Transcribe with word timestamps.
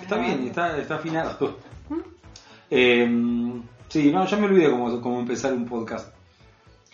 Está 0.00 0.18
bien, 0.18 0.46
está, 0.46 0.76
está 0.78 0.96
afinado. 0.96 1.58
Eh, 2.70 3.08
sí, 3.88 4.12
no, 4.12 4.26
ya 4.26 4.36
me 4.36 4.46
olvidé 4.46 4.70
cómo, 4.70 5.00
cómo 5.00 5.20
empezar 5.20 5.52
un 5.54 5.64
podcast. 5.64 6.14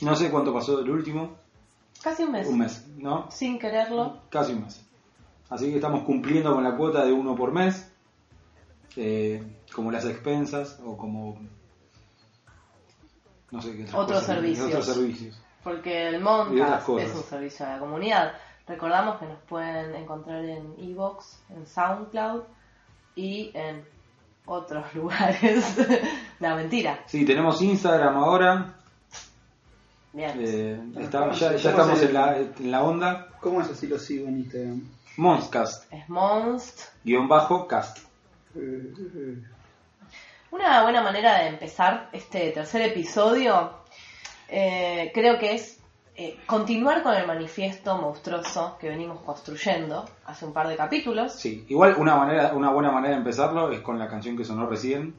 No 0.03 0.15
sé 0.15 0.31
cuánto 0.31 0.53
pasó 0.53 0.77
del 0.77 0.91
último. 0.91 1.37
Casi 2.03 2.23
un 2.25 2.33
mes. 2.33 2.47
Un 2.47 2.59
mes, 2.59 2.87
¿no? 2.97 3.31
Sin 3.31 3.59
quererlo. 3.59 4.19
Casi 4.29 4.53
un 4.53 4.63
mes. 4.63 4.85
Así 5.51 5.71
que 5.71 5.77
estamos 5.77 6.05
cumpliendo 6.05 6.55
con 6.55 6.63
la 6.65 6.77
cuota 6.77 7.05
de 7.05 7.13
uno 7.13 7.35
por 7.35 7.53
mes. 7.53 7.91
eh, 8.97 9.43
como 9.75 9.91
las 9.91 10.05
expensas 10.05 10.79
o 10.85 10.97
como. 10.97 11.39
No 13.55 13.63
sé 13.63 13.77
qué 13.77 13.83
otras 13.85 13.95
Otros 13.95 14.21
cosas, 14.21 14.35
servicios. 14.37 14.67
Otros 14.69 14.87
servicios. 14.87 15.41
Porque 15.63 16.09
el 16.09 16.21
Moncast 16.21 16.89
es 16.99 17.15
un 17.15 17.23
servicio 17.23 17.65
a 17.67 17.71
la 17.71 17.79
comunidad. 17.79 18.33
Recordamos 18.67 19.19
que 19.19 19.27
nos 19.27 19.39
pueden 19.43 19.95
encontrar 19.95 20.45
en 20.45 20.75
Evox, 20.79 21.39
en 21.51 21.67
SoundCloud 21.67 22.43
y 23.17 23.51
en 23.55 23.85
otros 24.47 24.95
lugares. 24.95 25.65
no, 26.41 26.57
mentira. 26.57 27.01
Sí, 27.07 27.25
tenemos 27.25 27.63
Instagram 27.63 28.17
ahora. 28.17 28.75
Bien. 30.13 30.33
eh, 30.41 30.81
Ah, 30.97 31.01
está- 31.01 31.21
¿cómo 31.21 31.33
ya, 31.33 31.53
estamos 31.55 32.03
en 32.03 32.15
la, 32.15 32.39
en 32.39 32.71
la 32.71 32.83
onda. 32.83 33.29
¿Cómo 33.41 33.61
es 33.61 33.71
así 33.71 33.87
lo 33.87 33.99
sigo 33.99 34.29
en 34.29 34.39
Instagram? 34.41 34.83
Monstcast, 35.17 35.93
Es 35.93 36.09
Monst. 36.09 36.81
guion 37.05 37.29
bajo, 37.29 37.67
cast. 37.69 37.99
Eh, 38.57 38.93
eh, 38.99 39.43
Una 40.55 40.85
buena 40.85 41.03
manera 41.03 41.41
de 41.41 41.49
empezar 41.49 42.11
este 42.13 42.53
tercer 42.53 42.83
episodio 42.83 43.73
eh, 44.49 45.11
creo 45.13 45.37
que 45.37 45.55
es 45.55 45.81
eh, 46.15 46.39
continuar 46.47 47.03
con 47.03 47.13
el 47.13 47.27
manifiesto 47.27 47.99
monstruoso 47.99 48.79
que 48.81 48.89
venimos 48.89 49.21
construyendo 49.23 50.09
hace 50.27 50.47
un 50.47 50.53
par 50.53 50.69
de 50.69 50.77
capítulos. 50.77 51.33
Sí, 51.33 51.67
igual 51.69 51.97
una 51.99 52.15
manera, 52.15 52.53
una 52.55 52.71
buena 52.71 52.93
manera 52.93 53.15
de 53.15 53.19
empezarlo 53.19 53.73
es 53.73 53.81
con 53.81 53.99
la 53.99 54.07
canción 54.07 54.37
que 54.37 54.45
sonó 54.45 54.69
recién, 54.69 55.17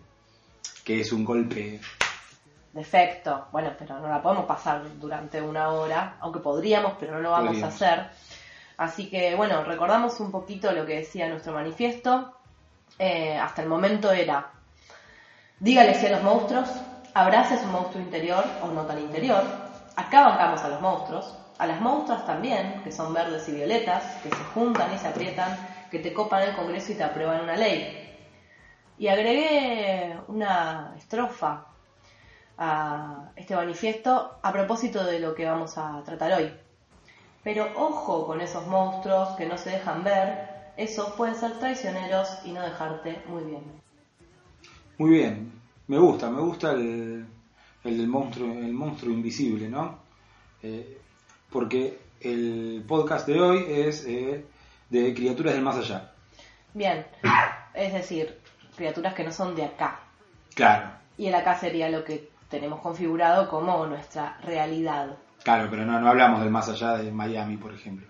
que 0.86 1.02
es 1.02 1.12
un 1.12 1.26
golpe. 1.26 1.82
Defecto. 2.72 3.48
Bueno, 3.52 3.74
pero 3.78 4.00
no 4.00 4.08
la 4.08 4.22
podemos 4.22 4.46
pasar 4.46 4.84
durante 5.02 5.42
una 5.42 5.68
hora, 5.74 6.16
aunque 6.22 6.40
podríamos, 6.40 6.94
pero 6.98 7.12
no 7.16 7.20
lo 7.20 7.32
vamos 7.32 7.48
Podríamos. 7.50 7.74
a 7.74 7.76
hacer. 7.76 8.10
Así 8.78 9.10
que 9.10 9.36
bueno, 9.36 9.66
recordamos 9.66 10.18
un 10.22 10.32
poquito 10.32 10.72
lo 10.72 10.86
que 10.86 10.96
decía 10.96 11.28
nuestro 11.28 11.52
manifiesto. 11.52 12.32
Eh, 12.98 13.38
hasta 13.38 13.62
el 13.62 13.68
momento 13.68 14.14
era, 14.14 14.55
dígale 15.60 15.94
sí 15.96 16.06
a 16.08 16.12
los 16.12 16.24
monstruos, 16.24 16.70
abrace 17.14 17.58
su 17.58 17.66
monstruo 17.68 18.04
interior 18.04 18.44
o 18.62 18.68
no 18.68 18.86
tan 18.86 19.00
interior. 19.00 19.44
Acá 19.96 20.28
bancamos 20.28 20.62
a 20.62 20.70
los 20.70 20.82
monstruos, 20.82 21.34
a 21.58 21.66
las 21.66 21.80
monstruas 21.80 22.26
también, 22.26 22.82
que 22.84 22.92
son 22.92 23.14
verdes 23.14 23.48
y 23.48 23.54
violetas, 23.54 24.04
que 24.22 24.30
se 24.30 24.44
juntan 24.54 24.94
y 24.94 24.98
se 24.98 25.08
aprietan, 25.08 25.58
que 25.90 26.00
te 26.00 26.14
copan 26.14 26.44
el 26.44 26.56
Congreso 26.56 26.92
y 26.92 26.96
te 26.96 27.04
aprueban 27.04 27.42
una 27.42 27.56
ley. 27.56 28.02
Y 28.98 29.08
agregué 29.08 30.20
una 30.28 30.94
estrofa 30.98 31.66
a 32.58 33.30
este 33.36 33.56
manifiesto 33.56 34.40
a 34.42 34.52
propósito 34.52 35.04
de 35.04 35.20
lo 35.20 35.36
que 35.36 35.46
vamos 35.46 35.78
a 35.78 36.02
tratar 36.04 36.34
hoy. 36.34 36.54
Pero 37.44 37.68
ojo 37.76 38.26
con 38.26 38.42
esos 38.42 38.66
monstruos 38.68 39.30
que 39.38 39.46
no 39.46 39.58
se 39.58 39.72
dejan 39.72 40.04
ver, 40.04 40.74
esos 40.78 41.14
pueden 41.14 41.36
ser 41.36 41.60
traicioneros 41.60 42.40
y 42.44 42.52
no 42.52 42.62
dejarte 42.62 43.22
muy 43.28 43.44
bien. 43.44 43.85
Muy 44.98 45.10
bien, 45.12 45.52
me 45.88 45.98
gusta, 45.98 46.30
me 46.30 46.42
gusta 46.42 46.72
el, 46.72 47.26
el 47.84 47.98
del 47.98 48.08
monstruo, 48.08 48.52
el 48.52 48.74
monstruo 48.74 49.12
invisible, 49.14 49.68
¿no? 49.70 50.00
Eh, 50.64 50.98
porque 51.50 52.00
el 52.22 52.84
podcast 52.88 53.28
de 53.28 53.40
hoy 53.40 53.66
es 53.68 54.06
eh, 54.06 54.46
de 54.90 55.14
criaturas 55.14 55.54
del 55.54 55.64
más 55.64 55.76
allá. 55.78 56.12
Bien, 56.74 57.06
es 57.74 57.94
decir, 57.94 58.40
criaturas 58.76 59.14
que 59.14 59.24
no 59.24 59.32
son 59.32 59.56
de 59.56 59.66
acá. 59.66 60.00
Claro, 60.54 60.92
Y 61.18 61.28
el 61.28 61.36
acá 61.36 61.60
sería 61.60 61.90
lo 61.90 62.04
que 62.06 62.30
tenemos 62.50 62.80
configurado 62.80 63.50
como 63.50 63.86
nuestra 63.86 64.38
realidad. 64.44 65.18
claro, 65.44 65.68
pero 65.70 65.86
no, 65.86 66.00
no 66.00 66.08
hablamos 66.10 66.42
del 66.42 66.50
más 66.52 66.70
allá 66.70 66.98
de 66.98 67.12
Miami, 67.12 67.58
por 67.58 67.74
ejemplo. 67.74 68.08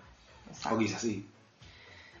Exacto. 0.48 0.76
O 0.76 0.78
quizás 0.78 1.00
sí. 1.00 1.28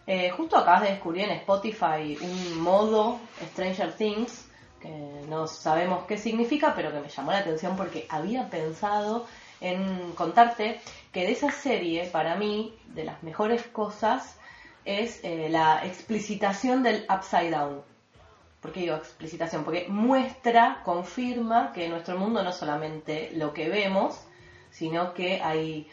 Eh, 0.08 0.30
justo 0.30 0.56
acabas 0.56 0.82
de 0.82 0.90
descubrir 0.90 1.24
en 1.24 1.32
Spotify 1.38 2.16
un 2.20 2.60
modo 2.60 3.18
Stranger 3.52 3.92
Things 3.92 4.45
que 4.86 5.26
no 5.28 5.46
sabemos 5.46 6.04
qué 6.06 6.18
significa, 6.18 6.74
pero 6.74 6.92
que 6.92 7.00
me 7.00 7.08
llamó 7.08 7.32
la 7.32 7.38
atención 7.38 7.76
porque 7.76 8.06
había 8.08 8.48
pensado 8.48 9.26
en 9.60 10.12
contarte 10.12 10.80
que 11.12 11.22
de 11.22 11.32
esa 11.32 11.50
serie, 11.50 12.06
para 12.06 12.36
mí, 12.36 12.74
de 12.88 13.04
las 13.04 13.22
mejores 13.22 13.62
cosas 13.66 14.36
es 14.84 15.20
eh, 15.24 15.48
la 15.50 15.84
explicitación 15.84 16.82
del 16.82 17.06
upside 17.10 17.50
down. 17.50 17.82
¿Por 18.60 18.72
qué 18.72 18.80
digo 18.80 18.96
explicitación? 18.96 19.64
Porque 19.64 19.86
muestra, 19.88 20.82
confirma 20.84 21.72
que 21.72 21.88
nuestro 21.88 22.18
mundo 22.18 22.42
no 22.42 22.50
es 22.50 22.56
solamente 22.56 23.30
lo 23.34 23.52
que 23.52 23.68
vemos, 23.68 24.20
sino 24.70 25.14
que 25.14 25.40
hay 25.42 25.88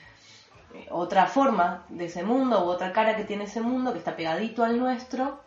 eh, 0.73 0.87
otra 0.91 1.27
forma 1.27 1.85
de 1.89 2.05
ese 2.05 2.23
mundo 2.23 2.65
u 2.65 2.69
otra 2.69 2.91
cara 2.93 3.15
que 3.15 3.23
tiene 3.23 3.45
ese 3.45 3.61
mundo 3.61 3.93
que 3.93 3.99
está 3.99 4.15
pegadito 4.15 4.63
al 4.63 4.77
nuestro, 4.77 5.39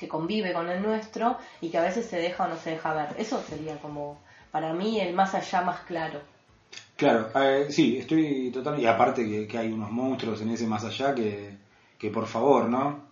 que 0.00 0.08
convive 0.08 0.54
con 0.54 0.68
el 0.70 0.82
nuestro 0.82 1.36
y 1.60 1.68
que 1.68 1.78
a 1.78 1.82
veces 1.82 2.06
se 2.06 2.16
deja 2.16 2.44
o 2.44 2.48
no 2.48 2.56
se 2.56 2.70
deja 2.70 2.94
ver. 2.94 3.14
Eso 3.18 3.40
sería 3.46 3.76
como 3.76 4.18
para 4.50 4.72
mí 4.72 4.98
el 4.98 5.14
más 5.14 5.34
allá 5.34 5.60
más 5.60 5.80
claro. 5.80 6.20
Claro, 6.96 7.30
eh, 7.34 7.66
sí, 7.70 7.98
estoy 7.98 8.50
totalmente... 8.50 8.86
Y 8.86 8.88
aparte 8.88 9.28
que, 9.28 9.46
que 9.46 9.58
hay 9.58 9.70
unos 9.70 9.90
monstruos 9.90 10.40
en 10.40 10.50
ese 10.50 10.66
más 10.66 10.84
allá 10.84 11.14
que, 11.14 11.56
que 11.98 12.10
por 12.10 12.26
favor, 12.26 12.68
¿no? 12.68 13.10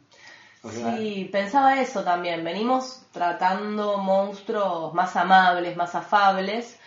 O 0.63 0.71
sea, 0.71 0.97
Sí, 0.97 1.29
pensaba 1.31 1.81
eso 1.81 2.03
también. 2.03 2.43
Venimos 2.43 3.03
tratando 3.13 3.99
monstruos 3.99 4.95
más 4.95 5.15
amables, 5.15 5.77
más 5.77 5.95
afables, 5.95 6.79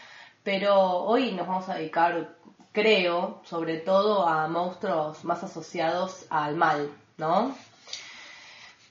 pero 0.43 1.03
hoy 1.03 1.31
nos 1.33 1.47
vamos 1.47 1.69
a 1.69 1.75
dedicar, 1.75 2.35
creo, 2.71 3.41
sobre 3.43 3.77
todo 3.77 4.27
a 4.27 4.47
monstruos 4.47 5.23
más 5.23 5.43
asociados 5.43 6.25
al 6.29 6.55
mal, 6.55 6.91
¿no? 7.17 7.55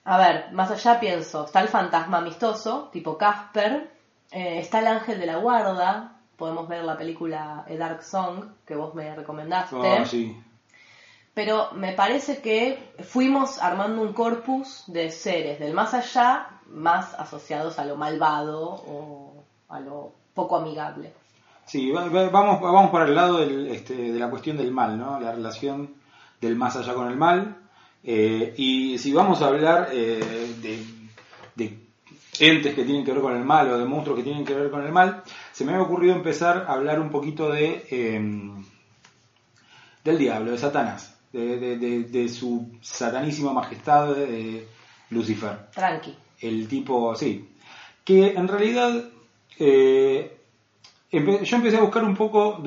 A 0.05 0.17
ver, 0.19 0.53
más 0.53 0.71
allá 0.71 0.99
pienso, 0.99 1.45
está 1.45 1.61
el 1.61 1.69
fantasma 1.69 2.19
amistoso, 2.19 2.89
tipo 2.93 3.19
Casper, 3.19 3.91
eh, 4.33 4.59
está 4.59 4.81
el 4.81 4.87
ángel 4.87 5.21
de 5.21 5.27
la 5.27 5.37
guarda, 5.37 6.17
podemos 6.37 6.67
ver 6.69 6.85
la 6.85 6.97
película 6.97 7.65
A 7.69 7.75
Dark 7.77 8.03
Song, 8.03 8.45
que 8.67 8.75
vos 8.75 8.95
me 8.95 9.15
recomendaste. 9.15 9.77
oh, 9.77 10.05
sí. 10.07 10.37
Pero 11.35 11.69
me 11.73 11.93
parece 11.93 12.41
que 12.41 12.93
fuimos 13.05 13.63
armando 13.63 14.03
un 14.03 14.13
corpus 14.13 14.85
de 14.89 15.11
seres 15.11 15.61
del 15.61 15.75
más 15.75 15.95
allá, 15.95 16.49
más 16.67 17.15
asociados 17.15 17.79
a 17.79 17.85
lo 17.85 17.97
malvado 17.97 18.69
o 18.71 19.45
a 19.69 19.81
lo 19.81 20.13
poco 20.35 20.57
amigable. 20.57 21.13
Sí, 21.67 21.93
va- 21.93 22.09
va- 22.09 22.31
vamos, 22.31 22.61
vamos 22.61 22.91
para 22.91 23.05
el 23.05 23.15
lado 23.15 23.39
del, 23.39 23.69
este, 23.69 23.95
de 23.95 24.19
la 24.19 24.29
cuestión 24.29 24.57
del 24.57 24.73
mal, 24.73 24.99
¿no? 24.99 25.21
La 25.21 25.31
relación 25.31 25.95
del 26.41 26.57
más 26.57 26.75
allá 26.77 26.95
con 26.95 27.07
el 27.09 27.17
mal. 27.17 27.57
Eh, 28.03 28.55
y 28.57 28.99
si 28.99 29.13
vamos 29.13 29.43
a 29.43 29.49
hablar 29.49 29.89
eh, 29.93 30.55
de, 30.63 30.85
de 31.55 31.77
entes 32.39 32.75
que 32.75 32.85
tienen 32.85 33.05
que 33.05 33.13
ver 33.13 33.21
con 33.21 33.37
el 33.37 33.45
mal 33.45 33.69
o 33.71 33.79
de 33.79 33.85
monstruos 33.85 34.17
que 34.19 34.25
tienen 34.25 34.45
que 34.45 34.55
ver 34.55 34.71
con 34.71 34.85
el 34.85 34.91
mal, 34.93 35.23
se 35.53 35.65
me 35.65 35.75
ha 35.75 35.83
ocurrido 35.83 36.15
empezar 36.15 36.65
a 36.67 36.73
hablar 36.73 36.99
un 37.01 37.11
poquito 37.11 37.51
de 37.51 37.87
eh, 37.91 38.21
del 40.05 40.19
diablo, 40.19 40.53
de 40.53 40.59
Satanás, 40.59 41.15
de, 41.33 41.59
de- 41.59 41.77
de- 41.77 42.05
de 42.05 42.29
su 42.29 42.69
satanísima 42.81 43.53
majestad 43.53 44.15
de 44.15 44.67
Lucifer 45.11 45.67
Tranqui. 45.75 46.15
el 46.41 46.67
tipo, 46.69 47.15
sí, 47.15 47.49
que 48.05 48.29
en 48.33 48.49
realidad 48.49 49.05
eh, 49.59 50.37
yo 51.13 51.57
empecé 51.57 51.77
a 51.77 51.81
buscar 51.83 52.05
un 52.05 52.17
poco 52.17 52.63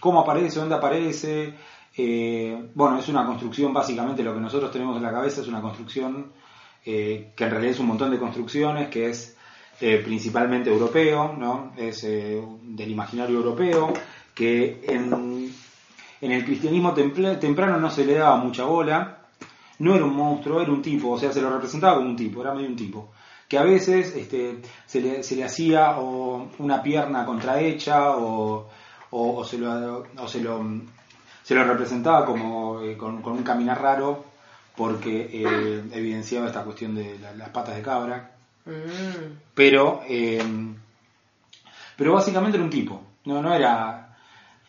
cómo 0.00 0.20
aparece, 0.20 0.58
dónde 0.60 0.74
aparece, 0.74 1.54
eh, 1.96 2.70
bueno, 2.74 2.98
es 2.98 3.08
una 3.08 3.24
construcción 3.24 3.72
básicamente, 3.72 4.22
lo 4.22 4.34
que 4.34 4.40
nosotros 4.40 4.70
tenemos 4.70 4.96
en 4.96 5.02
la 5.02 5.12
cabeza 5.12 5.40
es 5.40 5.48
una 5.48 5.62
construcción 5.62 6.32
eh, 6.84 7.32
que 7.34 7.44
en 7.44 7.50
realidad 7.50 7.72
es 7.72 7.80
un 7.80 7.86
montón 7.86 8.10
de 8.10 8.18
construcciones, 8.18 8.88
que 8.88 9.08
es 9.08 9.36
eh, 9.80 10.02
principalmente 10.04 10.70
europeo, 10.70 11.34
¿no? 11.36 11.72
Es 11.76 12.02
del 12.02 12.90
imaginario 12.90 13.36
europeo, 13.36 13.92
que 14.34 14.84
en, 14.86 15.52
el 16.20 16.44
cristianismo 16.44 16.92
temprano 16.92 17.78
no 17.78 17.90
se 17.90 18.04
le 18.04 18.14
daba 18.14 18.36
mucha 18.36 18.64
bola, 18.64 19.28
no 19.78 19.94
era 19.94 20.04
un 20.04 20.14
monstruo, 20.14 20.60
era 20.60 20.72
un 20.72 20.82
tipo, 20.82 21.10
o 21.10 21.18
sea, 21.18 21.32
se 21.32 21.40
lo 21.40 21.50
representaba 21.50 21.96
como 21.96 22.10
un 22.10 22.16
tipo, 22.16 22.42
era 22.42 22.54
medio 22.54 22.68
un 22.68 22.76
tipo. 22.76 23.12
Que 23.48 23.58
a 23.58 23.62
veces 23.62 24.14
este, 24.16 24.60
se, 24.86 25.00
le, 25.00 25.22
se 25.22 25.36
le 25.36 25.44
hacía 25.44 25.98
o 25.98 26.48
una 26.58 26.82
pierna 26.82 27.24
contrahecha 27.24 28.16
o 28.16 28.68
se 29.44 29.58
lo, 29.58 30.04
o 30.18 30.28
se 30.28 30.40
lo, 30.40 30.64
se 31.46 31.54
lo 31.54 31.62
representaba 31.62 32.24
como 32.26 32.80
eh, 32.80 32.96
con, 32.96 33.22
con 33.22 33.34
un 33.34 33.44
caminar 33.44 33.80
raro 33.80 34.24
porque 34.74 35.30
eh, 35.32 35.84
evidenciaba 35.92 36.48
esta 36.48 36.64
cuestión 36.64 36.96
de 36.96 37.20
la- 37.20 37.34
las 37.34 37.50
patas 37.50 37.76
de 37.76 37.82
cabra. 37.82 38.32
Mm, 38.64 39.38
Pero, 39.54 40.00
eh, 40.08 40.42
Pero 41.96 42.14
básicamente 42.14 42.56
era 42.56 42.64
un 42.64 42.70
tipo, 42.70 43.00
no, 43.26 43.40
no 43.40 43.54
era... 43.54 44.16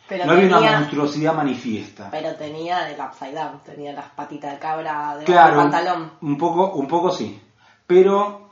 Pero 0.07 0.25
no 0.27 0.33
había 0.33 0.45
una 0.55 0.71
monstruosidad 0.77 1.33
manifiesta. 1.33 2.09
pero 2.11 2.35
tenía 2.35 2.87
el 2.91 3.01
upside 3.01 3.33
down, 3.33 3.59
tenía 3.65 3.91
las 3.93 4.09
patitas 4.11 4.51
de 4.53 4.59
cabra 4.59 5.17
Claro, 5.25 5.61
del 5.63 5.71
pantalón. 5.71 6.11
un 6.21 6.37
poco, 6.37 6.73
un 6.73 6.87
poco 6.87 7.09
sí. 7.11 7.41
Pero 7.87 8.51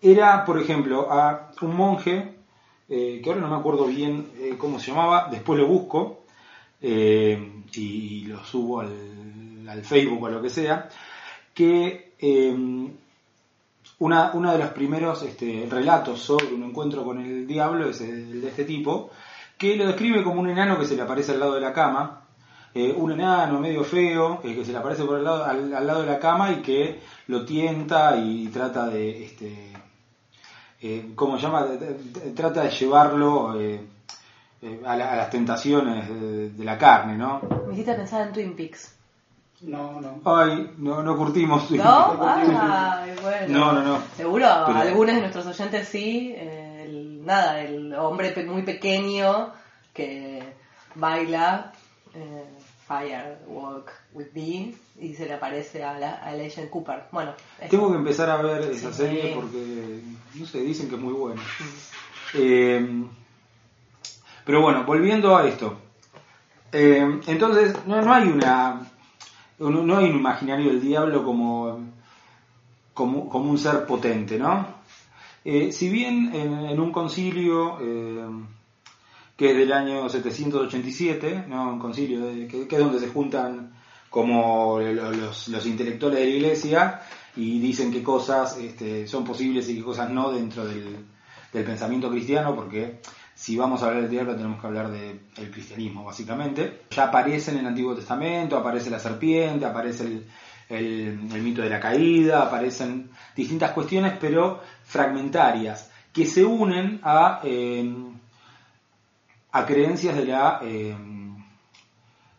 era, 0.00 0.44
por 0.44 0.60
ejemplo, 0.60 1.10
a 1.12 1.50
un 1.60 1.74
monje, 1.76 2.36
eh, 2.88 3.20
que 3.22 3.28
ahora 3.30 3.42
no 3.42 3.48
me 3.48 3.56
acuerdo 3.56 3.84
bien 3.86 4.30
eh, 4.38 4.54
cómo 4.56 4.78
se 4.78 4.92
llamaba, 4.92 5.26
después 5.28 5.58
lo 5.58 5.66
busco 5.66 6.20
eh, 6.82 7.62
y, 7.74 7.80
y 7.80 8.24
lo 8.26 8.44
subo 8.44 8.80
al, 8.80 9.84
Facebook 9.84 10.24
o 10.24 10.28
lo 10.28 10.42
que 10.42 10.50
sea, 10.50 10.88
que 11.54 12.14
eh, 12.18 12.54
una, 14.00 14.30
uno 14.34 14.52
de 14.52 14.58
los 14.58 14.70
primeros 14.70 15.22
este, 15.22 15.66
relatos 15.70 16.20
sobre 16.20 16.46
un 16.46 16.64
encuentro 16.64 17.04
con 17.04 17.20
el 17.20 17.46
diablo 17.46 17.88
es 17.88 18.00
el 18.00 18.40
de 18.40 18.48
este 18.48 18.64
tipo, 18.64 19.10
que 19.56 19.76
lo 19.76 19.86
describe 19.86 20.24
como 20.24 20.40
un 20.40 20.48
enano 20.48 20.78
que 20.78 20.86
se 20.86 20.96
le 20.96 21.02
aparece 21.02 21.32
al 21.32 21.40
lado 21.40 21.54
de 21.54 21.60
la 21.60 21.72
cama, 21.72 22.20
eh, 22.72 22.94
un 22.96 23.12
enano 23.12 23.58
medio 23.58 23.82
feo 23.82 24.40
eh, 24.44 24.54
que 24.54 24.64
se 24.64 24.72
le 24.72 24.78
aparece 24.78 25.04
por 25.04 25.18
el 25.18 25.24
lado, 25.24 25.44
al, 25.44 25.70
lado 25.70 26.02
de 26.02 26.06
la 26.06 26.18
cama 26.18 26.52
y 26.52 26.62
que 26.62 27.00
lo 27.26 27.44
tienta 27.44 28.16
y 28.16 28.46
trata 28.46 28.86
de, 28.86 29.24
este, 29.24 29.72
eh, 30.80 31.10
¿cómo 31.16 31.36
llama? 31.36 31.66
Trata 32.34 32.62
de 32.62 32.70
llevarlo 32.70 33.54
eh, 34.62 34.80
a, 34.86 34.96
la- 34.96 35.12
a 35.12 35.16
las 35.16 35.30
tentaciones 35.30 36.08
de, 36.08 36.50
de 36.50 36.64
la 36.64 36.76
carne, 36.78 37.16
¿no? 37.16 37.40
Me 37.66 37.72
hiciste 37.74 37.94
pensar 37.94 38.26
en 38.26 38.32
Twin 38.32 38.56
Peaks. 38.56 38.96
No, 39.62 40.00
no. 40.00 40.20
Ay, 40.24 40.72
no, 40.78 41.02
no 41.02 41.16
curtimos. 41.16 41.70
¿No? 41.70 42.16
Ay, 42.26 42.48
bueno. 43.22 43.46
No, 43.58 43.72
no, 43.72 43.82
no. 43.82 43.98
Seguro 44.16 44.46
Pero- 44.66 44.78
algunos 44.78 45.14
de 45.14 45.20
nuestros 45.20 45.46
oyentes 45.46 45.86
sí. 45.88 46.32
eh, 46.34 46.84
el- 46.86 47.24
nada, 47.26 47.60
el 47.60 47.94
hombre 47.94 48.30
pe- 48.30 48.44
muy 48.44 48.62
pequeño 48.62 49.52
que 49.92 50.42
baila 50.94 51.72
eh, 52.14 52.44
Firewalk 52.88 53.90
with 54.14 54.26
Me 54.34 54.74
y 54.98 55.14
se 55.14 55.26
le 55.26 55.34
aparece 55.34 55.84
a, 55.84 55.98
la, 55.98 56.14
a 56.22 56.30
Agent 56.30 56.70
Cooper. 56.70 57.04
Bueno. 57.12 57.34
Tengo 57.68 57.90
que 57.90 57.98
empezar 57.98 58.30
a 58.30 58.36
ver 58.42 58.62
esa 58.70 58.90
Sí. 58.92 59.02
serie 59.04 59.32
porque, 59.34 60.00
no 60.34 60.46
sé, 60.46 60.60
dicen 60.62 60.88
que 60.88 60.94
es 60.96 61.00
muy 61.00 61.12
buena. 61.12 61.40
Eh, 62.34 63.04
pero 64.50 64.62
bueno, 64.62 64.82
volviendo 64.82 65.36
a 65.36 65.46
esto. 65.46 65.78
Eh, 66.72 67.20
entonces, 67.28 67.72
no, 67.86 68.02
no 68.02 68.12
hay 68.12 68.26
una. 68.26 68.80
No, 69.60 69.96
hay 69.96 70.10
un 70.10 70.16
imaginario 70.16 70.70
del 70.70 70.80
diablo 70.80 71.22
como, 71.22 71.78
como, 72.92 73.28
un 73.28 73.56
ser 73.58 73.86
potente, 73.86 74.40
¿no? 74.40 74.66
Eh, 75.44 75.70
si 75.70 75.88
bien 75.88 76.34
en, 76.34 76.64
en 76.66 76.80
un 76.80 76.90
concilio 76.90 77.78
eh, 77.80 78.26
que 79.36 79.52
es 79.52 79.56
del 79.56 79.72
año 79.72 80.08
787, 80.08 81.44
¿no? 81.46 81.74
un 81.74 81.78
concilio 81.78 82.26
de- 82.26 82.48
que, 82.48 82.62
es 82.68 82.78
donde 82.80 82.98
se 82.98 83.08
juntan 83.08 83.72
como 84.08 84.80
lo- 84.80 85.12
los, 85.12 85.46
los 85.46 85.64
intelectuales 85.66 86.18
de 86.18 86.24
la 86.24 86.30
iglesia 86.34 87.02
y 87.36 87.60
dicen 87.60 87.92
qué 87.92 88.02
cosas 88.02 88.56
este, 88.58 89.06
son 89.06 89.22
posibles 89.22 89.68
y 89.68 89.76
qué 89.76 89.84
cosas 89.84 90.10
no 90.10 90.32
dentro 90.32 90.64
del, 90.66 90.96
del 91.52 91.64
pensamiento 91.64 92.10
cristiano, 92.10 92.56
porque 92.56 93.00
si 93.40 93.56
vamos 93.56 93.82
a 93.82 93.86
hablar 93.86 94.02
del 94.02 94.10
diablo 94.10 94.36
tenemos 94.36 94.60
que 94.60 94.66
hablar 94.66 94.90
del 94.90 95.18
cristianismo, 95.50 96.04
básicamente. 96.04 96.82
Ya 96.90 97.04
aparece 97.04 97.52
en 97.52 97.58
el 97.60 97.66
Antiguo 97.66 97.94
Testamento, 97.94 98.54
aparece 98.58 98.90
la 98.90 98.98
serpiente, 98.98 99.64
aparece 99.64 100.04
el, 100.04 100.26
el- 100.68 101.32
el 101.34 101.42
mito 101.42 101.62
de 101.62 101.70
la 101.70 101.80
caída, 101.80 102.42
aparecen 102.42 103.08
distintas 103.34 103.70
cuestiones, 103.72 104.12
pero 104.20 104.60
fragmentarias, 104.84 105.90
que 106.12 106.26
se 106.26 106.44
unen 106.44 107.00
a, 107.02 107.40
eh, 107.42 107.90
a 109.52 109.64
creencias 109.64 110.16
de, 110.18 110.24
la, 110.26 110.60
eh, 110.62 110.94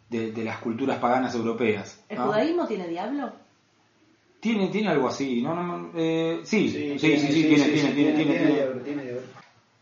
de, 0.08 0.32
de 0.32 0.44
las 0.44 0.60
culturas 0.60 1.00
paganas 1.00 1.34
europeas. 1.34 2.00
¿El 2.10 2.20
¿no? 2.20 2.26
judaísmo 2.28 2.68
tiene 2.68 2.88
diablo? 2.88 3.34
Tiene, 4.40 4.68
tiene 4.68 4.90
algo 4.90 5.08
así, 5.08 5.42
¿no? 5.42 5.56
no, 5.56 5.64
no, 5.64 5.90
eh, 5.96 6.42
sí, 6.44 6.68
sí, 6.70 6.74
sí, 6.94 6.98
tiene, 7.00 7.20
sí, 7.20 7.28
sí, 7.28 7.42
tiene, 7.44 7.64
tiene, 7.66 7.66
tiene, 7.74 7.92
tiene, 7.94 7.94
tiene. 7.94 8.14
diablo, 8.14 8.34
tiene 8.34 8.54
diablo. 8.56 8.71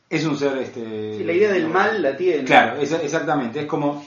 Es 0.10 0.26
un 0.26 0.36
ser, 0.36 0.58
este... 0.58 1.18
Sí, 1.18 1.24
la 1.24 1.34
idea 1.34 1.52
del 1.52 1.68
mal 1.68 2.02
la 2.02 2.18
tiene. 2.18 2.44
Claro, 2.44 2.80
es- 2.82 2.92
exactamente, 2.92 3.60
es 3.62 3.66
como, 3.68 4.04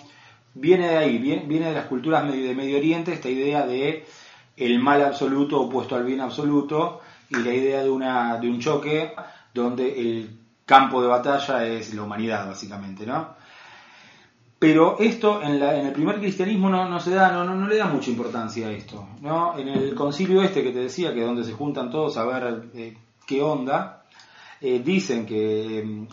viene 0.54 0.88
de 0.88 0.96
ahí, 0.98 1.18
viene, 1.18 1.44
viene 1.46 1.66
de 1.68 1.74
las 1.74 1.86
culturas 1.86 2.30
de 2.30 2.54
Medio 2.54 2.76
Oriente, 2.78 3.12
esta 3.12 3.28
idea 3.28 3.64
de 3.66 4.04
el 4.56 4.78
mal 4.80 5.02
absoluto 5.02 5.60
opuesto 5.60 5.94
al 5.94 6.04
bien 6.04 6.20
absoluto, 6.20 7.00
y 7.30 7.36
la 7.36 7.52
idea 7.52 7.82
de, 7.82 7.88
una, 7.90 8.36
de 8.38 8.50
un 8.50 8.58
choque 8.60 9.12
donde 9.54 9.98
el 10.00 10.38
campo 10.66 11.00
de 11.00 11.08
batalla 11.08 11.64
es 11.66 11.94
la 11.94 12.02
humanidad, 12.02 12.46
básicamente, 12.46 13.06
¿no? 13.06 13.28
Pero 14.58 14.96
esto 15.00 15.40
en, 15.42 15.58
la- 15.58 15.78
en 15.78 15.86
el 15.86 15.92
primer 15.92 16.18
cristianismo 16.20 16.68
no, 16.68 16.88
no 16.88 17.00
se 17.00 17.10
da, 17.14 17.32
no, 17.32 17.44
no, 17.44 17.54
no 17.56 17.66
le 17.66 17.76
da 17.76 17.86
mucha 17.86 18.10
importancia 18.10 18.68
a 18.68 18.70
esto, 18.72 19.06
¿no? 19.20 19.58
En 19.58 19.68
el 19.68 19.94
concilio 19.94 20.42
este 20.42 20.62
que 20.62 20.70
te 20.70 20.78
decía, 20.80 21.12
que 21.12 21.20
es 21.20 21.26
donde 21.26 21.44
se 21.44 21.52
juntan 21.52 21.90
todos 21.90 22.16
a 22.16 22.24
ver 22.24 22.64
eh, 22.74 22.96
qué 23.26 23.42
onda, 23.42 24.01
eh, 24.64 24.80
dicen 24.84 25.26
que 25.26 26.06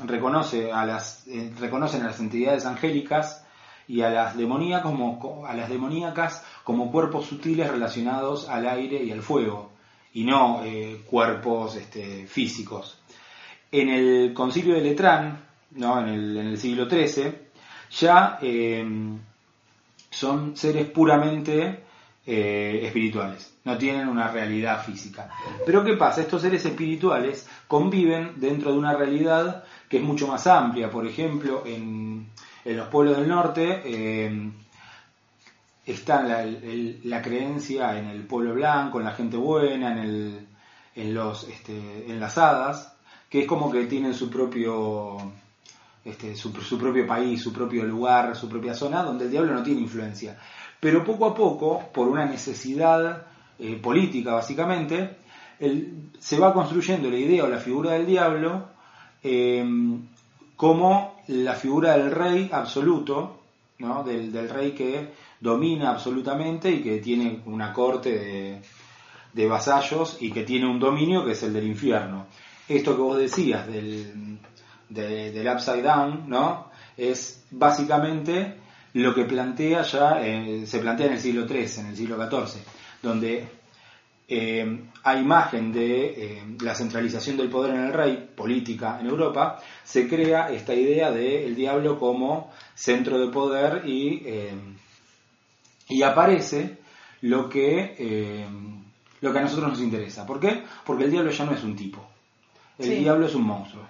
las, 0.83 1.27
eh, 1.27 1.53
reconocen 1.59 2.01
a 2.01 2.07
las 2.07 2.19
entidades 2.19 2.65
angélicas 2.65 3.45
y 3.87 4.01
a 4.01 4.09
las 4.09 4.35
demoníacas 4.35 4.91
como, 6.63 6.91
cuerpos 6.91 7.27
sutiles 7.27 7.69
relacionados 7.69 8.49
al 8.49 8.67
aire 8.67 9.03
y 9.03 9.11
al 9.11 9.21
fuego, 9.21 9.69
y 10.13 10.23
no 10.23 10.63
eh, 10.63 11.03
cuerpos 11.07 11.75
este, 11.75 12.25
físicos. 12.25 12.99
En 13.71 13.89
el 13.89 14.33
concilio 14.33 14.73
de 14.73 14.81
Letrán, 14.81 15.45
¿no? 15.75 15.99
en, 15.99 16.07
el, 16.07 16.37
en 16.37 16.47
el 16.47 16.57
siglo 16.57 16.89
XIII, 16.89 17.31
ya 17.91 18.39
son 20.09 20.57
seres 20.57 20.89
puramente 20.89 21.83
eh, 22.31 22.85
espirituales, 22.85 23.55
no 23.63 23.75
tienen 23.75 24.07
una 24.07 24.27
realidad 24.27 24.83
física. 24.83 25.31
Pero 25.65 25.83
¿qué 25.83 25.93
pasa? 25.97 26.21
Estos 26.21 26.43
seres 26.43 26.63
espirituales 26.63 27.49
conviven 27.67 28.33
dentro 28.35 28.71
de 28.71 28.77
una 28.77 28.93
realidad 28.93 29.63
que 29.89 29.97
es 29.97 30.03
mucho 30.03 30.27
más 30.27 30.45
amplia. 30.45 30.91
Por 30.91 31.07
ejemplo, 31.07 31.63
en, 31.65 32.29
en 32.65 32.77
los 32.77 32.87
pueblos 32.89 33.17
del 33.17 33.27
norte 33.27 33.81
eh, 33.83 34.51
está 35.87 36.21
la, 36.21 37.21
creencia 37.23 37.97
en 37.97 38.05
el 38.05 38.27
pueblo 38.27 38.53
blanco, 38.53 38.99
en 38.99 39.05
la 39.05 39.13
gente 39.13 39.35
buena, 39.35 39.93
en, 39.93 39.97
el, 39.97 40.47
en, 40.93 41.13
los, 41.15 41.47
este, 41.47 42.11
en 42.11 42.19
las 42.19 42.37
hadas, 42.37 42.93
que 43.27 43.41
es 43.41 43.47
como 43.47 43.71
que 43.71 43.87
tienen 43.87 44.13
su 44.13 44.29
propio 44.29 45.17
este, 46.05 46.35
su, 46.35 46.51
su 46.61 46.77
propio 46.77 47.07
país, 47.07 47.41
su 47.41 47.51
propio 47.51 47.85
lugar, 47.85 48.35
su 48.35 48.47
propia 48.47 48.75
zona, 48.75 49.01
donde 49.01 49.25
el 49.25 49.31
diablo 49.31 49.51
no 49.51 49.63
tiene 49.63 49.81
influencia. 49.81 50.37
Pero 50.79 51.03
poco 51.03 51.25
a 51.25 51.33
poco, 51.35 51.89
por 51.93 52.07
una 52.07 52.25
necesidad 52.25 53.25
eh, 53.59 53.75
política 53.81 54.33
básicamente, 54.33 55.17
se 56.19 56.39
va 56.39 56.53
construyendo 56.53 57.09
la 57.09 57.17
idea 57.17 57.43
o 57.43 57.47
la 57.49 57.57
figura 57.59 57.91
del 57.91 58.05
diablo 58.05 58.69
eh, 59.21 59.65
como 60.55 61.21
la 61.27 61.53
figura 61.53 61.97
del 61.97 62.11
rey 62.11 62.49
absoluto, 62.51 63.41
¿no? 63.79 64.03
del, 64.03 64.31
del 64.31 64.49
rey 64.49 64.71
que 64.71 65.09
domina 65.39 65.89
absolutamente 65.91 66.71
y 66.71 66.81
que 66.81 66.99
tiene 66.99 67.41
una 67.45 67.73
corte 67.73 68.11
de, 68.17 68.61
de 69.33 69.47
vasallos 69.47 70.17
y 70.21 70.31
que 70.31 70.43
tiene 70.43 70.65
un 70.67 70.79
dominio 70.79 71.25
que 71.25 71.31
es 71.33 71.43
el 71.43 71.53
del 71.53 71.67
infierno. 71.67 72.25
Esto 72.67 72.95
que 72.95 73.01
vos 73.01 73.17
decías 73.17 73.67
del, 73.67 74.39
de- 74.89 75.31
del 75.31 75.47
upside 75.53 75.81
down, 75.83 76.23
¿no? 76.29 76.69
Es 76.97 77.43
básicamente 77.51 78.58
lo 78.93 79.13
que 79.13 79.25
plantea 79.25 79.81
ya, 79.83 80.21
eh, 80.25 80.63
se 80.65 80.79
plantea 80.79 81.07
en 81.07 81.13
el 81.13 81.19
siglo 81.19 81.47
XIII, 81.47 81.81
en 81.81 81.85
el 81.87 81.95
siglo 81.95 82.17
XIV, 82.17 82.61
donde 83.01 83.47
eh, 84.31 84.81
a 85.03 85.15
imagen 85.15 85.71
de 85.73 86.05
eh, 86.37 86.43
la 86.61 86.75
centralización 86.75 87.35
del 87.37 87.49
poder 87.49 87.73
en 87.73 87.85
el 87.85 87.93
rey, 87.93 88.29
política 88.35 88.99
en 88.99 89.07
Europa, 89.07 89.59
se 89.83 90.07
crea 90.07 90.51
esta 90.51 90.73
idea 90.75 91.09
del 91.11 91.55
diablo 91.55 91.97
como 91.97 92.51
centro 92.75 93.19
de 93.19 93.31
poder 93.31 93.87
y, 93.87 94.21
eh, 94.25 94.51
y 95.87 96.03
aparece 96.03 96.77
lo 97.21 97.49
que, 97.49 98.45
lo 99.21 99.33
que 99.33 99.39
a 99.39 99.41
nosotros 99.41 99.69
nos 99.69 99.81
interesa. 99.81 100.25
¿Por 100.27 100.39
qué? 100.39 100.63
Porque 100.85 101.05
el 101.05 101.11
diablo 101.11 101.31
ya 101.31 101.45
no 101.45 101.53
es 101.53 101.63
un 101.63 101.75
tipo, 101.75 102.07
el 102.77 102.85
Sí. 102.85 102.95
diablo 102.97 103.25
es 103.25 103.33
un 103.35 103.43
monstruo. 103.43 103.83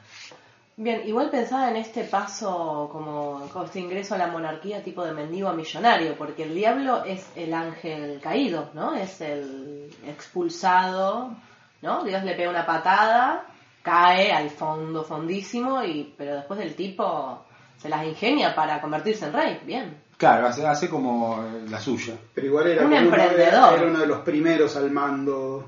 Bien, 0.82 1.02
igual 1.06 1.30
pensaba 1.30 1.70
en 1.70 1.76
este 1.76 2.06
paso 2.06 2.88
como, 2.90 3.50
como 3.52 3.66
este 3.66 3.82
ingreso 3.82 4.16
a 4.16 4.18
la 4.18 4.28
monarquía 4.28 4.82
tipo 4.82 5.04
de 5.04 5.12
mendigo 5.12 5.50
a 5.50 5.54
millonario, 5.54 6.16
porque 6.18 6.44
el 6.44 6.56
diablo 6.56 7.04
es 7.04 7.28
el 7.36 7.54
ángel 7.54 8.22
caído, 8.22 8.70
¿no? 8.74 8.94
Es 8.96 9.20
el 9.20 9.90
expulsado, 10.08 11.36
¿no? 11.82 12.04
Dios 12.06 12.24
le 12.24 12.34
pega 12.34 12.50
una 12.50 12.66
patada, 12.66 13.46
cae 13.82 14.32
al 14.32 14.50
fondo 14.50 15.04
fondísimo, 15.04 15.84
y 15.84 16.14
pero 16.18 16.36
después 16.36 16.60
el 16.62 16.74
tipo 16.76 17.44
se 17.78 17.90
las 17.90 18.06
ingenia 18.06 18.56
para 18.56 18.80
convertirse 18.80 19.26
en 19.26 19.34
rey. 19.34 19.60
Bien. 19.66 19.98
Claro, 20.18 20.48
hace, 20.48 20.66
hace 20.66 20.90
como 20.90 21.44
eh, 21.44 21.66
la 21.70 21.80
suya. 21.82 22.14
Pero 22.34 22.48
igual 22.48 22.68
era, 22.68 22.86
Un 22.86 22.90
como 22.94 23.02
uno 23.02 23.18
de- 23.18 23.24
emprendedor. 23.24 23.74
era 23.80 23.88
uno 23.90 24.00
de 24.00 24.08
los 24.08 24.20
primeros 24.20 24.78
al 24.78 24.92
mando 24.92 25.66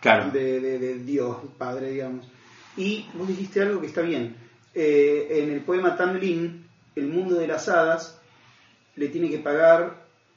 Claro. 0.00 0.30
de, 0.32 0.60
de- 0.60 0.78
de 0.80 0.94
Dios, 0.98 1.36
Padre, 1.56 1.90
digamos. 1.92 2.26
Y 2.76 3.06
vos 3.14 3.26
dijiste 3.28 3.62
algo 3.62 3.80
que 3.80 3.86
está 3.88 4.00
bien. 4.02 4.47
Eh, 4.74 5.42
en 5.42 5.50
el 5.50 5.60
poema 5.60 5.96
Tamlin, 5.96 6.66
el 6.96 7.06
mundo 7.08 7.36
de 7.36 7.46
las 7.46 7.68
hadas 7.68 8.20
le 8.96 9.08
tiene 9.08 9.30
que 9.30 9.38
pagar 9.38 9.94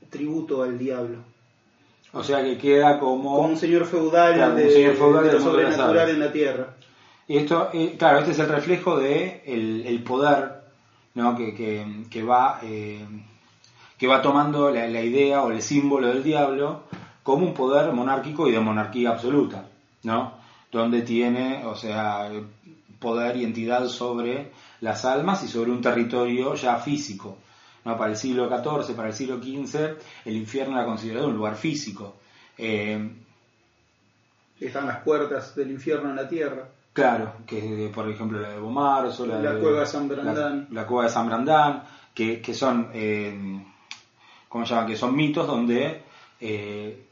tributo 0.09 0.63
al 0.63 0.77
diablo. 0.77 1.19
O 2.13 2.23
sea 2.23 2.43
que 2.43 2.57
queda 2.57 2.99
como... 2.99 3.35
Como 3.35 3.47
un 3.49 3.57
señor 3.57 3.85
feudal, 3.85 4.33
Claro, 4.33 4.53
un 4.53 4.57
de, 4.57 4.69
señor 4.71 4.95
feudal 4.95 5.25
de 5.25 5.33
lo 5.33 5.39
sobrenatural 5.39 6.09
en 6.09 6.19
la 6.19 6.31
tierra. 6.31 6.75
Y 7.27 7.37
esto, 7.37 7.69
eh, 7.73 7.95
claro, 7.97 8.19
este 8.19 8.31
es 8.31 8.39
el 8.39 8.49
reflejo 8.49 8.99
de 8.99 9.41
el, 9.45 9.85
el 9.87 10.03
poder 10.03 10.61
¿no? 11.15 11.35
que, 11.35 11.53
que, 11.55 11.85
que 12.09 12.23
va, 12.23 12.59
eh, 12.63 13.05
que 13.97 14.07
va 14.07 14.21
tomando 14.21 14.69
la, 14.69 14.87
la 14.87 15.01
idea 15.01 15.43
o 15.43 15.51
el 15.51 15.61
símbolo 15.61 16.07
del 16.07 16.23
diablo 16.23 16.83
como 17.23 17.45
un 17.45 17.53
poder 17.53 17.91
monárquico 17.93 18.47
y 18.47 18.51
de 18.51 18.59
monarquía 18.59 19.11
absoluta, 19.11 19.67
¿no? 20.03 20.33
Donde 20.71 21.01
tiene, 21.01 21.65
o 21.65 21.75
sea, 21.75 22.29
poder 23.01 23.35
y 23.35 23.43
entidad 23.43 23.87
sobre 23.87 24.51
las 24.79 25.03
almas 25.03 25.43
y 25.43 25.47
sobre 25.49 25.71
un 25.71 25.81
territorio 25.81 26.53
ya 26.55 26.77
físico. 26.77 27.37
¿no? 27.83 27.97
Para 27.97 28.11
el 28.11 28.17
siglo 28.17 28.47
XIV, 28.47 28.95
para 28.95 29.09
el 29.09 29.13
siglo 29.13 29.41
XV, 29.41 29.97
el 30.23 30.35
infierno 30.37 30.77
era 30.77 30.85
considerado 30.85 31.27
un 31.27 31.33
lugar 31.35 31.55
físico. 31.55 32.15
Eh, 32.57 33.09
Están 34.59 34.85
las 34.87 34.99
puertas 34.99 35.55
del 35.55 35.71
infierno 35.71 36.11
en 36.11 36.15
la 36.15 36.27
tierra. 36.29 36.69
Claro, 36.93 37.33
que 37.47 37.89
por 37.93 38.07
ejemplo 38.09 38.39
la 38.39 38.49
de 38.49 38.59
Bomarzo, 38.59 39.25
la, 39.25 39.39
La 39.39 39.53
de, 39.53 39.61
cueva 39.61 39.79
de 39.79 39.85
San 39.87 40.07
Brandán. 40.07 40.67
La, 40.69 40.81
la 40.81 40.87
cueva 40.87 41.03
de 41.05 41.09
San 41.09 41.27
Brandán, 41.27 41.83
que, 42.13 42.41
que 42.41 42.53
son, 42.53 42.89
eh, 42.93 43.65
¿cómo 44.47 44.65
se 44.65 44.73
llaman? 44.73 44.89
Que 44.89 44.97
son 44.97 45.15
mitos 45.15 45.47
donde, 45.47 46.03
eh, 46.39 47.07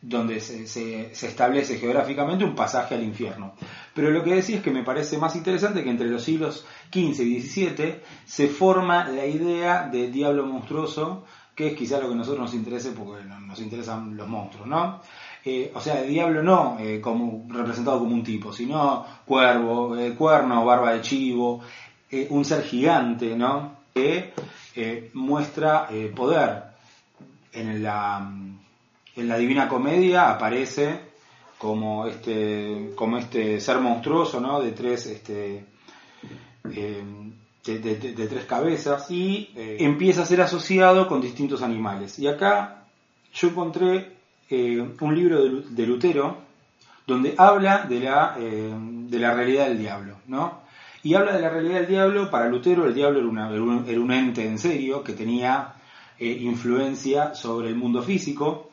donde 0.00 0.40
se, 0.40 1.10
establece 1.12 1.78
geográficamente 1.78 2.44
un 2.44 2.54
pasaje 2.54 2.94
al 2.94 3.02
infierno. 3.02 3.54
Pero 3.94 4.10
lo 4.10 4.22
que 4.22 4.34
decía 4.36 4.56
es 4.58 4.62
que 4.62 4.70
me 4.70 4.84
parece 4.84 5.18
más 5.18 5.34
interesante 5.34 5.82
que 5.82 5.90
entre 5.90 6.08
los 6.08 6.22
siglos 6.22 6.64
XV 6.92 7.20
y 7.24 7.40
XVII 7.40 7.96
se 8.24 8.46
forma 8.48 9.08
la 9.08 9.26
idea 9.26 9.88
de 9.90 10.08
diablo 10.10 10.46
monstruoso, 10.46 11.24
que 11.54 11.68
es 11.68 11.74
quizá 11.74 11.98
lo 11.98 12.06
que 12.06 12.14
a 12.14 12.16
nosotros 12.18 12.40
nos 12.42 12.54
interese 12.54 12.92
porque 12.92 13.24
no- 13.24 13.40
nos 13.40 13.60
interesan 13.60 14.16
los 14.16 14.28
monstruos, 14.28 14.68
¿no? 14.68 15.00
Eh, 15.44 15.72
o 15.74 15.80
sea, 15.80 15.96
de 15.96 16.06
diablo 16.06 16.42
no 16.42 16.76
eh, 16.78 17.00
como 17.00 17.46
representado 17.48 17.98
como 17.98 18.14
un 18.14 18.22
tipo, 18.22 18.52
sino 18.52 19.04
cuervo, 19.24 19.96
eh, 19.96 20.14
cuerno, 20.14 20.64
barba 20.64 20.92
de 20.92 21.00
chivo, 21.00 21.60
un 22.30 22.44
ser 22.44 22.62
gigante, 22.62 23.34
¿no? 23.36 23.76
Que 23.92 24.32
muestra 25.14 25.88
poder. 26.14 26.62
En 27.52 27.82
la, 27.82 28.30
en 29.18 29.28
la 29.28 29.36
Divina 29.38 29.68
Comedia 29.68 30.30
aparece 30.30 31.00
como 31.58 32.06
este, 32.06 32.92
como 32.94 33.18
este 33.18 33.60
ser 33.60 33.78
monstruoso, 33.80 34.40
¿no? 34.40 34.60
De 34.60 34.72
tres, 34.72 35.06
este, 35.06 35.64
eh, 36.72 37.02
de, 37.64 38.26
tres 38.28 38.44
cabezas 38.46 39.10
y 39.10 39.50
eh, 39.56 39.76
empieza 39.80 40.22
a 40.22 40.26
ser 40.26 40.40
asociado 40.40 41.06
con 41.08 41.20
distintos 41.20 41.62
animales. 41.62 42.18
Y 42.18 42.26
acá 42.28 42.84
yo 43.34 43.48
encontré 43.48 44.16
eh, 44.48 44.80
un 45.00 45.14
libro 45.14 45.42
de, 45.42 45.48
Lu- 45.50 45.64
de 45.68 45.86
Lutero 45.86 46.36
donde 47.06 47.34
habla 47.38 47.86
de 47.88 48.00
la, 48.00 48.36
de 48.38 49.18
la 49.18 49.32
realidad 49.34 49.68
del 49.68 49.78
diablo, 49.78 50.18
¿no? 50.26 50.60
Y 51.02 51.14
habla 51.14 51.32
de 51.32 51.40
la 51.40 51.48
realidad 51.48 51.76
del 51.76 51.86
diablo, 51.86 52.30
para 52.30 52.48
Lutero 52.50 52.86
el 52.86 52.92
diablo 52.94 53.18
era, 53.20 53.28
una- 53.28 53.50
era 53.88 54.00
un, 54.00 54.12
ente 54.12 54.46
en 54.46 54.58
serio 54.58 55.02
que 55.02 55.14
tenía 55.14 55.72
influencia 56.20 57.34
sobre 57.34 57.68
el 57.68 57.76
mundo 57.76 58.02
físico 58.02 58.67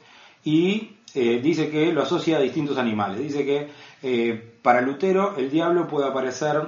y 0.45 0.95
eh, 1.13 1.39
dice 1.43 1.69
que 1.69 1.91
lo 1.91 2.01
asocia 2.03 2.37
a 2.37 2.41
distintos 2.41 2.77
animales. 2.77 3.19
Dice 3.19 3.45
que 3.45 3.69
eh, 4.03 4.57
para 4.61 4.79
Lutero 4.81 5.35
el 5.37 5.49
diablo 5.51 5.87
puede 5.87 6.07
aparecer 6.07 6.67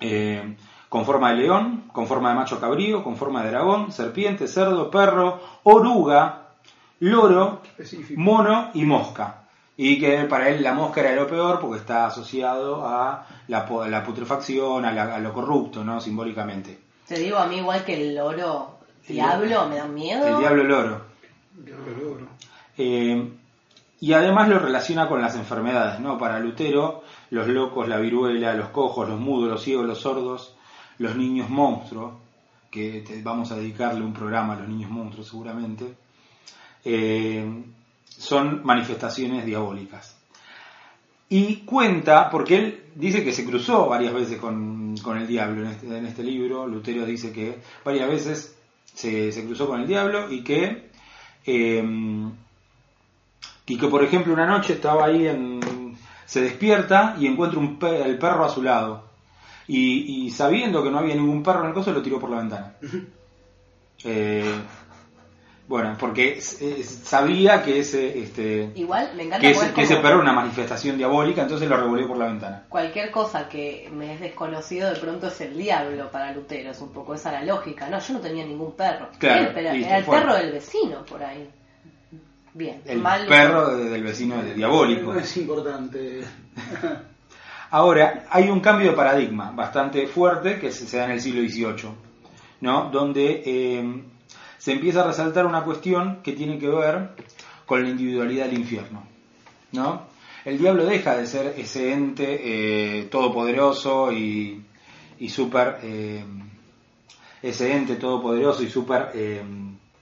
eh, 0.00 0.56
con 0.88 1.04
forma 1.04 1.30
de 1.32 1.36
león, 1.38 1.84
con 1.92 2.06
forma 2.06 2.30
de 2.30 2.34
macho 2.36 2.60
cabrío, 2.60 3.02
con 3.02 3.16
forma 3.16 3.42
de 3.42 3.50
dragón, 3.50 3.92
serpiente, 3.92 4.46
cerdo, 4.48 4.90
perro, 4.90 5.40
oruga, 5.64 6.48
loro, 7.00 7.60
Específico. 7.70 8.20
mono 8.20 8.70
y 8.74 8.84
mosca. 8.84 9.42
Y 9.78 9.98
que 10.00 10.20
para 10.24 10.48
él 10.48 10.62
la 10.62 10.72
mosca 10.72 11.02
era 11.02 11.14
lo 11.14 11.26
peor 11.26 11.60
porque 11.60 11.78
está 11.78 12.06
asociado 12.06 12.86
a 12.86 13.26
la, 13.48 13.66
po- 13.66 13.82
a 13.82 13.88
la 13.88 14.02
putrefacción, 14.02 14.84
a, 14.86 14.92
la- 14.92 15.16
a 15.16 15.18
lo 15.18 15.34
corrupto, 15.34 15.84
¿no? 15.84 16.00
Simbólicamente. 16.00 16.78
Te 17.06 17.18
digo 17.18 17.36
a 17.36 17.46
mí 17.46 17.56
igual 17.58 17.84
que 17.84 17.94
el 17.94 18.14
loro 18.14 18.78
diablo, 19.06 19.68
me 19.68 19.76
da 19.76 19.84
miedo. 19.86 20.26
El 20.26 20.38
diablo 20.38 20.64
loro. 20.64 21.00
Eh, 22.78 23.32
y 23.98 24.12
además 24.12 24.48
lo 24.48 24.58
relaciona 24.58 25.08
con 25.08 25.22
las 25.22 25.36
enfermedades, 25.36 26.00
¿no? 26.00 26.18
Para 26.18 26.38
Lutero, 26.38 27.02
los 27.30 27.48
locos, 27.48 27.88
la 27.88 27.98
viruela, 27.98 28.54
los 28.54 28.68
cojos, 28.68 29.08
los 29.08 29.18
mudos, 29.18 29.48
los 29.48 29.62
ciegos, 29.62 29.86
los 29.86 30.00
sordos, 30.00 30.54
los 30.98 31.16
niños 31.16 31.48
monstruos, 31.48 32.14
que 32.70 33.02
vamos 33.22 33.50
a 33.52 33.56
dedicarle 33.56 34.04
un 34.04 34.12
programa 34.12 34.52
a 34.52 34.60
los 34.60 34.68
niños 34.68 34.90
monstruos 34.90 35.28
seguramente, 35.28 35.94
eh, 36.84 37.64
son 38.06 38.64
manifestaciones 38.64 39.46
diabólicas. 39.46 40.16
Y 41.28 41.56
cuenta, 41.64 42.30
porque 42.30 42.56
él 42.56 42.84
dice 42.94 43.24
que 43.24 43.32
se 43.32 43.44
cruzó 43.44 43.88
varias 43.88 44.12
veces 44.12 44.38
con, 44.38 44.94
el 45.16 45.26
diablo 45.26 45.62
en 45.62 45.68
este, 45.68 45.98
en 45.98 46.06
este 46.06 46.22
libro, 46.22 46.66
Lutero 46.66 47.04
dice 47.04 47.32
que 47.32 47.58
varias 47.84 48.08
veces 48.08 48.58
se, 48.84 49.32
se 49.32 49.44
cruzó 49.44 49.66
con 49.66 49.80
el 49.80 49.88
diablo 49.88 50.30
y 50.30 50.44
que, 50.44 50.90
eh, 51.46 51.82
y 53.66 53.78
que 53.78 53.88
por 53.88 54.02
ejemplo 54.02 54.32
una 54.32 54.46
noche 54.46 54.74
estaba 54.74 55.06
ahí 55.06 55.26
en, 55.26 55.96
se 56.24 56.40
despierta 56.40 57.16
y 57.18 57.26
encuentra 57.26 57.58
un 57.58 57.78
el 57.82 58.18
perro 58.18 58.44
a 58.44 58.48
su 58.48 58.62
lado. 58.62 59.04
Y, 59.68 60.26
y 60.26 60.30
sabiendo 60.30 60.82
que 60.82 60.90
no 60.90 60.98
había 60.98 61.14
ningún 61.14 61.42
perro 61.42 61.62
en 61.62 61.68
el 61.68 61.74
coso, 61.74 61.92
lo 61.92 62.02
tiró 62.02 62.20
por 62.20 62.30
la 62.30 62.38
ventana. 62.38 62.74
Eh, 64.04 64.54
bueno, 65.68 65.96
porque 65.98 66.40
sabía 66.40 67.64
que 67.64 67.80
ese, 67.80 68.20
este, 68.20 68.70
Igual 68.76 69.10
me 69.16 69.24
encanta 69.24 69.40
que 69.40 69.50
ese, 69.50 69.66
es 69.66 69.72
que 69.72 69.82
ese 69.82 69.96
perro 69.96 70.08
era 70.08 70.20
una 70.20 70.32
manifestación 70.32 70.96
diabólica, 70.96 71.42
entonces 71.42 71.68
lo 71.68 71.76
revolvió 71.76 72.06
por 72.06 72.18
la 72.18 72.26
ventana. 72.26 72.64
cualquier 72.68 73.10
cosa 73.10 73.48
que 73.48 73.90
me 73.92 74.14
es 74.14 74.20
desconocido 74.20 74.92
de 74.92 75.00
pronto 75.00 75.26
es 75.26 75.40
el 75.40 75.56
diablo 75.56 76.08
para 76.12 76.30
Lutero, 76.30 76.70
es 76.70 76.80
un 76.80 76.92
poco 76.92 77.14
esa 77.14 77.32
la 77.32 77.42
lógica. 77.42 77.88
No, 77.88 77.98
yo 77.98 78.14
no 78.14 78.20
tenía 78.20 78.44
ningún 78.44 78.76
perro. 78.76 79.08
Claro, 79.18 79.40
Bien, 79.40 79.52
pero 79.54 79.72
listo, 79.72 79.88
era 79.88 79.98
el 79.98 80.04
perro 80.04 80.34
del 80.36 80.52
vecino 80.52 81.04
por 81.04 81.24
ahí. 81.24 81.50
Bien, 82.56 82.80
El 82.86 83.00
mal. 83.00 83.26
perro 83.26 83.76
de- 83.76 83.90
del 83.90 84.02
vecino 84.02 84.42
de 84.42 84.54
diabólico. 84.54 85.12
No 85.12 85.20
es 85.20 85.36
importante. 85.36 86.22
Ahora, 87.70 88.24
hay 88.30 88.48
un 88.48 88.60
cambio 88.60 88.90
de 88.90 88.96
paradigma 88.96 89.50
bastante 89.50 90.06
fuerte 90.06 90.58
que 90.58 90.70
se 90.72 90.86
se 90.86 90.96
da 90.98 91.04
en 91.06 91.10
el 91.12 91.20
siglo 91.20 91.42
XVIII, 91.42 91.90
¿no? 92.62 92.90
donde 92.90 93.42
eh, 93.44 94.02
se 94.56 94.72
empieza 94.72 95.02
a 95.02 95.06
resaltar 95.08 95.44
una 95.46 95.64
cuestión 95.64 96.22
que 96.22 96.32
tiene 96.32 96.58
que 96.58 96.68
ver 96.68 97.10
con 97.66 97.82
la 97.82 97.88
individualidad 97.90 98.46
del 98.46 98.58
infierno. 98.60 99.02
¿no? 99.72 100.02
El 100.44 100.58
diablo 100.58 100.86
deja 100.86 101.16
de 101.16 101.26
ser 101.26 101.54
ese 101.58 101.92
ente 101.92 103.00
eh, 103.00 103.02
todopoderoso 103.10 104.12
y, 104.12 104.62
y 105.18 105.28
súper... 105.28 105.78
eh, 105.82 106.24
ese 107.42 107.76
ente 107.76 107.96
todopoderoso 107.96 108.62
y 108.62 108.70
súper... 108.70 109.10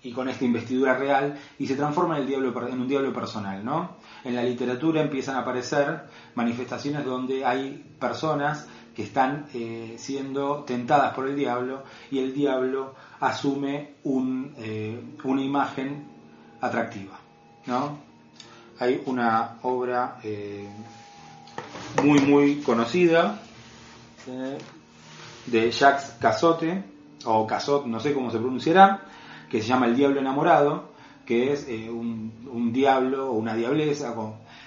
y 0.04 0.12
con 0.12 0.28
esta 0.28 0.44
investidura 0.44 0.96
real 0.96 1.34
y 1.58 1.66
se 1.66 1.76
transforma 1.76 2.16
en, 2.16 2.22
el 2.22 2.28
diablo, 2.28 2.68
en 2.68 2.80
un 2.80 2.86
diablo 2.86 3.12
personal, 3.12 3.64
¿no? 3.64 3.96
En 4.22 4.36
la 4.36 4.42
literatura 4.42 5.00
empiezan 5.00 5.36
a 5.36 5.40
aparecer 5.40 6.04
manifestaciones 6.34 7.04
donde 7.04 7.44
hay 7.44 7.84
personas 7.98 8.68
que 8.94 9.02
están 9.02 9.46
eh, 9.54 9.96
siendo 9.98 10.62
tentadas 10.64 11.14
por 11.14 11.26
el 11.26 11.34
diablo 11.34 11.82
y 12.10 12.18
el 12.18 12.34
diablo 12.34 12.94
asume 13.18 13.94
un, 14.04 14.54
eh, 14.58 15.02
una 15.24 15.42
imagen 15.42 16.06
atractiva, 16.60 17.18
¿no? 17.66 17.98
Hay 18.78 19.02
una 19.06 19.56
obra 19.62 20.18
eh, 20.22 20.68
muy 22.02 22.20
muy 22.20 22.56
conocida 22.56 23.40
de 25.46 25.70
Jacques 25.70 26.16
Cazotte 26.20 26.82
o 27.24 27.46
Cazot, 27.46 27.86
no 27.86 28.00
sé 28.00 28.12
cómo 28.12 28.30
se 28.30 28.38
pronunciará, 28.38 29.02
que 29.54 29.62
se 29.62 29.68
llama 29.68 29.86
El 29.86 29.94
Diablo 29.94 30.18
Enamorado, 30.18 30.88
que 31.24 31.52
es 31.52 31.68
eh, 31.68 31.88
un, 31.88 32.72
diablo 32.72 33.30
o 33.30 33.34
una 33.34 33.54
diableza 33.54 34.12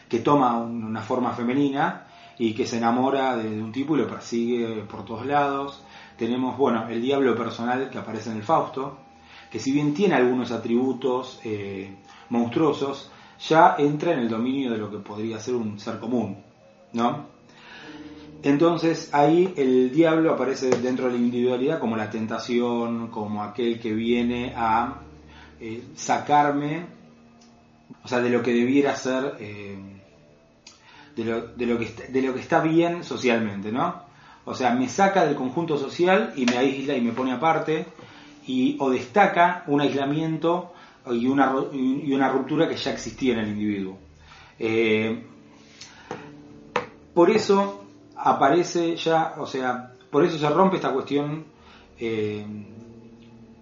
que 0.08 0.20
toma 0.20 0.58
un- 0.58 0.82
una 0.86 1.02
forma 1.02 1.34
femenina 1.34 2.06
y 2.40 2.54
que 2.54 2.66
se 2.66 2.78
enamora 2.78 3.36
de, 3.36 3.50
de 3.50 3.62
un 3.62 3.74
tipo 3.74 3.96
y 3.98 4.00
lo 4.00 4.08
persigue 4.08 4.84
por 4.90 5.04
todos 5.04 5.26
lados. 5.26 5.84
Tenemos, 6.16 6.58
bueno, 6.58 6.88
el 6.88 7.02
diablo 7.02 7.36
personal 7.36 7.90
que 7.90 7.98
aparece 7.98 8.30
en 8.32 8.38
el 8.38 8.44
Fausto, 8.44 8.96
que 9.52 9.60
si 9.60 9.74
bien 9.74 9.94
tiene 9.94 10.16
algunos 10.16 10.52
atributos 10.54 11.42
eh, 11.44 11.94
monstruosos, 12.30 13.12
ya 13.50 13.76
entra 13.78 14.14
en 14.14 14.20
el 14.20 14.30
dominio 14.30 14.72
de 14.72 14.78
lo 14.78 14.90
que 14.90 15.00
podría 15.00 15.38
ser 15.42 15.56
un 15.56 15.78
ser 15.80 16.00
común, 16.00 16.38
¿no? 16.94 17.26
Entonces 18.48 19.10
ahí 19.12 19.54
el 19.58 19.92
diablo 19.92 20.34
aparece 20.34 20.70
dentro 20.70 21.08
de 21.08 21.12
la 21.12 21.18
individualidad 21.18 21.80
como 21.82 21.98
la 21.98 22.10
tentación, 22.10 23.10
como 23.10 23.44
aquel 23.44 23.78
que 23.78 23.92
viene 23.92 24.54
a 24.56 25.02
eh, 25.60 25.84
sacarme, 25.96 26.86
o 28.02 28.08
sea, 28.08 28.22
de 28.22 28.30
lo 28.30 28.42
que 28.42 28.54
debiera 28.54 28.96
ser, 28.96 29.36
eh, 29.42 29.78
de, 31.18 31.26
lo, 31.66 31.78
que 31.78 32.40
está, 32.40 32.62
bien 32.62 33.04
socialmente, 33.04 33.70
¿no? 33.70 34.02
O 34.46 34.56
sea, 34.56 34.74
me 34.74 34.88
saca 34.88 35.26
del 35.26 35.36
conjunto 35.36 35.78
social 35.78 36.32
y 36.38 36.46
me 36.46 36.58
aísla 36.58 36.96
y 36.96 37.02
me 37.02 37.12
pone 37.12 37.34
aparte, 37.34 37.86
y, 38.46 38.78
o 38.80 38.90
destaca 38.90 39.66
un 39.68 39.82
aislamiento 39.82 40.72
y 41.12 41.28
una, 41.28 41.52
ru- 41.52 41.70
y 41.74 42.14
una 42.14 42.30
ruptura 42.30 42.70
que 42.70 42.78
ya 42.78 42.92
existía 42.94 43.34
en 43.34 43.40
el 43.40 43.50
individuo. 43.50 43.98
Eh, 44.58 45.22
por 47.14 47.30
eso 47.30 47.87
aparece 48.18 48.96
ya, 48.96 49.36
o 49.38 49.46
sea, 49.46 49.94
por 50.10 50.24
eso 50.26 50.38
se 50.38 50.50
rompe 50.50 50.78
esta 50.78 50.92
cuestión 50.92 51.46
eh, 52.00 52.46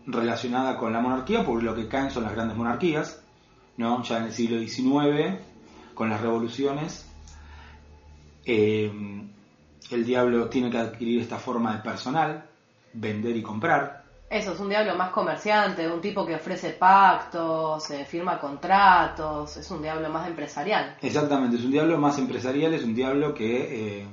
relacionada 0.06 0.78
con 0.78 0.94
la 0.94 1.02
monarquía, 1.02 1.44
porque 1.46 1.66
lo 1.66 1.76
que 1.76 1.88
caen 1.88 2.12
son 2.12 2.24
las 2.24 2.34
grandes 2.34 2.58
monarquías, 2.58 3.22
¿no? 3.78 4.04
Ya 4.04 4.18
en 4.18 4.24
el 4.26 4.32
siglo 4.32 4.60
XIX, 4.60 5.40
con 5.94 6.10
las 6.10 6.22
revoluciones, 6.22 7.10
eh, 8.46 8.92
el 9.92 10.06
diablo 10.06 10.50
tiene 10.50 10.70
que 10.70 10.78
adquirir 10.78 11.22
esta 11.22 11.38
forma 11.38 11.76
de 11.76 11.84
personal, 11.84 12.46
vender 12.94 13.36
y 13.36 13.42
comprar. 13.42 14.04
Eso, 14.30 14.54
es 14.54 14.60
un 14.60 14.70
diablo 14.70 14.96
más 14.96 15.12
comerciante, 15.12 15.88
un 15.88 16.02
tipo 16.02 16.26
que 16.26 16.36
ofrece 16.36 16.72
pactos, 16.72 17.92
eh, 17.92 18.06
firma 18.06 18.40
contratos, 18.40 19.58
es 19.58 19.70
un 19.70 19.82
diablo 19.82 20.10
más 20.10 20.28
empresarial. 20.28 20.98
Exactamente, 21.02 21.58
es 21.58 21.64
un 21.64 21.72
diablo 21.72 21.98
más 22.00 22.18
empresarial, 22.18 22.74
es 22.74 22.84
un 22.84 22.96
diablo 22.96 23.34
que, 23.34 24.00
eh, 24.02 24.08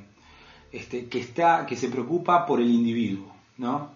este, 0.73 1.07
que 1.07 1.21
está, 1.21 1.67
que 1.67 1.77
se 1.77 1.89
preocupa 1.89 2.47
por 2.47 2.61
el 2.61 2.71
individuo, 2.71 3.33
¿no? 3.59 3.91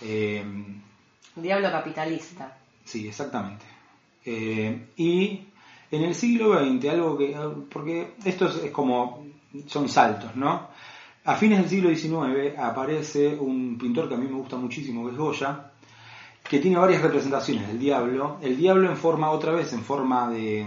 Eh, 0.00 0.42
Un 0.42 1.42
diablo 1.42 1.70
capitalista. 1.70 2.56
Sí, 2.84 3.08
exactamente. 3.08 3.64
Eh, 4.24 4.88
y 4.96 5.40
en 5.90 6.02
el 6.02 6.14
siglo 6.14 6.58
XX, 6.58 6.88
algo 6.88 7.18
que. 7.18 7.36
Porque 7.70 8.14
esto 8.24 8.46
es, 8.48 8.70
como. 8.70 9.26
Son 9.66 9.88
saltos, 9.88 10.36
¿no? 10.36 10.68
A 11.24 11.34
fines 11.34 11.58
del 11.58 11.68
siglo 11.68 11.94
XIX 11.94 12.56
aparece 12.56 13.34
un 13.34 13.76
pintor 13.76 14.08
que 14.08 14.14
a 14.14 14.18
mí 14.18 14.26
me 14.26 14.38
gusta 14.38 14.56
muchísimo, 14.56 15.04
que 15.04 15.12
es 15.12 15.18
Goya, 15.18 15.72
que 16.48 16.60
tiene 16.60 16.78
varias 16.78 17.02
representaciones 17.02 17.66
del 17.66 17.78
diablo. 17.78 18.38
El 18.40 18.56
diablo 18.56 18.88
en 18.88 18.96
forma, 18.96 19.30
otra 19.30 19.52
vez, 19.52 19.72
en 19.72 19.82
forma 19.82 20.30
de. 20.30 20.60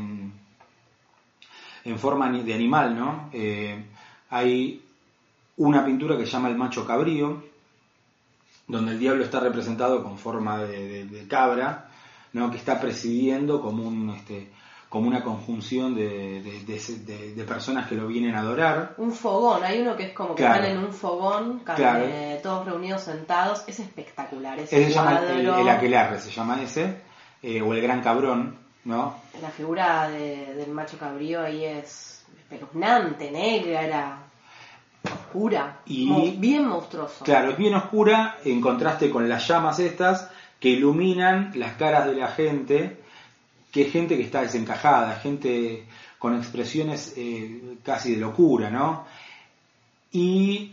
en 1.86 2.00
forma 2.00 2.30
de 2.30 2.54
animal, 2.54 2.96
¿no? 2.98 3.30
Eh, 3.32 3.86
hay 4.30 4.83
una 5.58 5.86
pintura 5.86 6.18
que 6.18 6.26
se 6.26 6.32
llama 6.32 6.50
El 6.50 6.56
macho 6.56 6.86
cabrío, 6.86 7.44
donde 8.68 8.94
el 8.94 9.00
diablo 9.00 9.24
está 9.24 9.40
representado 9.40 10.04
con 10.04 10.18
forma 10.18 10.60
de, 10.64 10.88
de- 10.88 11.06
de 11.06 11.28
cabra, 11.28 11.90
¿no? 12.34 12.50
que 12.50 12.58
está 12.58 12.80
presidiendo 12.80 13.62
como, 13.62 13.84
un, 13.88 14.10
este, 14.12 14.50
como 14.90 15.08
una 15.08 15.24
conjunción 15.24 15.94
de, 15.96 16.42
de- 16.42 17.44
personas 17.44 17.88
que 17.88 17.96
lo 17.96 18.08
vienen 18.08 18.36
a 18.36 18.40
adorar. 18.40 18.96
Un 18.98 19.12
fogón, 19.12 19.64
hay 19.64 19.82
uno 19.82 19.96
que 19.96 20.06
es 20.08 20.14
como 20.14 20.34
que 20.34 20.44
Claro. 20.44 20.64
están 20.64 20.78
en 20.78 20.84
un 20.86 20.94
fogón, 20.94 21.60
Claro. 21.60 22.06
eh, 22.08 22.40
todos 22.42 22.66
reunidos 22.66 23.02
sentados, 23.02 23.64
es 23.68 23.80
espectacular. 23.80 24.58
Ese 24.60 24.78
Ese 24.82 24.88
se 24.88 24.96
llama 24.96 25.20
el, 25.20 25.46
cuadro, 25.46 25.62
el 25.62 25.70
aquelarre, 25.70 26.20
se 26.20 26.32
llama 26.32 26.62
ese, 26.64 27.02
eh, 27.44 27.62
o 27.62 27.74
el 27.74 27.82
gran 27.82 28.02
cabrón, 28.02 28.58
¿no? 28.86 29.16
La 29.42 29.50
figura 29.50 30.08
de- 30.10 30.56
del 30.56 30.72
macho 30.72 30.98
cabrío 30.98 31.42
ahí 31.44 31.66
es 31.66 32.26
espeluznante, 32.40 33.30
negra, 33.30 34.23
oscura, 35.04 35.82
Y- 35.86 36.06
mo- 36.08 36.24
bien 36.38 36.68
monstruoso. 36.68 37.24
Claro, 37.26 37.52
es 37.52 37.58
bien 37.58 37.74
oscura 37.76 38.38
en 38.46 38.62
contraste 38.62 39.10
con 39.10 39.28
las 39.28 39.48
llamas 39.48 39.80
estas 39.80 40.30
que 40.60 40.70
iluminan 40.70 41.52
las 41.56 41.74
caras 41.74 42.06
de 42.06 42.16
la 42.16 42.30
gente, 42.30 43.02
que 43.72 43.84
es 43.84 43.92
gente 43.92 44.16
que 44.16 44.24
está 44.24 44.42
desencajada, 44.42 45.16
gente 45.16 45.86
con 46.20 46.36
expresiones 46.38 47.14
eh, 47.18 47.78
casi 47.84 48.12
de 48.16 48.22
locura, 48.22 48.70
¿no? 48.70 49.06
Y 50.14 50.72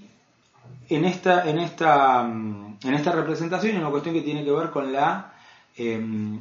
en 0.88 1.04
esta, 1.04 1.48
en 1.48 1.58
esta, 1.58 2.22
mm, 2.22 2.76
en 2.84 2.94
esta 2.94 3.12
representación 3.12 3.72
es 3.74 3.80
una 3.80 3.90
cuestión 3.90 4.14
que 4.14 4.20
tiene 4.22 4.44
que 4.44 4.52
ver 4.52 4.70
con 4.70 4.92
la 4.92 5.32
em, 5.76 6.38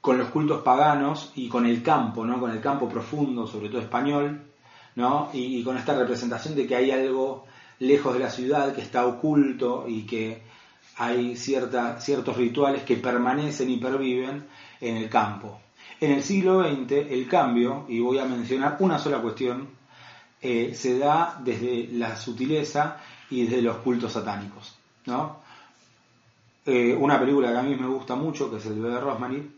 con 0.00 0.18
los 0.18 0.28
cultos 0.30 0.62
paganos 0.62 1.30
y 1.36 1.48
con 1.48 1.64
el 1.66 1.82
campo, 1.82 2.24
¿no? 2.24 2.40
Con 2.40 2.50
el 2.50 2.60
campo 2.60 2.88
profundo, 2.88 3.46
sobre 3.46 3.68
todo 3.68 3.80
español, 3.80 4.40
¿no? 4.96 5.30
Y, 5.32 5.62
con 5.62 5.76
esta 5.76 5.94
representación 5.94 6.54
de 6.54 6.66
que 6.66 6.76
hay 6.76 6.90
algo 6.90 7.46
lejos 7.78 8.14
de 8.14 8.20
la 8.20 8.30
ciudad 8.30 8.74
que 8.74 8.82
está 8.82 9.06
oculto 9.06 9.86
y 9.88 10.02
que 10.02 10.42
hay 10.96 11.36
ciertos 11.36 12.36
rituales 12.36 12.82
que 12.82 12.96
permanecen 12.96 13.70
y 13.70 13.78
perviven 13.78 14.46
en 14.80 14.96
el 14.96 15.08
campo. 15.08 15.60
En 16.00 16.12
el 16.12 16.22
siglo 16.22 16.62
XX 16.62 16.92
el 17.10 17.28
cambio, 17.28 17.86
y 17.88 18.00
voy 18.00 18.18
a 18.18 18.24
mencionar 18.24 18.76
una 18.80 18.98
sola 18.98 19.18
cuestión, 19.20 19.68
eh, 20.40 20.74
se 20.74 20.98
da 20.98 21.40
desde 21.42 21.88
la 21.92 22.16
sutileza 22.16 22.98
y 23.30 23.44
desde 23.44 23.62
los 23.62 23.76
cultos 23.78 24.12
satánicos. 24.12 24.76
¿no? 25.06 25.42
Eh, 26.64 26.94
una 26.94 27.18
película 27.18 27.50
que 27.50 27.58
a 27.58 27.62
mí 27.62 27.74
me 27.74 27.86
gusta 27.86 28.14
mucho, 28.14 28.50
que 28.50 28.58
es 28.58 28.66
el 28.66 28.80
bebé 28.80 29.00
Rosemary, 29.00 29.50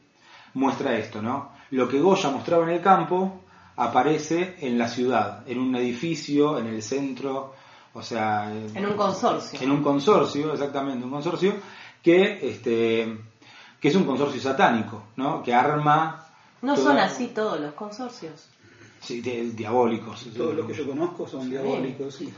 muestra 0.55 0.97
esto, 0.97 1.21
¿no? 1.21 1.53
Lo 1.71 1.89
que 1.89 2.01
Goya 2.01 2.31
mostraba 2.31 2.65
en 2.65 2.71
el 2.71 2.81
campo 2.81 3.44
aparece 3.77 4.57
en 4.61 4.79
la 4.79 4.89
ciudad, 4.89 5.43
en 5.49 5.59
un 5.59 5.75
edificio, 5.77 6.59
en 6.59 6.67
el 6.69 6.83
centro, 6.83 7.55
o 7.93 8.03
sea, 8.03 8.53
En 8.53 8.87
un 8.87 8.97
consorcio. 8.97 9.61
en 9.61 9.71
un 9.71 9.83
consorcio, 9.83 10.53
exactamente, 10.53 11.05
un 11.05 11.11
consorcio 11.11 11.55
que 12.03 12.39
este 12.51 13.17
que 13.81 13.89
es 13.89 13.95
un 13.97 14.05
consorcio 14.05 14.41
satánico, 14.41 15.03
¿no? 15.17 15.43
Que 15.43 15.53
arma 15.53 16.25
No 16.63 16.75
toda- 16.75 16.87
son 16.87 16.99
así 16.99 17.27
todos 17.29 17.61
los 17.61 17.75
consorcios. 17.75 18.49
sí, 19.01 19.21
de- 19.21 19.51
diabólicos. 19.51 20.27
Todos 20.35 20.55
los 20.55 20.67
que 20.67 20.73
yo 20.75 20.87
conozco 20.89 21.27
son 21.29 21.51
diabólicos. 21.51 22.21
y. 22.23 22.33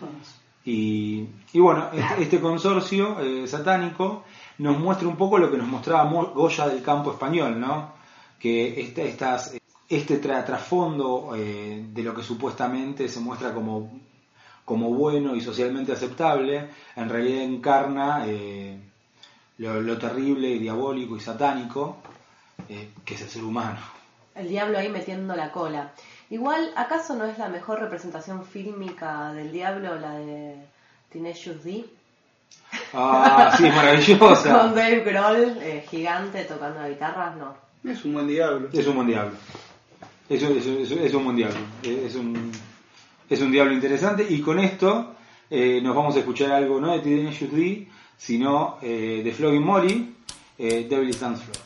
Y, 0.69 1.29
y 1.53 1.61
bueno, 1.61 1.91
este, 1.93 2.23
este 2.25 2.41
consorcio 2.41 3.21
eh, 3.21 3.47
satánico 3.47 4.25
nos 4.59 4.77
muestra 4.77 5.07
un 5.07 5.17
poco 5.17 5.39
lo 5.39 5.49
que 5.49 5.57
nos 5.59 5.69
mostraba 5.69 6.05
Mo- 6.07 6.33
Goya 6.35 6.67
del 6.67 6.83
campo 6.83 7.13
español, 7.13 7.61
¿no? 7.61 7.93
Que 8.41 8.81
este, 8.81 9.07
estas, 9.09 9.55
este 9.89 10.21
tra- 10.21 10.45
trasfondo 10.45 11.33
eh, 11.37 11.85
de 11.93 12.03
lo 12.03 12.15
que 12.15 12.23
supuestamente 12.23 13.09
se 13.09 13.21
muestra 13.21 13.53
como, 13.55 13.91
como 14.65 14.91
bueno 14.91 15.35
y 15.37 15.41
socialmente 15.41 15.93
aceptable, 15.93 16.69
en 16.97 17.09
realidad 17.09 17.43
encarna 17.43 18.25
eh, 18.27 18.79
lo, 19.59 19.81
lo 19.81 19.97
terrible 19.99 20.49
y 20.51 20.59
diabólico 20.59 21.17
y 21.17 21.21
satánico 21.21 21.99
eh, 22.69 22.91
que 23.05 23.15
es 23.15 23.23
el 23.23 23.29
ser 23.29 23.45
humano. 23.45 23.79
El 24.35 24.49
diablo 24.49 24.79
ahí 24.79 24.89
metiendo 24.89 25.35
la 25.37 25.51
cola. 25.53 25.93
Igual, 26.29 26.73
¿acaso 26.77 27.15
no 27.15 27.25
es 27.25 27.39
la 27.39 27.49
mejor 27.49 27.79
representación 27.81 28.45
fílmica 28.45 29.33
del 29.33 29.53
diablo 29.53 29.95
la 29.99 30.15
de 30.19 30.57
Tenacious 31.13 31.63
D? 31.63 31.85
Ah, 32.93 33.55
sí, 33.57 33.67
es 33.67 33.75
maravillosa. 33.75 34.53
Con 34.61 34.75
Dave 34.75 35.01
Grohl, 35.01 35.57
eh, 35.63 35.87
gigante, 35.89 36.45
tocando 36.45 36.81
la 36.81 36.89
guitarra, 36.89 37.35
no. 37.37 37.55
Es 37.89 38.05
un 38.05 38.15
buen 38.15 38.27
diablo. 38.27 38.69
Es 38.73 38.87
un 38.89 38.97
buen 38.97 39.07
diablo. 39.07 39.37
Es, 40.29 40.43
un- 40.43 40.57
es 41.05 41.15
un- 41.15 41.25
buen 41.25 41.37
diablo. 41.37 41.59
Es 41.83 42.15
un, 42.17 42.51
es 43.31 43.41
un 43.41 43.51
diablo 43.53 43.73
interesante. 43.73 44.27
Y 44.29 44.41
con 44.41 44.59
esto 44.59 45.15
eh, 45.51 45.81
nos 45.83 45.95
vamos 45.95 46.17
a 46.17 46.21
escuchar 46.21 46.51
algo 46.53 46.81
no 46.81 46.93
de 46.93 47.01
Tenacious 47.01 47.53
D, 47.53 47.87
sino 48.17 48.79
eh, 48.83 49.23
de 49.25 49.33
Flogging 49.33 49.63
Molly, 49.63 50.15
eh, 50.59 50.87
Devil's 50.89 51.21
Dance 51.21 51.45
Floor. 51.45 51.59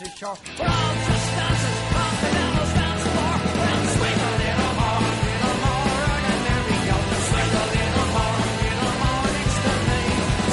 The 0.00 0.08
shore. 0.16 0.36
We're 0.58 0.64
all 0.64 0.94
just 1.04 1.28
dancers 1.36 1.78
the 2.20 2.28
devil's 2.32 2.72
dance 2.72 3.04
floor. 3.04 3.36
Well, 3.60 3.84
swing 3.96 4.20
a 4.20 4.32
little 4.40 4.72
more, 4.80 5.04
little 5.28 5.56
more, 5.60 6.08
and 6.24 6.40
there 6.40 6.62
we 6.68 6.76
go. 6.88 6.96
Swing 7.28 7.52
a 7.60 7.64
little 7.76 8.08
more, 8.16 8.40
little 8.64 8.94
more 9.00 9.28
next 9.36 9.58
to 9.60 9.72
me. 9.88 10.00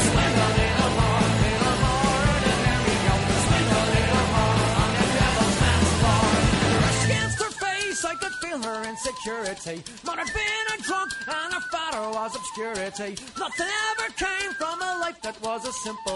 Swing 0.07 0.35
a 0.35 0.49
little 0.59 0.91
more, 0.99 1.23
little 1.47 1.77
more, 1.79 2.27
and 2.43 2.59
there 2.67 2.81
we 2.87 2.95
go. 3.07 3.15
Swing 3.47 3.69
a 3.71 3.83
little 3.95 4.27
more 4.35 4.59
on 4.83 4.89
the 4.99 5.05
devil's 5.15 5.55
dance 5.63 5.91
floor. 5.95 6.27
Brushed 6.75 7.03
against 7.07 7.37
her 7.43 7.53
face, 7.63 8.01
I 8.03 8.15
could 8.19 8.35
feel 8.43 8.59
her 8.67 8.79
insecurity. 8.83 9.75
Mother 10.03 10.27
had 10.27 10.33
been 10.35 10.65
a 10.75 10.77
drunk, 10.83 11.11
and 11.23 11.49
her 11.55 11.65
father 11.71 12.03
was 12.11 12.35
obscurity. 12.35 13.15
Nothing 13.39 13.71
ever 13.95 14.07
came 14.11 14.51
from 14.59 14.75
a 14.81 14.91
life 14.99 15.19
that 15.23 15.39
was 15.41 15.63
a 15.67 15.71
simple 15.71 16.06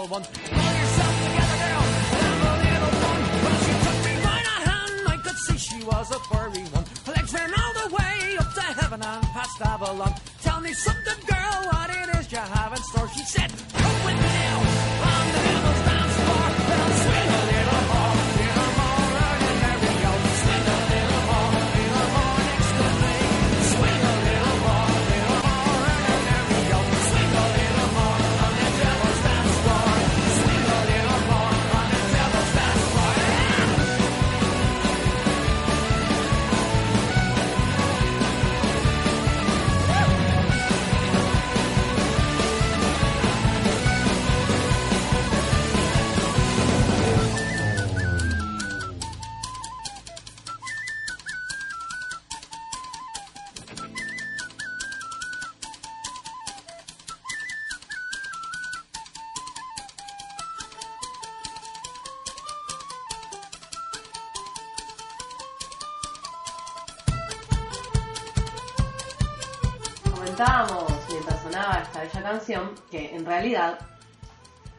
que 72.90 73.14
en 73.14 73.24
realidad 73.24 73.78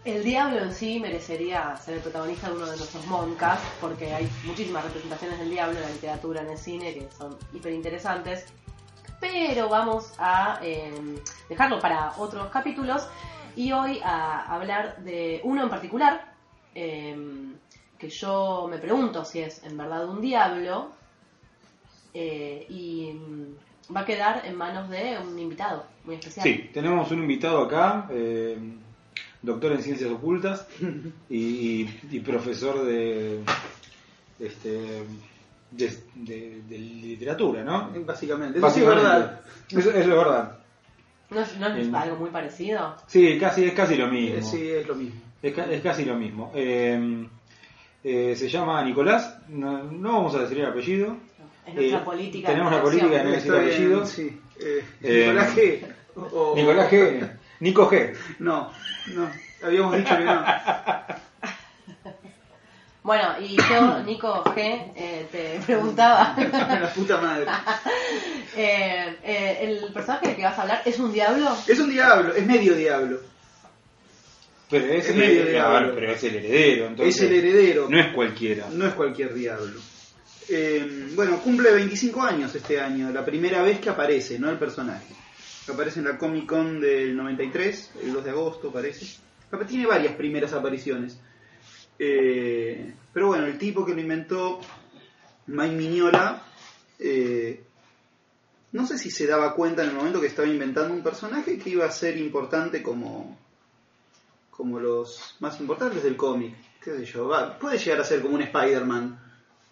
el 0.05 0.23
diablo 0.23 0.59
en 0.59 0.73
sí 0.73 0.99
merecería 0.99 1.75
ser 1.77 1.95
el 1.95 2.01
protagonista 2.01 2.49
de 2.49 2.55
uno 2.55 2.65
de 2.65 2.77
nuestros 2.77 3.05
moncasts 3.07 3.65
porque 3.79 4.13
hay 4.13 4.29
muchísimas 4.43 4.83
representaciones 4.83 5.39
del 5.39 5.49
diablo 5.49 5.77
en 5.77 5.85
la 5.85 5.89
literatura, 5.89 6.41
en 6.41 6.49
el 6.49 6.57
cine 6.57 6.93
que 6.93 7.09
son 7.17 7.37
hiper 7.53 7.73
interesantes. 7.73 8.45
Pero 9.19 9.69
vamos 9.69 10.13
a 10.17 10.59
eh, 10.61 10.93
dejarlo 11.47 11.79
para 11.79 12.13
otros 12.17 12.49
capítulos 12.49 13.07
y 13.55 13.71
hoy 13.71 14.01
a 14.03 14.53
hablar 14.53 14.97
de 15.03 15.39
uno 15.43 15.63
en 15.63 15.69
particular 15.69 16.33
eh, 16.75 17.15
que 17.97 18.09
yo 18.09 18.67
me 18.69 18.77
pregunto 18.77 19.23
si 19.23 19.39
es 19.39 19.63
en 19.63 19.77
verdad 19.77 20.07
un 20.07 20.19
diablo 20.19 20.91
eh, 22.13 22.65
y 22.69 23.17
va 23.95 24.01
a 24.01 24.05
quedar 24.05 24.45
en 24.45 24.55
manos 24.55 24.89
de 24.89 25.17
un 25.17 25.39
invitado 25.39 25.92
muy 26.05 26.15
especial. 26.15 26.43
Sí, 26.43 26.69
tenemos 26.73 27.09
un 27.11 27.19
invitado 27.19 27.61
acá, 27.63 28.07
eh, 28.11 28.57
doctor 29.41 29.71
en 29.73 29.81
ciencias 29.81 30.11
ocultas 30.11 30.67
y, 31.29 31.37
y- 31.37 31.99
y 32.11 32.19
profesor 32.19 32.83
de, 32.85 33.39
este, 34.39 35.03
de, 35.71 35.97
de- 36.15 36.61
de 36.67 36.77
literatura, 36.77 37.63
¿no? 37.63 37.89
Básicamente. 38.05 38.59
Eso 38.59 38.69
sí 38.69 38.81
es 38.81 38.85
verdad. 38.87 39.41
Eso, 39.69 39.79
eso 39.89 39.99
es 39.99 40.07
verdad. 40.07 40.59
¿No 41.29 41.39
es, 41.41 41.57
no 41.57 41.67
es 41.67 41.75
Bien. 41.75 41.95
algo 41.95 42.15
muy 42.17 42.29
parecido? 42.29 42.95
Sí, 43.07 43.37
casi, 43.39 43.65
es 43.65 43.73
casi 43.73 43.95
lo 43.95 44.07
mismo. 44.07 44.37
Eh, 44.37 44.41
Sí, 44.43 44.67
es 44.69 44.87
lo 44.87 44.95
mismo. 44.95 45.19
Es, 45.41 45.53
ca- 45.53 45.65
es 45.71 45.81
casi 45.81 46.05
lo 46.05 46.15
mismo. 46.15 46.51
Eh, 46.55 47.27
eh, 48.03 48.35
se 48.35 48.49
llama 48.49 48.83
Nicolás, 48.83 49.37
no, 49.49 49.83
no 49.83 50.11
vamos 50.13 50.35
a 50.35 50.39
decir 50.41 50.59
el 50.59 50.65
apellido. 50.65 51.17
Es 51.65 51.73
nuestra 51.75 51.99
Eh, 51.99 52.03
política. 52.05 52.47
tenemos 52.49 52.71
la 52.71 52.81
política 52.81 53.09
de 53.17 53.23
no 53.23 53.29
decir 53.31 53.51
bien, 53.51 53.63
apellido. 53.65 54.05
sí. 54.05 54.39
Nicolás 55.01 55.55
G. 55.55 55.85
o- 56.15 56.53
Nicolás 56.55 56.91
G. 56.91 57.29
Nico 57.59 57.89
G. 57.89 58.13
No, 58.39 58.71
no. 59.13 59.29
Habíamos 59.63 59.95
dicho 59.97 60.17
que 60.17 60.23
no. 60.25 60.43
Bueno, 63.03 63.35
y 63.41 63.57
yo, 63.57 63.99
Nico 64.03 64.43
G, 64.45 64.91
eh, 64.95 65.27
te 65.29 65.59
preguntaba, 65.65 66.35
La 66.79 66.93
puta 66.93 67.17
madre. 67.19 67.45
eh, 68.55 69.17
eh, 69.23 69.57
¿el 69.61 69.91
personaje 69.93 70.27
del 70.27 70.35
que 70.37 70.43
vas 70.43 70.57
a 70.57 70.61
hablar 70.61 70.81
es 70.85 70.97
un 70.99 71.11
diablo? 71.11 71.49
Es 71.67 71.79
un 71.79 71.89
diablo, 71.89 72.33
es 72.33 72.45
medio 72.45 72.75
diablo. 72.75 73.19
Pero 74.69 74.85
es, 74.85 75.03
Es 75.03 75.09
el, 75.11 75.17
medio 75.17 75.45
diablo. 75.45 75.91
pero 75.95 76.11
es 76.13 76.23
el 76.23 76.35
heredero. 76.37 76.87
Entonces, 76.87 77.15
es 77.17 77.21
el 77.23 77.33
heredero. 77.35 77.89
No 77.89 77.99
es 77.99 78.07
cualquiera. 78.13 78.67
No 78.71 78.87
es 78.87 78.93
cualquier 78.93 79.33
diablo. 79.33 79.79
Eh, 80.49 81.09
bueno, 81.13 81.39
cumple 81.39 81.71
25 81.73 82.21
años 82.21 82.55
este 82.55 82.79
año, 82.79 83.11
la 83.11 83.23
primera 83.25 83.61
vez 83.61 83.79
que 83.79 83.89
aparece, 83.89 84.39
no 84.39 84.49
el 84.49 84.57
personaje. 84.57 85.13
Aparece 85.71 85.99
en 85.99 86.05
la 86.05 86.17
Comic 86.17 86.45
Con 86.45 86.81
del 86.81 87.15
93, 87.15 87.91
el 88.03 88.13
2 88.13 88.23
de 88.23 88.29
agosto 88.31 88.71
parece. 88.71 89.17
Tiene 89.67 89.85
varias 89.85 90.15
primeras 90.15 90.51
apariciones. 90.53 91.19
Eh, 91.99 92.93
pero 93.13 93.27
bueno, 93.27 93.45
el 93.45 93.57
tipo 93.57 93.85
que 93.85 93.93
lo 93.93 94.01
inventó, 94.01 94.59
Mike 95.47 95.75
Mignola, 95.75 96.43
eh, 96.99 97.63
no 98.71 98.87
sé 98.87 98.97
si 98.97 99.11
se 99.11 99.27
daba 99.27 99.53
cuenta 99.53 99.83
en 99.83 99.89
el 99.89 99.95
momento 99.95 100.19
que 100.19 100.27
estaba 100.27 100.47
inventando 100.47 100.93
un 100.93 101.03
personaje 101.03 101.59
que 101.59 101.69
iba 101.69 101.85
a 101.85 101.91
ser 101.91 102.17
importante 102.17 102.81
como, 102.81 103.37
como 104.49 104.79
los 104.79 105.35
más 105.39 105.59
importantes 105.61 106.03
del 106.03 106.17
cómic. 106.17 106.55
¿Qué 106.83 106.91
sé 106.97 107.05
yo? 107.05 107.27
va- 107.27 107.57
puede 107.59 107.77
llegar 107.77 108.01
a 108.01 108.03
ser 108.03 108.21
como 108.21 108.35
un 108.35 108.41
Spider-Man 108.41 109.19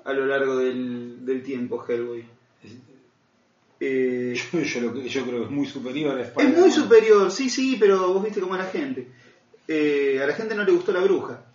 a 0.06 0.14
lo 0.14 0.26
largo 0.28 0.58
del, 0.58 1.26
del 1.26 1.42
tiempo, 1.44 1.84
Hellboy. 1.86 2.24
Eh, 3.84 4.36
Yo, 4.54 4.60
yo 4.62 4.82
lo 4.82 4.94
que- 4.94 5.10
yo 5.10 5.24
creo 5.26 5.40
que 5.40 5.46
es 5.46 5.50
muy 5.52 5.66
superior 5.66 6.16
a 6.18 6.22
es 6.22 6.28
Spider-Man. 6.28 6.62
muy 6.62 6.72
superior, 6.72 7.32
sí, 7.32 7.50
sí, 7.50 7.78
pero 7.80 8.14
vos 8.14 8.24
viste 8.24 8.40
cómo 8.40 8.56
es 8.56 8.62
la 8.62 8.70
gente. 8.70 9.08
Eh, 9.68 10.20
a 10.22 10.28
la 10.28 10.34
gente 10.34 10.54
no 10.54 10.64
le 10.64 10.72
gustó 10.72 10.92
la 10.92 11.00
bruja. 11.02 11.46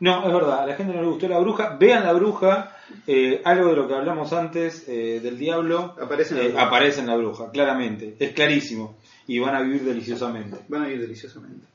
No, 0.00 0.26
es 0.26 0.32
verdad, 0.34 0.60
a 0.64 0.66
la 0.66 0.74
gente 0.76 0.94
no 0.94 1.00
le 1.02 1.08
gustó 1.08 1.26
la 1.28 1.38
bruja. 1.38 1.76
Vean 1.80 2.04
la 2.04 2.12
bruja, 2.12 2.76
eh, 3.06 3.40
algo 3.44 3.68
de 3.70 3.76
lo 3.76 3.88
que 3.88 3.94
hablamos 3.94 4.32
antes 4.32 4.86
del 4.86 5.38
diablo. 5.38 5.94
Aparece 6.00 6.34
en 6.34 6.40
la 6.40 6.48
bruja. 6.48 6.62
aparece 6.66 7.00
en 7.00 7.06
la 7.06 7.16
bruja, 7.16 7.50
claramente. 7.50 8.16
Es 8.18 8.32
clarísimo. 8.32 8.96
Y 9.26 9.38
van 9.38 9.54
a 9.54 9.60
vivir 9.62 9.82
deliciosamente. 9.82 10.58
Van 10.68 10.82
a 10.84 10.90
ir 10.90 11.00
deliciosamente. 11.00 11.66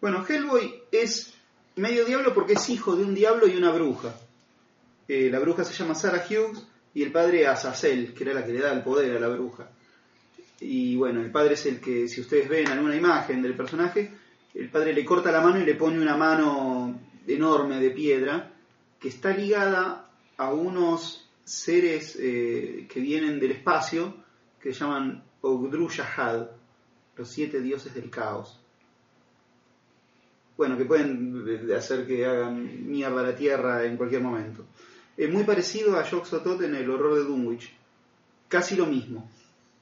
Bueno, 0.00 0.24
Hellboy 0.28 0.72
es 0.92 1.32
medio 1.76 2.04
diablo 2.04 2.32
porque 2.34 2.52
es 2.54 2.68
hijo 2.70 2.94
de 2.96 3.04
un 3.04 3.14
diablo 3.14 3.46
y 3.48 3.56
una 3.56 3.70
bruja. 3.72 4.14
La 5.08 5.38
bruja 5.40 5.64
se 5.64 5.72
llama 5.74 5.94
Sarah 5.94 6.24
Hughes 6.28 6.62
y 6.94 7.02
el 7.02 7.12
padre 7.12 7.46
Azazel, 7.46 8.12
que 8.14 8.24
era 8.24 8.34
la 8.34 8.44
que 8.44 8.52
le 8.52 8.60
da 8.60 8.72
el 8.72 8.82
poder 8.82 9.16
a 9.16 9.20
la 9.20 9.28
bruja. 9.28 9.70
Y 10.60 10.96
bueno, 10.96 11.20
el 11.20 11.30
padre 11.30 11.54
es 11.54 11.66
el 11.66 11.80
que, 11.80 12.08
si 12.08 12.20
ustedes 12.20 12.48
ven 12.48 12.68
alguna 12.68 12.96
imagen 12.96 13.40
del 13.42 13.56
personaje, 13.56 14.12
el 14.54 14.68
padre 14.68 14.92
le 14.92 15.04
corta 15.04 15.30
la 15.30 15.40
mano 15.40 15.60
y 15.60 15.64
le 15.64 15.74
pone 15.74 16.00
una 16.00 16.16
mano 16.16 17.00
enorme 17.26 17.80
de 17.80 17.90
piedra 17.90 18.52
que 18.98 19.08
está 19.08 19.34
ligada 19.34 20.10
a 20.36 20.52
unos 20.52 21.28
seres 21.44 22.16
eh, 22.20 22.86
que 22.88 23.00
vienen 23.00 23.40
del 23.40 23.52
espacio 23.52 24.14
que 24.60 24.74
se 24.74 24.80
llaman 24.80 25.22
Ogdru-Shahad, 25.40 26.48
los 27.16 27.28
siete 27.28 27.60
dioses 27.60 27.94
del 27.94 28.10
caos. 28.10 28.60
Bueno, 30.56 30.76
que 30.76 30.84
pueden 30.84 31.68
hacer 31.74 32.06
que 32.06 32.26
hagan 32.26 32.86
mierda 32.86 33.20
a 33.20 33.24
la 33.24 33.34
Tierra 33.34 33.84
en 33.84 33.96
cualquier 33.96 34.20
momento. 34.20 34.66
Es 35.20 35.30
muy 35.30 35.44
parecido 35.44 35.98
a 35.98 36.04
Jock 36.06 36.24
Sotot 36.24 36.62
en 36.62 36.74
el 36.74 36.88
horror 36.88 37.14
de 37.16 37.24
Dunwich. 37.24 37.70
Casi 38.48 38.74
lo 38.74 38.86
mismo. 38.86 39.28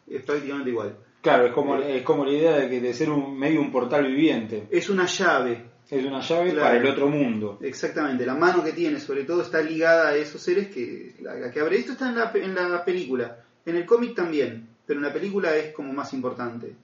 Es 0.08 0.22
prácticamente 0.24 0.70
igual. 0.70 0.96
Claro, 1.22 1.46
es 1.46 1.52
como, 1.52 1.76
es 1.76 2.02
como 2.02 2.24
la 2.24 2.32
idea 2.32 2.56
de 2.58 2.68
que 2.68 2.80
de 2.80 2.92
ser 2.92 3.08
un 3.08 3.38
medio 3.38 3.60
un 3.60 3.70
portal 3.70 4.04
viviente. 4.04 4.66
Es 4.68 4.90
una 4.90 5.06
llave. 5.06 5.64
Es 5.88 6.04
una 6.04 6.20
llave 6.20 6.50
Claro. 6.50 6.66
para 6.66 6.78
el 6.78 6.86
otro 6.88 7.08
mundo. 7.08 7.60
Exactamente. 7.62 8.26
La 8.26 8.34
mano 8.34 8.64
que 8.64 8.72
tiene, 8.72 8.98
sobre 8.98 9.22
todo, 9.22 9.42
está 9.42 9.62
ligada 9.62 10.08
a 10.08 10.16
esos 10.16 10.42
seres 10.42 10.74
que, 10.74 11.14
la, 11.20 11.34
la 11.36 11.50
que 11.52 11.60
abre. 11.60 11.78
Esto 11.78 11.92
está 11.92 12.08
en 12.08 12.16
la, 12.16 12.32
en 12.34 12.54
la 12.56 12.84
película. 12.84 13.38
En 13.64 13.76
el 13.76 13.86
cómic 13.86 14.16
también. 14.16 14.66
Pero 14.84 14.98
en 14.98 15.06
la 15.06 15.12
película 15.12 15.54
es 15.54 15.72
como 15.72 15.92
más 15.92 16.12
importante 16.14 16.74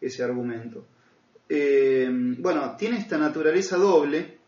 ese 0.00 0.22
argumento. 0.22 0.84
Eh, 1.48 2.08
bueno, 2.38 2.76
tiene 2.78 2.98
esta 2.98 3.18
naturaleza 3.18 3.76
doble 3.76 4.38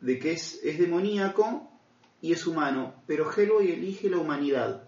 de 0.00 0.18
que 0.18 0.32
es, 0.32 0.60
es 0.64 0.78
demoníaco 0.78 1.70
y 2.20 2.32
es 2.32 2.46
humano, 2.46 2.94
pero 3.06 3.30
Hellboy 3.32 3.70
elige 3.70 4.10
la 4.10 4.18
humanidad 4.18 4.82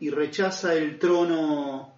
y 0.00 0.10
rechaza 0.10 0.74
el 0.74 0.98
trono 0.98 1.92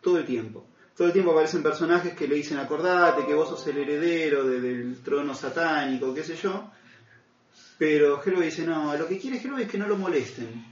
todo 0.00 0.18
el 0.18 0.24
tiempo. 0.24 0.64
Todo 0.96 1.08
el 1.08 1.12
tiempo 1.12 1.32
aparecen 1.32 1.62
personajes 1.62 2.14
que 2.14 2.26
le 2.26 2.36
dicen, 2.36 2.58
acordate 2.58 3.26
que 3.26 3.34
vos 3.34 3.48
sos 3.50 3.66
el 3.66 3.76
heredero 3.78 4.44
de- 4.44 4.60
del 4.60 5.02
trono 5.02 5.34
satánico, 5.34 6.14
qué 6.14 6.22
sé 6.24 6.36
yo. 6.36 6.70
Pero 7.78 8.22
Hellboy 8.24 8.46
dice, 8.46 8.66
no, 8.66 8.96
lo 8.96 9.06
que 9.06 9.18
quiere 9.18 9.36
Hellboy 9.38 9.62
es 9.62 9.70
que 9.70 9.76
no 9.78 9.86
lo 9.86 9.96
molesten. 9.98 10.64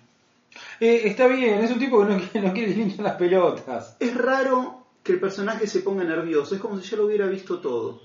Eh, 0.81 1.03
está 1.05 1.27
bien, 1.27 1.63
es 1.63 1.71
un 1.71 1.79
tipo 1.79 2.01
que 2.07 2.13
no, 2.15 2.19
quiere- 2.19 2.49
no 2.49 2.55
quiere 2.55 2.73
hinchen 2.73 3.05
las 3.05 3.17
pelotas. 3.17 3.97
Es 4.01 4.15
raro 4.17 4.87
que 5.03 5.13
el 5.13 5.21
personaje 5.21 5.67
se 5.67 5.81
ponga 5.81 6.05
nervioso, 6.05 6.55
es 6.55 6.61
como 6.61 6.81
si 6.81 6.89
ya 6.89 6.97
lo 6.97 7.07
hubiera 7.07 7.27
visto 7.27 7.59
todo. 7.61 8.01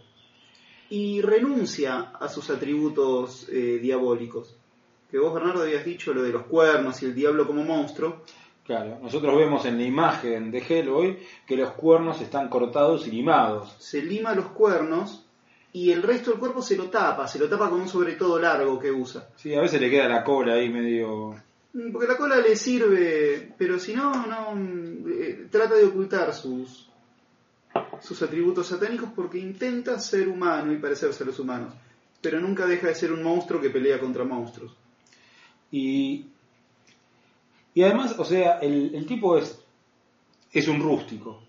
y 0.92 1.22
renuncia 1.22 2.00
a 2.20 2.28
sus 2.28 2.50
atributos 2.50 3.48
eh, 3.50 3.78
diabólicos. 3.80 4.56
Que 5.10 5.18
vos, 5.18 5.34
Bernardo, 5.34 5.64
habías 5.64 5.84
dicho 5.84 6.14
lo 6.14 6.22
de 6.22 6.32
los 6.32 6.44
cuernos 6.44 7.02
y 7.02 7.06
el 7.06 7.16
diablo 7.16 7.48
como 7.48 7.64
monstruo. 7.64 8.24
Claro, 8.70 9.00
nosotros 9.02 9.36
vemos 9.36 9.66
en 9.66 9.78
la 9.78 9.84
imagen 9.84 10.52
de 10.52 10.60
Hellboy 10.60 11.18
que 11.48 11.58
los 11.58 11.72
cuernos 11.72 12.22
están 12.22 12.50
cortados 12.50 13.08
y 13.08 13.12
limados. 13.12 13.76
Se 13.80 14.00
lima 14.04 14.36
los 14.36 14.46
cuernos 14.48 15.26
y 15.74 15.92
el 15.92 16.04
resto 16.04 16.30
del 16.30 16.40
cuerpo 16.40 16.62
se 16.62 16.78
lo 16.78 16.90
tapa, 16.90 17.28
se 17.28 17.40
lo 17.40 17.50
tapa 17.50 17.70
con 17.70 17.82
un 17.82 17.88
sobre 17.88 18.14
todo 18.14 18.40
largo 18.40 18.80
que 18.80 18.92
usa. 18.92 19.28
Sí, 19.36 19.56
a 19.56 19.62
veces 19.62 19.82
le 19.82 19.90
queda 19.90 20.08
la 20.08 20.24
cola 20.24 20.54
ahí 20.54 20.70
medio... 20.70 21.36
Mm, 21.74 21.92
Porque 21.92 22.08
la 22.08 22.18
cola 22.18 22.38
le 22.38 22.56
sirve, 22.56 23.54
pero 23.58 23.80
si 23.80 23.96
no, 23.96 24.28
no 24.28 24.54
eh, 25.10 25.48
trata 25.50 25.74
de 25.74 25.86
ocultar 25.86 26.32
sus, 26.34 26.90
sus 28.02 28.22
atributos 28.22 28.68
satánicos 28.68 29.10
porque 29.16 29.40
intenta 29.40 30.00
ser 30.00 30.28
humano 30.28 30.72
y 30.72 30.78
parecerse 30.78 31.24
a 31.24 31.26
los 31.26 31.40
humanos, 31.40 31.74
pero 32.22 32.40
nunca 32.40 32.68
deja 32.68 32.88
de 32.88 32.94
ser 32.96 33.12
un 33.12 33.24
monstruo 33.24 33.60
que 33.60 33.72
pelea 33.72 34.00
contra 34.00 34.24
monstruos. 34.24 34.76
Y, 35.72 36.26
y 37.74 37.84
además, 37.84 38.16
o 38.18 38.26
sea, 38.26 38.60
el, 38.60 38.94
el 38.96 39.06
tipo 39.06 39.38
es, 39.38 39.60
es 40.52 40.68
un 40.68 40.82
rústico, 40.82 41.42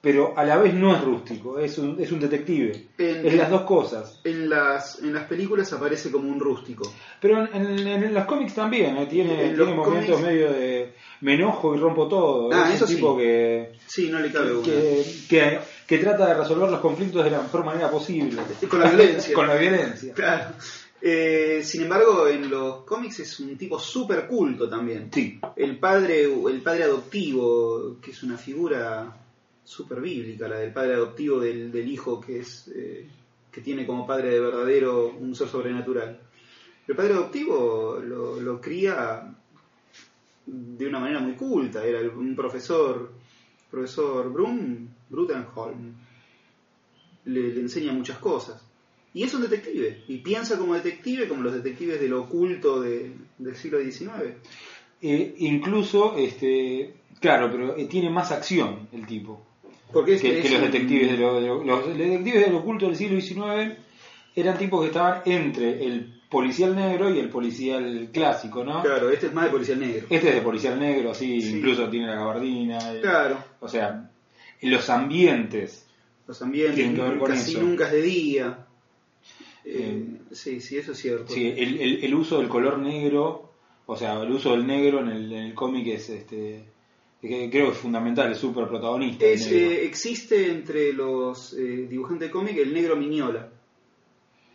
pero 0.00 0.32
a 0.36 0.44
la 0.44 0.56
vez 0.56 0.74
no 0.74 0.94
es 0.96 1.02
rústico, 1.04 1.58
es 1.58 1.76
un, 1.78 2.00
es 2.00 2.10
un 2.10 2.18
detective. 2.20 2.86
En- 2.98 3.26
es 3.26 3.34
las 3.34 3.50
dos 3.50 3.62
cosas. 3.62 4.18
En 4.24 4.48
las, 4.48 4.98
en 5.00 5.12
las 5.14 5.24
películas 5.24 5.72
aparece 5.72 6.10
como 6.10 6.28
un 6.28 6.40
rústico. 6.40 6.90
Pero 7.20 7.46
en, 7.52 7.64
en- 7.86 8.02
en 8.04 8.14
los 8.14 8.24
cómics 8.24 8.54
también, 8.54 8.96
¿eh? 8.96 9.06
tiene, 9.06 9.44
En 9.50 9.56
los 9.58 9.66
tiene 9.68 9.74
momentos 9.82 10.16
cómics- 10.16 10.26
medio 10.26 10.50
de 10.52 10.94
me 11.20 11.34
enojo 11.34 11.74
y 11.74 11.78
rompo 11.78 12.08
todo. 12.08 12.48
Ah, 12.52 12.64
es 12.70 12.76
eso 12.76 12.84
un 12.86 12.88
sí. 12.88 12.96
tipo 12.96 13.16
que, 13.16 13.72
Sí, 13.86 14.08
no 14.08 14.18
le 14.20 14.32
cabe 14.32 14.54
una. 14.54 14.64
que, 14.64 15.04
que, 15.28 15.58
que 15.86 15.98
trata 15.98 16.26
de 16.28 16.34
resolver 16.34 16.70
los 16.70 16.80
conflictos 16.80 17.22
de 17.22 17.30
la 17.30 17.42
mejor 17.42 17.64
manera 17.64 17.90
posible. 17.90 18.40
Con 18.68 18.80
la 18.80 18.88
violencia. 18.90 19.34
con 19.34 19.46
la 19.46 19.54
violencia. 19.56 20.14
Claro. 20.14 20.54
Eh, 21.02 21.62
sin 21.64 21.82
embargo, 21.82 22.28
en 22.28 22.50
los 22.50 22.84
cómics 22.84 23.20
es 23.20 23.40
un 23.40 23.56
tipo 23.56 23.78
súper 23.78 24.26
culto 24.26 24.68
también. 24.68 25.10
Sí. 25.12 25.40
El 25.56 25.78
padre, 25.78 26.24
el 26.24 26.60
padre 26.62 26.84
adoptivo, 26.84 27.96
que 28.00 28.10
es 28.10 28.22
una 28.22 28.36
figura 28.36 29.16
súper 29.64 30.00
bíblica, 30.00 30.48
la 30.48 30.58
del 30.58 30.72
padre 30.72 30.94
adoptivo 30.94 31.40
del, 31.40 31.70
del 31.70 31.88
hijo 31.88 32.20
que 32.20 32.40
es 32.40 32.68
eh, 32.74 33.06
que 33.50 33.60
tiene 33.60 33.86
como 33.86 34.06
padre 34.06 34.30
de 34.30 34.40
verdadero 34.40 35.08
un 35.08 35.34
ser 35.34 35.48
sobrenatural. 35.48 36.20
El 36.86 36.96
padre 36.96 37.14
adoptivo 37.14 37.98
lo, 38.02 38.40
lo 38.40 38.60
cría 38.60 39.32
de 40.46 40.86
una 40.86 40.98
manera 40.98 41.20
muy 41.20 41.34
culta, 41.34 41.84
era 41.84 42.00
un 42.00 42.34
profesor, 42.34 43.12
profesor 43.70 44.30
Brum, 44.32 44.88
Brutenholm, 45.08 45.94
le, 47.26 47.54
le 47.54 47.60
enseña 47.60 47.92
muchas 47.92 48.18
cosas. 48.18 48.69
Y 49.12 49.24
es 49.24 49.34
un 49.34 49.42
detective, 49.42 50.04
y 50.08 50.18
piensa 50.18 50.56
como 50.56 50.74
detective, 50.74 51.26
como 51.26 51.42
los 51.42 51.52
detectives 51.54 52.00
del 52.00 52.12
oculto 52.12 52.80
de- 52.80 53.10
del 53.38 53.56
siglo 53.56 53.80
XIX. 53.80 54.34
Eh, 55.02 55.34
incluso, 55.38 56.16
este, 56.16 56.94
claro, 57.20 57.50
pero 57.50 57.76
eh, 57.76 57.86
tiene 57.86 58.08
más 58.10 58.30
acción 58.30 58.88
el 58.92 59.06
tipo. 59.06 59.44
Porque 59.92 60.14
es, 60.14 60.20
que, 60.22 60.38
es 60.38 60.44
que 60.44 60.50
los 60.50 60.60
un- 60.60 60.70
detectives 60.70 61.10
de 61.10 61.16
lo- 61.16 61.40
de 61.40 61.46
lo- 61.48 61.64
los 61.64 61.86
detectives 61.98 62.46
del 62.46 62.54
oculto 62.54 62.86
del 62.86 62.96
siglo 62.96 63.20
XIX 63.20 63.76
eran 64.36 64.56
tipos 64.56 64.80
que 64.82 64.86
estaban 64.88 65.22
entre 65.24 65.84
el 65.84 66.20
policial 66.30 66.76
negro 66.76 67.12
y 67.12 67.18
el 67.18 67.28
policial 67.28 68.10
clásico, 68.12 68.62
¿no? 68.62 68.82
Claro, 68.82 69.10
este 69.10 69.26
es 69.26 69.34
más 69.34 69.46
de 69.46 69.50
policial 69.50 69.80
negro. 69.80 70.06
Este 70.08 70.28
es 70.28 70.34
de 70.36 70.42
policial 70.42 70.78
negro, 70.78 71.10
así, 71.10 71.40
Sí. 71.42 71.56
incluso 71.56 71.88
tiene 71.90 72.06
la 72.06 72.14
gabardina. 72.14 72.78
Claro, 73.00 73.42
O 73.58 73.66
sea, 73.68 74.08
los 74.62 74.88
ambientes. 74.88 75.86
los 76.28 76.40
ambientes 76.42 76.76
que 76.94 77.02
ver 77.02 77.18
con 77.18 77.28
casi 77.28 77.50
eso. 77.52 77.60
nunca 77.62 77.86
es 77.86 77.92
de 77.92 78.02
día. 78.02 78.66
Eh, 79.64 79.74
Eh, 79.74 80.18
sí, 80.32 80.60
sí, 80.60 80.78
eso 80.78 80.92
es 80.92 80.98
cierto. 80.98 81.32
Sí, 81.32 81.46
el, 81.56 81.80
el- 81.80 82.04
el 82.04 82.14
uso 82.14 82.38
del 82.38 82.48
color 82.48 82.78
negro, 82.78 83.50
o 83.86 83.96
sea, 83.96 84.20
el 84.22 84.30
uso 84.32 84.52
del 84.52 84.66
negro 84.66 85.00
en 85.00 85.08
el, 85.08 85.32
en 85.32 85.44
el 85.44 85.54
cómic 85.54 85.86
es, 85.88 86.08
este, 86.10 86.64
que 87.20 87.48
creo 87.50 87.66
que 87.66 87.72
es 87.72 87.78
fundamental, 87.78 88.32
es 88.32 88.38
súper 88.38 88.66
protagonista. 88.68 89.24
el 89.26 89.32
Es, 89.32 89.46
eh, 89.52 89.84
existe 89.84 90.50
entre 90.50 90.92
los 90.92 91.52
eh, 91.54 91.86
dibujantes 91.88 92.28
de 92.28 92.32
cómic 92.32 92.56
el 92.56 92.72
negro 92.72 92.96
Miñola. 92.96 93.48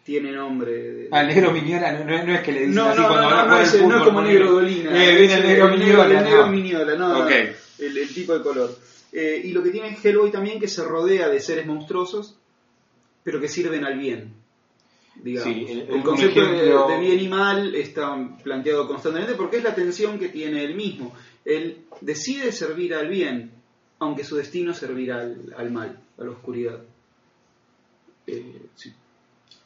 Tiene 0.03 0.31
nombre. 0.31 0.71
de- 0.71 1.07
Ah, 1.11 1.21
el 1.21 1.27
negro 1.27 1.51
Miñola 1.51 1.91
no, 2.03 2.33
es 2.35 2.41
que 2.41 2.51
le 2.51 2.59
dicen 2.61 2.75
No, 2.75 2.85
así 2.89 3.01
no, 3.01 3.07
cuando 3.07 3.23
no, 3.23 3.29
no, 3.29 3.41
jugar 3.43 3.47
no, 3.57 3.59
es, 3.61 3.73
no 3.73 3.79
fútbol, 3.81 3.97
es 3.97 4.03
como 4.03 4.21
negro 4.21 4.51
Dolina. 4.51 5.03
Eh, 5.03 5.15
viene 5.17 5.33
el 5.35 5.43
negro 5.43 5.67
Miñola. 5.69 6.05
El 6.19 6.23
negro. 6.25 6.47
Miñola, 6.47 6.95
no, 6.95 7.09
no, 7.09 7.23
Ok. 7.25 7.31
el, 7.79 7.97
el 7.97 8.13
tipo 8.13 8.33
de 8.37 8.43
color. 8.43 8.75
Y 9.13 9.51
lo 9.51 9.63
que 9.63 9.69
tiene 9.69 9.95
Hellboy 10.03 10.29
también 10.29 10.59
que 10.59 10.67
se 10.67 10.83
rodea 10.83 11.29
de 11.29 11.39
seres 11.39 11.65
monstruosos, 11.65 12.37
pero 13.23 13.39
que 13.39 13.47
sirven 13.47 13.83
al 13.85 13.97
bien. 13.97 14.33
Digamos. 15.15 15.53
Sí, 15.53 15.65
el- 15.69 16.03
concepto 16.03 16.41
de- 16.41 16.55
ejemplo- 16.57 16.87
de, 16.89 16.99
bien 16.99 17.19
y 17.19 17.27
mal 17.27 17.73
está 17.75 18.15
planteado 18.43 18.87
constantemente 18.87 19.35
porque 19.35 19.57
es 19.57 19.63
la 19.63 19.73
tensión 19.73 20.19
que 20.19 20.29
tiene 20.29 20.63
él 20.63 20.75
mismo. 20.75 21.13
Él 21.45 21.79
decide 22.01 22.51
servir 22.51 22.93
al 22.93 23.07
bien, 23.07 23.51
aunque 23.99 24.23
su 24.23 24.35
destino 24.35 24.71
es 24.71 24.77
servir 24.77 25.11
al, 25.11 25.53
al 25.57 25.71
mal, 25.71 25.99
a 26.17 26.23
la 26.23 26.31
oscuridad. 26.31 26.79
Eh, 28.27 28.61
sí. 28.75 28.91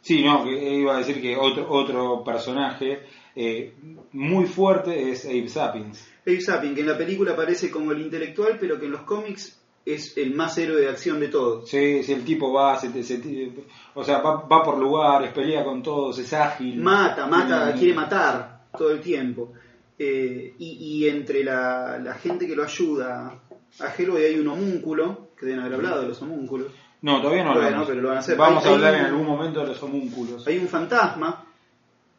Sí, 0.02 0.24
no, 0.24 0.50
iba 0.50 0.96
a 0.96 1.00
decir 1.00 1.22
que 1.22 1.36
otro, 1.36 1.70
otro 1.70 2.24
personaje 2.24 3.00
eh, 3.36 3.74
muy 4.14 4.46
fuerte 4.46 5.12
es 5.12 5.26
Abe 5.26 5.48
Sapiens. 5.50 6.08
Abe 6.26 6.42
Sapien, 6.42 6.74
que 6.76 6.82
en 6.82 6.88
la 6.88 6.98
película 6.98 7.34
aparece 7.34 7.70
como 7.70 7.92
el 7.92 8.02
intelectual, 8.02 8.58
pero 8.60 8.80
que 8.80 8.86
en 8.86 8.92
los 8.92 9.02
cómics 9.02 9.59
es 9.86 10.18
el 10.18 10.34
más 10.36 10.58
héroe 10.58 10.82
de 10.82 10.90
acción 10.90 11.20
de 11.20 11.30
todos. 11.30 11.70
Sí, 11.70 12.04
si 12.04 12.14
el 12.14 12.24
tipo 12.24 12.52
va, 12.54 12.80
se, 12.80 12.90
te- 12.90 13.04
se 13.04 13.18
te- 13.18 13.52
o 13.96 14.04
sea, 14.04 14.20
va, 14.20 14.46
va 14.48 14.64
por 14.64 14.78
lugares, 14.78 15.32
pelea 15.32 15.64
con 15.64 15.82
todos, 15.82 16.20
es 16.20 16.32
ágil. 16.34 16.78
Mata, 16.82 17.26
mata, 17.28 17.74
quiere 17.74 17.94
matar 17.94 18.66
todo 18.78 18.92
el 18.92 19.02
tiempo. 19.02 19.54
Eh, 19.98 20.54
y, 20.60 20.68
y 21.04 21.08
entre 21.10 21.44
la, 21.44 21.98
la 22.02 22.14
gente 22.14 22.48
que 22.48 22.56
lo 22.56 22.64
ayuda 22.64 23.40
a 23.80 23.94
Hellboy 23.98 24.24
hay 24.24 24.40
un 24.40 24.48
homúnculo, 24.48 25.30
que 25.38 25.46
deben 25.46 25.62
haber 25.62 25.74
hablado 25.76 26.02
de 26.04 26.08
los 26.10 26.22
homúnculos. 26.22 26.68
No, 27.02 27.22
todavía 27.22 27.44
no 27.46 27.54
Bueno, 27.54 27.84
pero 27.88 28.02
lo 28.02 28.08
van 28.10 28.18
a 28.18 28.20
hacer. 28.22 28.38
Vamos 28.38 28.64
Hay- 28.66 28.72
a 28.72 28.76
hablar 28.76 28.94
hay 28.94 29.00
en 29.00 29.06
un- 29.08 29.12
algún 29.12 29.28
momento 29.28 29.62
de 29.62 29.68
los 29.68 29.82
homúnculos. 29.84 30.46
Hay 30.48 30.58
un 30.58 30.68
fantasma, 30.68 31.46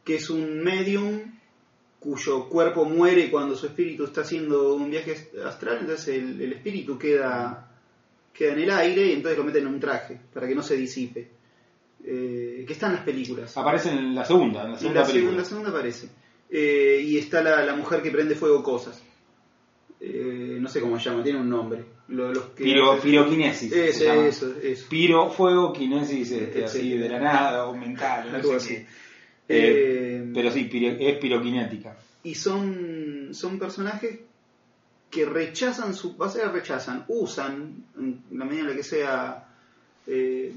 que 0.05 0.17
es 0.17 0.29
un 0.31 0.63
medium 0.63 1.21
cuyo 2.01 2.49
cuerpo 2.49 2.85
muere 2.85 3.31
cuando 3.31 3.55
su 3.55 3.67
espíritu 3.67 4.05
está 4.05 4.23
haciendo 4.23 4.75
un 4.75 4.91
viaje 4.91 5.31
astral, 5.47 5.79
entonces 5.83 6.09
el, 6.09 6.41
el 6.41 6.53
espíritu 6.55 6.99
queda, 6.99 7.71
queda 8.33 8.53
en 8.55 8.59
el 8.61 8.71
aire 8.71 9.07
y 9.07 9.13
entonces 9.13 9.39
lo 9.39 9.45
meten 9.45 9.67
en 9.67 9.75
un 9.75 9.81
traje 9.81 10.19
para 10.35 10.49
que 10.49 10.55
no 10.55 10.63
se 10.63 10.77
disipe. 10.77 11.29
Eh, 12.03 12.65
que 12.67 12.73
está 12.73 12.87
en 12.87 12.95
las 12.95 13.03
películas. 13.05 13.55
Aparece 13.59 13.91
en 13.91 14.15
la 14.15 14.25
segunda, 14.25 14.63
en 14.63 14.69
la 14.69 14.75
En 14.75 14.79
segunda 14.81 15.01
la 15.03 15.07
película. 15.07 15.31
segunda, 15.31 15.45
segunda 15.45 15.71
aparece. 15.71 16.09
Eh, 16.49 17.05
y 17.07 17.19
está 17.19 17.43
la, 17.43 17.63
la 17.65 17.77
mujer 17.77 18.01
que 18.03 18.11
prende 18.11 18.35
fuego 18.35 18.63
cosas. 18.63 19.03
Eh, 20.01 20.57
no 20.59 20.69
sé 20.69 20.81
cómo 20.81 20.99
se 20.99 21.11
llama, 21.11 21.23
tiene 21.23 21.41
un 21.41 21.51
nombre. 21.51 21.85
Lo- 22.09 22.33
los 22.33 22.45
que 22.57 22.65
Piro, 22.65 22.99
piroquinesis. 22.99 23.71
se 23.71 23.89
Eso, 24.29 24.55
eso. 24.63 24.87
Piro, 24.89 25.29
fuego, 25.31 25.73
kinesis, 25.75 26.31
este, 26.33 26.65
así 26.65 26.97
de 26.97 27.09
la 27.11 27.21
nada, 27.21 27.67
o 27.67 27.77
mental, 27.77 28.33
no 28.33 28.59
sé 28.59 28.69
qué. 28.69 28.87
Eh, 29.53 30.31
pero 30.33 30.51
sí, 30.51 30.69
es 31.01 31.19
piroquinética. 31.19 31.97
y 32.23 32.35
son, 32.35 33.31
son 33.33 33.59
personajes 33.59 34.21
que 35.11 35.25
rechazan 35.27 35.93
su 35.95 36.15
o 36.17 36.29
sea, 36.29 36.51
rechazan, 36.51 37.05
usan 37.09 37.85
en 37.99 38.23
la 38.31 38.45
medida 38.45 38.63
en 38.63 38.69
la 38.69 38.75
que 38.77 38.83
sea 38.85 39.49
eh, 40.07 40.55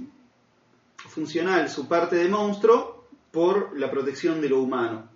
funcional 1.09 1.69
su 1.69 1.87
parte 1.87 2.17
de 2.17 2.29
monstruo 2.29 3.07
por 3.31 3.77
la 3.79 3.89
protección 3.89 4.39
de 4.41 4.49
lo 4.49 4.59
humano. 4.61 5.09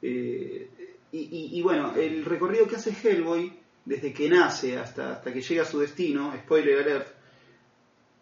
Eh, 0.00 0.68
y, 1.12 1.18
y- 1.18 1.58
y 1.58 1.62
bueno, 1.62 1.94
el 1.94 2.24
recorrido 2.24 2.66
que 2.66 2.76
hace 2.76 2.90
Hellboy 3.02 3.52
desde 3.84 4.12
que 4.12 4.28
nace 4.30 4.78
hasta, 4.78 5.12
hasta 5.14 5.32
que 5.32 5.42
llega 5.42 5.62
a 5.62 5.66
su 5.66 5.78
destino, 5.80 6.32
spoiler 6.38 6.78
alert, 6.78 7.08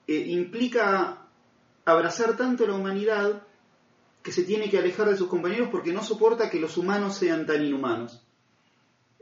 implica 0.08 1.18
abrazar 1.84 2.36
tanto 2.36 2.66
la 2.66 2.74
humanidad 2.74 3.42
que 4.22 4.32
se 4.32 4.42
tiene 4.42 4.68
que 4.68 4.78
alejar 4.78 5.08
de 5.08 5.16
sus 5.16 5.28
compañeros 5.28 5.68
porque 5.70 5.92
no 5.92 6.02
soporta 6.02 6.50
que 6.50 6.60
los 6.60 6.76
humanos 6.76 7.16
sean 7.16 7.46
tan 7.46 7.64
inhumanos. 7.64 8.22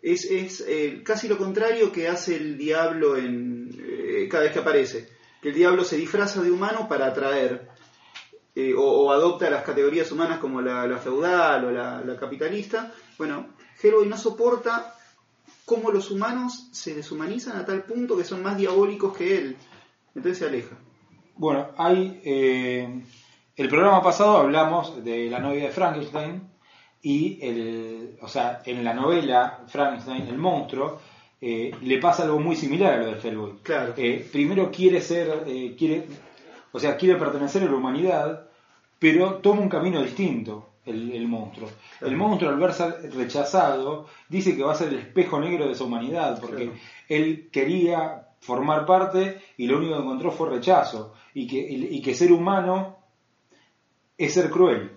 Es, 0.02 0.24
es 0.24 0.64
eh, 0.66 1.02
casi 1.04 1.28
lo 1.28 1.38
contrario 1.38 1.92
que 1.92 2.08
hace 2.08 2.36
el 2.36 2.56
diablo 2.56 3.16
en, 3.16 3.70
eh, 3.78 4.28
cada 4.30 4.44
vez 4.44 4.52
que 4.52 4.58
aparece. 4.60 5.08
Que 5.40 5.50
el 5.50 5.54
diablo 5.54 5.84
se 5.84 5.96
disfraza 5.96 6.42
de 6.42 6.50
humano 6.50 6.88
para 6.88 7.06
atraer 7.06 7.68
eh, 8.54 8.74
o, 8.76 9.12
adopta 9.12 9.50
las 9.50 9.62
categorías 9.62 10.10
humanas 10.10 10.38
como 10.38 10.60
la, 10.60 10.86
la 10.86 10.98
feudal 10.98 11.64
o 11.66 11.70
la, 11.70 12.00
la 12.04 12.16
capitalista. 12.16 12.92
Bueno, 13.16 13.54
Hellboy 13.80 14.08
no 14.08 14.16
soporta 14.16 14.94
cómo 15.64 15.92
los 15.92 16.10
humanos 16.10 16.68
se 16.72 16.94
deshumanizan 16.94 17.56
a 17.56 17.64
tal 17.64 17.84
punto 17.84 18.16
que 18.16 18.24
son 18.24 18.42
más 18.42 18.56
diabólicos 18.56 19.16
que 19.16 19.38
él. 19.38 19.56
Entonces 20.14 20.38
se 20.38 20.46
aleja. 20.46 20.76
Bueno, 21.36 21.68
hay. 21.76 23.04
El 23.58 23.68
programa 23.68 24.00
pasado 24.02 24.36
hablamos 24.38 25.04
de 25.04 25.28
la 25.28 25.40
novia 25.40 25.64
de 25.64 25.70
Frankenstein 25.70 26.48
y 27.02 27.38
el, 27.42 28.16
o 28.22 28.28
sea, 28.28 28.62
en 28.64 28.84
la 28.84 28.94
novela 28.94 29.64
Frankenstein, 29.66 30.28
el 30.28 30.38
monstruo, 30.38 31.00
eh, 31.40 31.72
le 31.82 31.98
pasa 31.98 32.22
algo 32.22 32.38
muy 32.38 32.54
similar 32.54 32.94
a 32.94 32.96
lo 32.98 33.06
del 33.06 33.20
Hellboy. 33.24 33.58
Claro. 33.64 33.94
Eh, 33.96 34.28
primero 34.32 34.70
quiere 34.70 35.00
ser, 35.00 35.42
eh, 35.46 35.74
quiere, 35.76 36.06
o 36.72 36.78
sea, 36.78 36.96
quiere 36.96 37.16
pertenecer 37.18 37.62
a 37.64 37.66
la 37.66 37.74
humanidad, 37.76 38.46
pero 38.98 39.34
toma 39.34 39.60
un 39.62 39.68
camino 39.68 40.02
distinto 40.02 40.70
el, 40.86 41.10
el 41.12 41.26
monstruo. 41.26 41.68
El 42.00 42.16
monstruo 42.16 42.50
al 42.50 42.58
verse 42.58 43.10
rechazado 43.10 44.06
dice 44.28 44.56
que 44.56 44.62
va 44.62 44.72
a 44.72 44.76
ser 44.76 44.88
el 44.88 44.98
espejo 45.00 45.40
negro 45.40 45.66
de 45.66 45.72
esa 45.72 45.84
humanidad, 45.84 46.40
porque 46.40 46.64
Claro. 46.66 46.78
él 47.08 47.48
quería 47.52 48.28
formar 48.40 48.86
parte 48.86 49.40
y 49.56 49.66
lo 49.66 49.78
único 49.78 49.96
que 49.96 50.02
encontró 50.02 50.30
fue 50.30 50.48
rechazo, 50.48 51.14
y 51.34 51.46
que, 51.48 51.58
y 51.58 52.00
que 52.00 52.14
ser 52.14 52.30
humano 52.32 52.97
es 54.18 54.34
ser 54.34 54.50
cruel. 54.50 54.90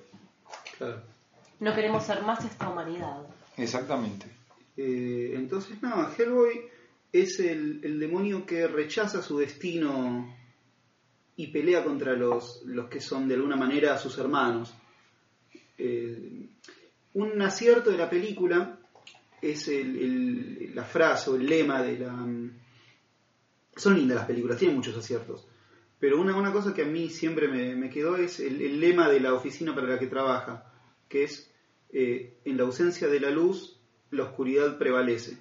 Claro. 0.77 1.03
No 1.59 1.73
queremos 1.75 2.03
ser 2.03 2.23
más 2.23 2.43
esta 2.43 2.69
humanidad. 2.69 3.21
Exactamente. 3.55 4.25
Eh, 4.75 5.33
entonces, 5.35 5.81
no, 5.81 6.09
Hellboy 6.17 6.61
es 7.13 7.39
el, 7.39 7.81
el 7.83 7.99
demonio 7.99 8.45
que 8.45 8.67
rechaza 8.67 9.21
su 9.21 9.37
destino 9.37 10.33
y 11.35 11.47
pelea 11.47 11.83
contra 11.83 12.13
los, 12.13 12.61
los 12.65 12.89
que 12.89 12.99
son 12.99 13.27
de 13.27 13.35
alguna 13.35 13.55
manera 13.55 13.97
sus 13.97 14.17
hermanos. 14.17 14.73
Eh, 15.77 16.47
un 17.13 17.41
acierto 17.41 17.91
de 17.91 17.97
la 17.97 18.09
película 18.09 18.79
es 19.41 19.67
el- 19.67 19.97
el- 19.97 20.75
la 20.75 20.83
frase 20.83 21.29
o 21.29 21.35
el 21.35 21.45
lema 21.45 21.81
de 21.83 21.99
la... 21.99 22.11
Son 23.75 23.95
lindas 23.95 24.17
las 24.17 24.25
películas, 24.27 24.57
tienen 24.57 24.77
muchos 24.77 24.95
aciertos. 24.97 25.47
Pero 26.01 26.19
una, 26.19 26.51
cosa 26.51 26.73
que 26.73 26.81
a 26.81 26.87
mí 26.87 27.09
siempre 27.09 27.47
me, 27.47 27.89
quedó 27.91 28.17
es 28.17 28.39
el, 28.39 28.79
lema 28.79 29.07
de 29.07 29.19
la 29.19 29.35
oficina 29.35 29.75
para 29.75 29.85
la 29.85 29.99
que 29.99 30.07
trabaja, 30.07 30.73
que 31.07 31.23
es, 31.23 31.53
eh, 31.91 32.39
en 32.43 32.57
la 32.57 32.63
ausencia 32.63 33.07
de 33.07 33.19
la 33.19 33.29
luz, 33.29 33.79
la 34.09 34.23
oscuridad 34.23 34.79
prevalece. 34.79 35.37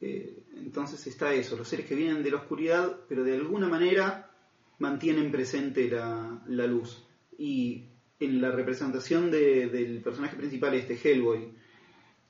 Eh, 0.00 0.38
entonces 0.56 1.06
está 1.06 1.34
eso, 1.34 1.54
los 1.58 1.68
seres 1.68 1.84
que 1.84 1.94
vienen 1.94 2.22
de 2.22 2.30
la 2.30 2.38
oscuridad, 2.38 3.00
pero 3.10 3.24
de 3.24 3.34
alguna 3.34 3.68
manera 3.68 4.34
mantienen 4.78 5.30
presente 5.30 5.90
la, 5.90 6.66
luz. 6.66 7.04
Y 7.36 7.84
en 8.18 8.40
la 8.40 8.50
representación 8.52 9.30
de- 9.30 9.68
del 9.68 10.00
personaje 10.00 10.34
principal, 10.34 10.72
este 10.72 10.96
Hellboy, 10.96 11.52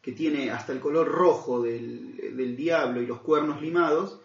que 0.02 0.10
tiene 0.10 0.50
hasta 0.50 0.72
el 0.72 0.80
color 0.80 1.06
rojo 1.06 1.62
del 1.62 2.56
diablo 2.56 3.00
y 3.00 3.06
los 3.06 3.20
cuernos 3.20 3.62
limados, 3.62 4.22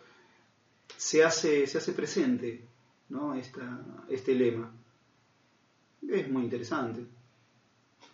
se 1.03 1.23
hace, 1.23 1.67
se 1.67 1.77
hace 1.79 1.91
presente 1.93 2.61
¿no? 3.09 3.35
Esta, 3.35 3.65
este 4.09 4.33
lema. 4.33 4.71
Es 6.09 6.29
muy 6.29 6.43
interesante. 6.43 7.01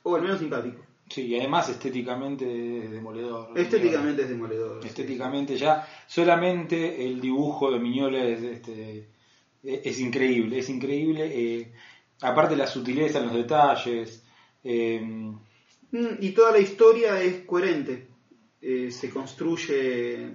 O 0.04 0.16
al 0.16 0.22
menos 0.24 0.40
simpático. 0.40 0.82
Sí, 1.08 1.22
y 1.28 1.40
además 1.40 1.70
estéticamente 1.70 2.46
es 2.86 2.92
demoledor. 2.92 3.58
Estéticamente 3.58 4.24
es 4.24 4.30
demoledor. 4.30 4.86
Estéticamente 4.86 5.56
ya, 5.58 5.88
solamente 6.08 7.04
el 7.06 7.22
dibujo 7.22 7.72
de 7.72 7.80
Miñola 7.80 8.24
es, 8.24 8.42
este, 8.44 9.08
es, 9.64 9.80
es 9.86 10.00
increíble, 10.00 10.60
es 10.60 10.70
increíble. 10.70 11.22
eh, 11.32 11.72
aparte 12.22 12.56
la 12.56 12.68
sutileza 12.68 13.20
en 13.20 13.26
los 13.28 13.36
detalles. 13.36 14.24
eh, 14.64 15.02
Mm, 15.92 16.18
Y 16.22 16.32
toda 16.32 16.52
la 16.52 16.60
historia 16.60 17.20
es 17.22 17.46
coherente. 17.46 18.08
Eh, 18.62 18.92
se 18.92 19.10
construye, 19.10 20.30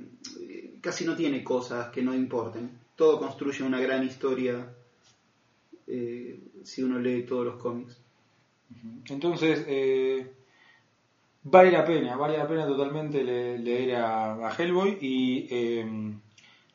casi 0.84 1.04
no 1.04 1.16
tiene 1.16 1.42
cosas 1.42 1.88
que 1.90 2.02
no 2.02 2.14
importen. 2.14 2.78
Todo 2.94 3.18
construye 3.18 3.64
una 3.64 3.80
gran 3.80 4.04
historia 4.04 4.68
eh, 5.86 6.38
si 6.62 6.82
uno 6.82 6.98
lee 6.98 7.22
todos 7.24 7.44
los 7.46 7.56
cómics. 7.56 7.98
entonces, 9.08 9.64
eh, 9.66 10.32
vale 11.42 11.70
la 11.72 11.84
pena, 11.84 12.16
vale 12.16 12.38
la 12.38 12.46
pena 12.46 12.66
totalmente 12.66 13.22
le- 13.24 13.58
leer 13.58 13.96
a, 13.96 14.48
a 14.48 14.54
Hellboy 14.56 14.98
y 15.00 15.46
eh, 15.50 15.86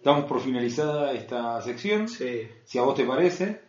damos 0.04 0.26
por 0.26 0.42
finalizada 0.42 1.14
esta 1.14 1.62
sección. 1.62 2.08
Sí. 2.08 2.48
si 2.66 2.78
a 2.78 2.84
vos 2.84 2.96
te 2.96 3.06
parece, 3.06 3.62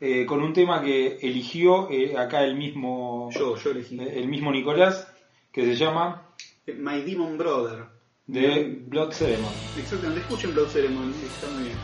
eh, 0.00 0.24
con 0.26 0.42
un 0.42 0.52
tema 0.52 0.80
que 0.82 1.18
eligió 1.22 1.90
eh, 1.90 2.16
acá 2.16 2.44
el 2.44 2.56
mismo, 2.56 3.30
Yo, 3.32 3.56
yo 3.56 3.70
elegí. 3.72 3.98
el 3.98 4.28
mismo 4.28 4.50
Nicolás, 4.52 5.06
que 5.52 5.64
se 5.64 5.74
llama 5.74 6.22
My 6.66 7.00
Demon 7.02 7.36
Brother. 7.36 7.84
The 8.30 8.82
Blood 8.88 9.12
Ceremony. 9.12 9.56
Exactamente, 9.78 10.20
escuchen 10.20 10.52
Blood 10.52 10.68
Ceremony, 10.68 11.14
está 11.24 11.50
muy 11.54 11.64
bien. 11.64 11.78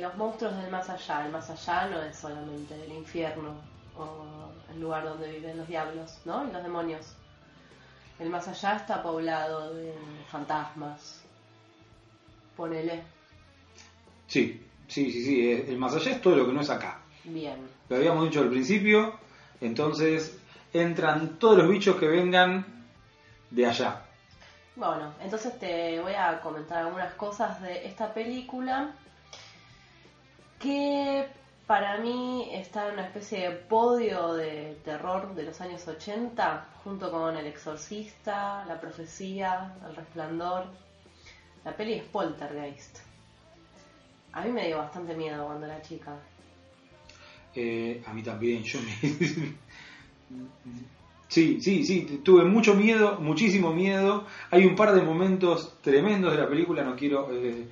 Los 0.00 0.16
monstruos 0.16 0.56
del 0.56 0.70
más 0.70 0.88
allá. 0.90 1.26
El 1.26 1.32
más 1.32 1.50
allá 1.50 1.88
no 1.88 2.02
es 2.02 2.16
solamente 2.16 2.74
el 2.84 2.92
infierno 2.92 3.54
o 3.96 4.50
el 4.72 4.80
lugar 4.80 5.04
donde 5.04 5.30
viven 5.32 5.56
los 5.58 5.68
diablos, 5.68 6.18
¿no? 6.24 6.46
Y 6.48 6.52
los 6.52 6.62
demonios. 6.62 7.14
El 8.18 8.30
más 8.30 8.48
allá 8.48 8.76
está 8.76 9.02
poblado 9.02 9.74
de 9.74 9.94
fantasmas. 10.30 11.22
Ponele. 12.56 13.02
Sí, 14.26 14.64
sí, 14.88 15.10
sí, 15.10 15.24
sí. 15.24 15.50
eh, 15.50 15.66
El 15.68 15.76
más 15.78 15.94
allá 15.94 16.12
es 16.12 16.20
todo 16.20 16.36
lo 16.36 16.46
que 16.46 16.52
no 16.52 16.60
es 16.62 16.70
acá. 16.70 17.00
Bien. 17.24 17.56
Lo 17.88 17.96
habíamos 17.96 18.24
dicho 18.24 18.40
al 18.40 18.48
principio. 18.48 19.18
Entonces 19.60 20.38
entran 20.72 21.38
todos 21.38 21.58
los 21.58 21.68
bichos 21.68 21.96
que 21.96 22.06
vengan 22.08 22.64
de 23.50 23.66
allá. 23.66 24.05
Bueno, 24.76 25.14
entonces 25.20 25.58
te 25.58 25.98
voy 26.00 26.12
a 26.12 26.38
comentar 26.42 26.84
algunas 26.84 27.14
cosas 27.14 27.62
de 27.62 27.86
esta 27.86 28.12
película 28.12 28.92
que 30.58 31.26
para 31.66 31.96
mí 31.96 32.50
está 32.52 32.88
en 32.88 32.92
una 32.92 33.06
especie 33.06 33.48
de 33.48 33.56
podio 33.56 34.34
de 34.34 34.78
terror 34.84 35.34
de 35.34 35.44
los 35.44 35.58
años 35.62 35.88
80, 35.88 36.66
junto 36.84 37.10
con 37.10 37.34
El 37.38 37.46
Exorcista, 37.46 38.66
La 38.66 38.78
Profecía, 38.78 39.74
El 39.88 39.96
Resplandor. 39.96 40.66
La 41.64 41.74
peli 41.74 41.94
es 41.94 42.04
Poltergeist. 42.04 42.98
A 44.32 44.42
mí 44.42 44.50
me 44.50 44.66
dio 44.66 44.76
bastante 44.76 45.14
miedo 45.14 45.46
cuando 45.46 45.64
era 45.64 45.80
chica. 45.80 46.14
Eh, 47.54 48.04
a 48.06 48.12
mí 48.12 48.22
también, 48.22 48.62
yo 48.62 48.78
me... 48.82 49.56
Sí, 51.28 51.60
sí, 51.60 51.84
sí, 51.84 52.20
tuve 52.24 52.44
mucho 52.44 52.74
miedo, 52.74 53.18
muchísimo 53.20 53.72
miedo. 53.72 54.26
Hay 54.50 54.64
un 54.64 54.76
par 54.76 54.94
de 54.94 55.02
momentos 55.02 55.74
tremendos 55.82 56.32
de 56.32 56.38
la 56.38 56.48
película, 56.48 56.84
no 56.84 56.94
quiero 56.94 57.28
eh, 57.32 57.66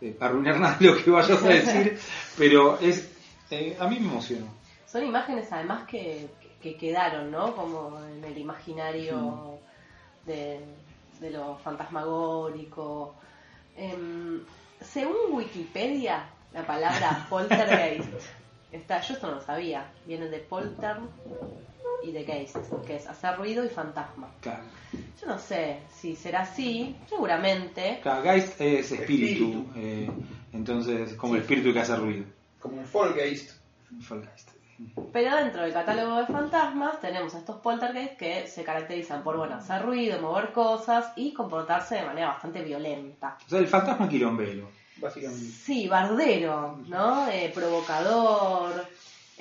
eh, 0.00 0.16
arruinar 0.20 0.60
nada 0.60 0.76
de 0.78 0.86
lo 0.86 0.96
que 0.96 1.10
vayas 1.10 1.42
a 1.42 1.48
decir, 1.48 1.98
pero 2.38 2.78
es 2.80 3.10
eh, 3.50 3.76
a 3.80 3.88
mí 3.88 3.98
me 3.98 4.08
emocionó. 4.08 4.46
Son 4.86 5.04
imágenes 5.04 5.52
además 5.52 5.86
que, 5.88 6.28
que 6.62 6.76
quedaron, 6.76 7.30
¿no? 7.30 7.54
Como 7.54 7.98
en 7.98 8.24
el 8.24 8.38
imaginario 8.38 9.58
de, 10.24 10.60
de 11.20 11.30
lo 11.30 11.56
fantasmagórico. 11.58 13.14
Em, 13.76 14.40
según 14.80 15.32
Wikipedia, 15.32 16.28
la 16.52 16.66
palabra 16.66 17.26
poltergeist 17.30 18.08
está, 18.70 19.00
yo 19.00 19.14
esto 19.14 19.26
no 19.26 19.34
lo 19.34 19.40
sabía, 19.40 19.90
viene 20.06 20.28
de 20.28 20.38
polter 20.38 20.96
y 22.02 22.12
de 22.12 22.24
geist, 22.24 22.56
que 22.86 22.96
es 22.96 23.06
hacer 23.06 23.36
ruido 23.36 23.64
y 23.64 23.68
fantasma. 23.68 24.28
Claro, 24.40 24.62
Yo 25.20 25.26
no 25.26 25.38
sé 25.38 25.80
si 25.94 26.16
será 26.16 26.40
así, 26.40 26.96
seguramente. 27.08 28.00
Claro, 28.02 28.22
Geist 28.22 28.60
es 28.60 28.90
espíritu, 28.92 29.44
Espíritu. 29.44 29.66
eh, 29.76 30.10
entonces 30.52 31.14
como 31.14 31.34
el 31.34 31.40
Sí. 31.40 31.44
espíritu 31.44 31.72
que 31.72 31.80
hace 31.80 31.96
ruido. 31.96 32.24
Como 32.58 32.76
un 32.78 32.86
Folgeist. 32.86 33.52
Folgeist. 34.02 34.50
Pero 35.12 35.36
dentro 35.36 35.60
del 35.62 35.74
catálogo 35.74 36.16
de 36.16 36.26
fantasmas 36.26 37.00
tenemos 37.02 37.34
a 37.34 37.38
estos 37.40 37.56
poltergeist 37.58 38.16
que 38.16 38.46
se 38.46 38.64
caracterizan 38.64 39.22
por 39.22 39.36
bueno, 39.36 39.56
hacer 39.56 39.82
ruido, 39.82 40.18
mover 40.22 40.52
cosas 40.52 41.12
y 41.16 41.34
comportarse 41.34 41.96
de 41.96 42.06
manera 42.06 42.28
bastante 42.28 42.62
violenta. 42.62 43.36
O 43.46 43.48
sea, 43.48 43.58
el 43.58 43.66
fantasma 43.68 44.08
quirombelo. 44.08 44.68
Básicamente. 44.96 45.44
Sí, 45.44 45.86
bardero, 45.88 46.78
¿no? 46.88 47.28
Eh, 47.28 47.50
provocador. 47.54 48.86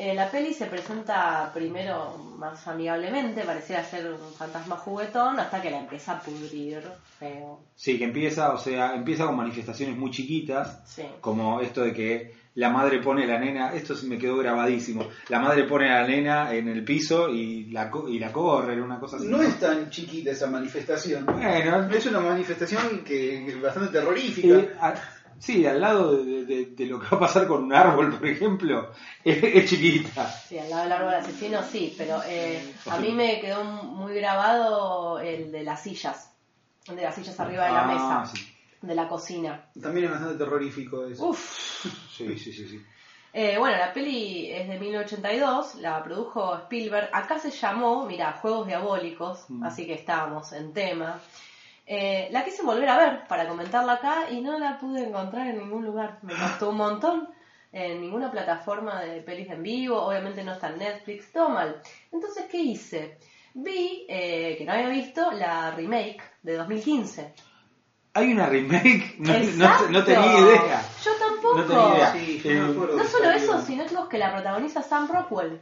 Eh, 0.02 0.14
la 0.16 0.32
peli 0.32 0.54
se 0.54 0.66
presenta 0.68 1.52
primero 1.54 2.16
más 2.38 2.66
amigablemente, 2.70 3.42
pareciera 3.44 3.84
ser 3.84 4.10
un 4.14 4.34
fantasma 4.34 4.78
juguetón, 4.78 5.38
hasta 5.42 5.62
que 5.62 5.70
la 5.70 5.80
empieza 5.80 6.14
a 6.14 6.22
pudrir 6.22 6.82
feo. 7.20 7.60
Sí, 7.76 7.98
que 7.98 8.06
empieza, 8.06 8.54
o 8.54 8.58
sea, 8.58 8.96
empieza 8.96 9.26
con 9.26 9.36
manifestaciones 9.36 9.98
muy 9.98 10.10
chiquitas, 10.10 10.80
Sí. 10.86 11.04
como 11.20 11.60
esto 11.60 11.82
de 11.82 11.92
que 11.94 12.34
la 12.56 12.70
madre 12.70 13.02
pone 13.02 13.26
a 13.26 13.28
la 13.28 13.40
nena, 13.40 13.74
esto 13.74 13.94
me 14.06 14.18
quedó 14.18 14.38
grabadísimo, 14.38 15.06
la 15.28 15.40
madre 15.40 15.64
pone 15.66 15.92
a 15.92 16.02
la 16.02 16.08
nena 16.08 16.54
en 16.54 16.70
el 16.70 16.86
piso 16.86 17.28
y 17.28 17.66
la, 17.66 17.90
co- 17.92 18.08
y 18.08 18.20
la 18.20 18.32
corre, 18.32 18.74
era 18.76 18.84
una 18.84 19.00
cosa 19.02 19.18
así. 19.18 19.28
No 19.28 19.42
es 19.42 19.60
tan 19.60 19.90
chiquita 19.90 20.32
esa 20.32 20.48
manifestación. 20.48 21.26
Bueno, 21.26 21.90
Es 21.94 22.06
una 22.06 22.22
manifestación 22.22 23.04
que, 23.04 23.46
que 23.46 23.56
bastante 23.62 23.92
terrorífica. 24.00 24.48
eh, 24.60 24.74
a- 24.80 24.94
sí, 25.40 25.66
al 25.66 25.82
lado 25.82 26.16
de, 26.18 26.46
de- 26.46 26.66
de 26.68 26.86
lo 26.86 27.00
que 27.00 27.08
va 27.08 27.18
a 27.18 27.20
pasar 27.22 27.48
con 27.48 27.64
un 27.64 27.74
árbol, 27.74 28.14
por 28.18 28.28
ejemplo, 28.28 28.92
es, 29.24 29.44
es 29.44 29.70
chiquita. 29.70 30.28
Sí, 30.28 30.58
al 30.60 30.70
lado 30.70 30.84
del 30.84 30.92
árbol 30.92 31.14
asesino 31.16 31.64
sí, 31.64 31.94
pero 31.98 32.22
eh, 32.28 32.74
a 32.90 32.98
mí 32.98 33.12
me 33.12 33.40
quedó 33.40 33.64
muy 33.64 34.14
grabado 34.16 35.20
el 35.20 35.52
de 35.52 35.64
las 35.64 35.82
sillas, 35.82 36.32
el 36.88 36.96
de 36.96 37.02
las 37.04 37.16
sillas 37.16 37.40
arriba 37.40 37.66
de 37.66 37.72
la 37.72 37.84
Ah, 37.84 37.88
mesa, 38.22 38.26
sí. 38.36 38.54
de 38.82 38.96
la 38.96 39.08
cocina. 39.08 39.66
También 39.82 40.06
es 40.06 40.12
bastante 40.12 40.36
terrorífico 40.38 41.06
eso. 41.06 41.28
Uf. 41.30 41.86
Sí, 42.18 42.38
sí, 42.38 42.52
sí, 42.52 42.68
sí. 42.68 42.82
Eh, 43.32 43.58
bueno, 43.60 43.78
la 43.78 43.94
peli 43.94 44.52
es 44.52 44.68
de 44.68 44.78
1982, 44.80 45.76
la 45.76 46.04
produjo 46.04 46.56
Spielberg. 46.64 47.10
Acá 47.14 47.38
se 47.40 47.52
llamó, 47.52 48.06
mira, 48.06 48.34
Juegos 48.42 48.66
Diabólicos, 48.68 49.46
Mm. 49.50 49.64
así 49.64 49.86
que 49.86 49.94
estábamos 49.94 50.52
en 50.52 50.74
tema. 50.74 51.22
Eh, 51.92 52.28
la 52.32 52.46
quise 52.46 52.62
volver 52.62 52.88
a 52.88 52.98
ver 53.00 53.28
para 53.28 53.48
comentarla 53.48 53.94
acá 53.94 54.30
y 54.30 54.42
no 54.42 54.60
la 54.60 54.78
pude 54.78 55.08
encontrar 55.08 55.48
en 55.48 55.58
ningún 55.58 55.84
lugar. 55.84 56.20
Me 56.22 56.36
costó 56.36 56.70
un 56.70 56.78
montón. 56.78 57.28
En 57.72 58.00
ninguna 58.02 58.30
plataforma 58.32 59.00
de 59.02 59.22
pelis 59.22 59.50
en 59.50 59.62
vivo, 59.64 60.00
obviamente 60.00 60.44
no 60.44 60.54
está 60.54 60.70
en 60.70 60.78
Netflix, 60.80 61.32
todo 61.32 61.50
mal. 61.50 61.82
Entonces, 62.12 62.46
¿qué 62.50 62.58
hice? 62.60 63.18
Vi, 63.56 64.06
eh, 64.08 64.56
que 64.58 64.66
no 64.66 64.74
había 64.74 64.90
visto, 64.90 65.32
la 65.32 65.72
remake 65.72 66.22
de 66.44 66.58
2015. 66.58 67.34
Hay 68.14 68.32
una 68.34 68.46
remake, 68.48 69.16
no, 69.20 69.32
no- 69.34 69.38
Exacto. 69.40 69.90
no 69.90 70.04
tenía 70.04 70.40
idea. 70.40 70.82
Yo 71.04 71.12
tampoco. 71.20 71.58
No 71.58 71.64
tenía 71.66 71.94
idea. 71.96 72.14
Sí, 72.14 72.42
yo 72.44 72.50
me 72.52 72.58
Eh, 72.58 72.72
acuerdo 72.72 72.98
No 72.98 73.04
que 73.04 73.10
solo 73.10 73.30
eso, 73.32 73.62
sino 73.62 74.10
que 74.10 74.18
la 74.20 74.32
protagoniza 74.34 74.82
Sam 74.84 75.08
Rockwell. 75.12 75.60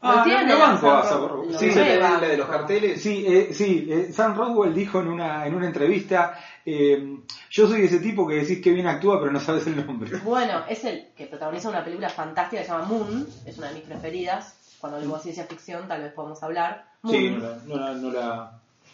Ah, 0.00 0.22
tiene 0.24 0.44
no, 0.44 0.58
no 0.58 0.64
a 0.64 0.68
banco 0.68 0.90
a 0.90 1.58
Sí, 1.58 1.66
¿Esa 1.70 1.86
es 1.88 1.98
la, 2.00 2.20
de- 2.20 2.36
los 2.36 2.48
carteles? 2.48 3.02
Sí, 3.02 3.24
eh, 3.26 3.52
sí 3.52 3.88
eh, 3.90 4.12
Sam 4.12 4.36
Rockwell 4.36 4.72
dijo 4.72 5.00
en 5.00 5.08
una, 5.08 5.44
en 5.46 5.54
una 5.54 5.66
entrevista, 5.66 6.38
eh, 6.64 7.18
yo 7.50 7.66
soy 7.66 7.82
ese 7.82 7.98
tipo 7.98 8.24
que 8.26 8.36
decís 8.36 8.62
que 8.62 8.70
bien 8.70 8.86
actúa 8.86 9.18
pero 9.18 9.32
no 9.32 9.40
sabes 9.40 9.66
el 9.66 9.84
nombre. 9.84 10.16
Bueno, 10.18 10.62
es 10.68 10.84
el 10.84 11.08
que 11.16 11.26
protagoniza 11.26 11.68
una 11.68 11.82
película 11.82 12.08
fantástica 12.10 12.62
que 12.62 12.66
se 12.68 12.72
llama 12.72 12.86
Moon, 12.86 13.26
es 13.44 13.58
una 13.58 13.68
de 13.68 13.74
mis 13.74 13.82
preferidas. 13.84 14.54
Cuando 14.80 14.98
hablemos 14.98 15.18
de 15.18 15.22
ciencia 15.24 15.44
ficción, 15.46 15.88
tal 15.88 16.02
vez 16.02 16.12
podamos 16.12 16.40
hablar. 16.44 16.84
Moon, 17.02 17.16
Sí, 17.16 17.30
no 17.30 17.38
la, 17.38 17.56
no 17.64 17.76
la- 17.76 17.94
no 17.94 18.10
la- 18.12 18.52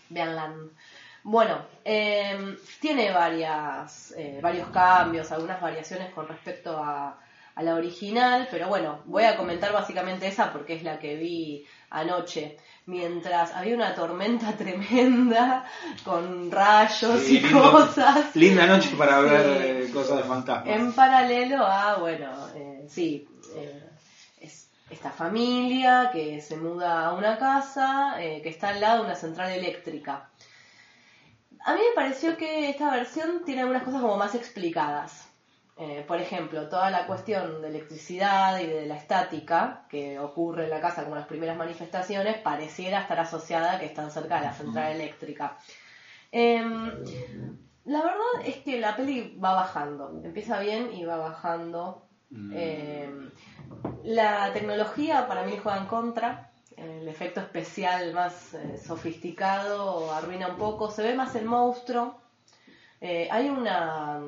véanla. 0.09 0.55
Bueno, 1.23 1.59
eh, 1.85 2.57
tiene 2.81 3.11
varias, 3.13 4.15
eh, 4.17 4.39
varios 4.43 4.69
cambios, 4.69 5.31
algunas 5.33 5.61
variaciones 5.61 6.13
con 6.15 6.27
respecto 6.29 6.79
a, 6.83 7.19
a 7.57 7.63
la 7.63 7.75
original, 7.77 8.49
pero 8.51 8.69
bueno, 8.69 9.01
voy 9.05 9.25
a 9.25 9.37
comentar 9.37 9.73
básicamente 9.73 10.27
esa 10.27 10.53
porque 10.53 10.75
es 10.75 10.83
la 10.83 10.99
que 10.99 11.15
vi 11.17 11.65
anoche. 11.91 12.57
Mientras 12.87 13.53
había 13.55 13.77
una 13.77 13.95
tormenta 13.95 14.53
tremenda 14.59 15.65
con 16.05 16.51
rayos 16.51 17.21
Sí, 17.21 17.39
y 17.39 17.41
lindo. 17.41 17.71
cosas. 17.73 18.35
Linda 18.37 18.67
noche 18.67 18.91
para 18.99 19.23
Sí. 19.23 19.29
ver 19.29 19.47
eh, 19.87 19.91
cosas 19.93 20.19
de 20.19 20.23
fantasmas. 20.25 20.69
En 20.77 20.93
paralelo 20.93 21.65
a, 21.65 21.97
bueno, 21.99 22.31
eh, 22.57 22.85
sí, 22.89 23.27
eh, 23.55 23.89
es 24.41 24.69
esta 24.91 25.11
familia 25.11 26.11
que 26.13 26.41
se 26.43 26.57
muda 26.57 27.07
a 27.07 27.13
una 27.15 27.39
casa 27.39 28.17
eh, 28.21 28.41
que 28.43 28.49
está 28.51 28.71
al 28.71 28.81
lado 28.81 28.99
de 28.99 29.05
una 29.07 29.15
central 29.17 29.51
eléctrica. 29.53 30.29
A 31.65 31.73
mí 31.73 31.81
me 31.89 31.95
pareció 31.95 32.37
que 32.37 32.69
esta 32.69 32.91
versión 32.91 33.43
tiene 33.47 33.63
algunas 33.63 33.85
cosas 33.85 34.03
como 34.03 34.17
más 34.19 34.35
explicadas. 34.35 35.27
Eh, 35.77 36.05
por 36.07 36.21
ejemplo, 36.21 36.69
toda 36.69 36.89
la 36.91 37.05
cuestión 37.07 37.61
de 37.61 37.69
electricidad 37.69 38.61
y 38.61 38.67
de 38.67 38.87
la 38.87 38.97
estática 38.97 39.87
que 39.89 40.21
ocurre 40.21 40.65
en 40.65 40.71
la 40.71 40.81
casa 40.81 41.03
como 41.03 41.17
las 41.17 41.27
primeras 41.27 41.57
manifestaciones 41.57 42.39
pareciera 42.39 43.01
estar 43.01 43.19
asociada 43.19 43.73
a 43.73 43.81
que 43.81 43.87
están 43.87 44.13
cerca 44.13 44.37
de 44.37 44.47
la 44.47 44.53
central 44.53 44.93
eléctrica. 44.93 45.59
Em, 46.31 46.93
la 47.87 48.03
verdad 48.03 48.47
es 48.47 48.57
que 48.59 48.79
la 48.79 48.95
peli 48.95 49.37
va 49.43 49.55
bajando, 49.55 50.21
empieza 50.23 50.61
bien 50.61 50.93
y 50.95 51.05
va 51.05 51.17
bajando. 51.17 52.07
Em, 52.31 53.31
la 54.05 54.53
tecnología 54.53 55.27
para 55.27 55.45
mí 55.45 55.59
juega 55.61 55.79
en 55.79 55.87
contra, 55.87 56.51
el 56.77 57.09
efecto 57.09 57.41
especial 57.41 58.13
más 58.13 58.55
eh, 58.55 58.79
sofisticado 58.79 60.13
arruina 60.13 60.49
un 60.49 60.57
poco, 60.57 60.91
se 60.91 61.03
ve 61.03 61.15
más 61.15 61.35
el 61.35 61.47
monstruo. 61.47 62.21
Eh, 63.01 63.29
hay 63.31 63.49
una 63.49 64.21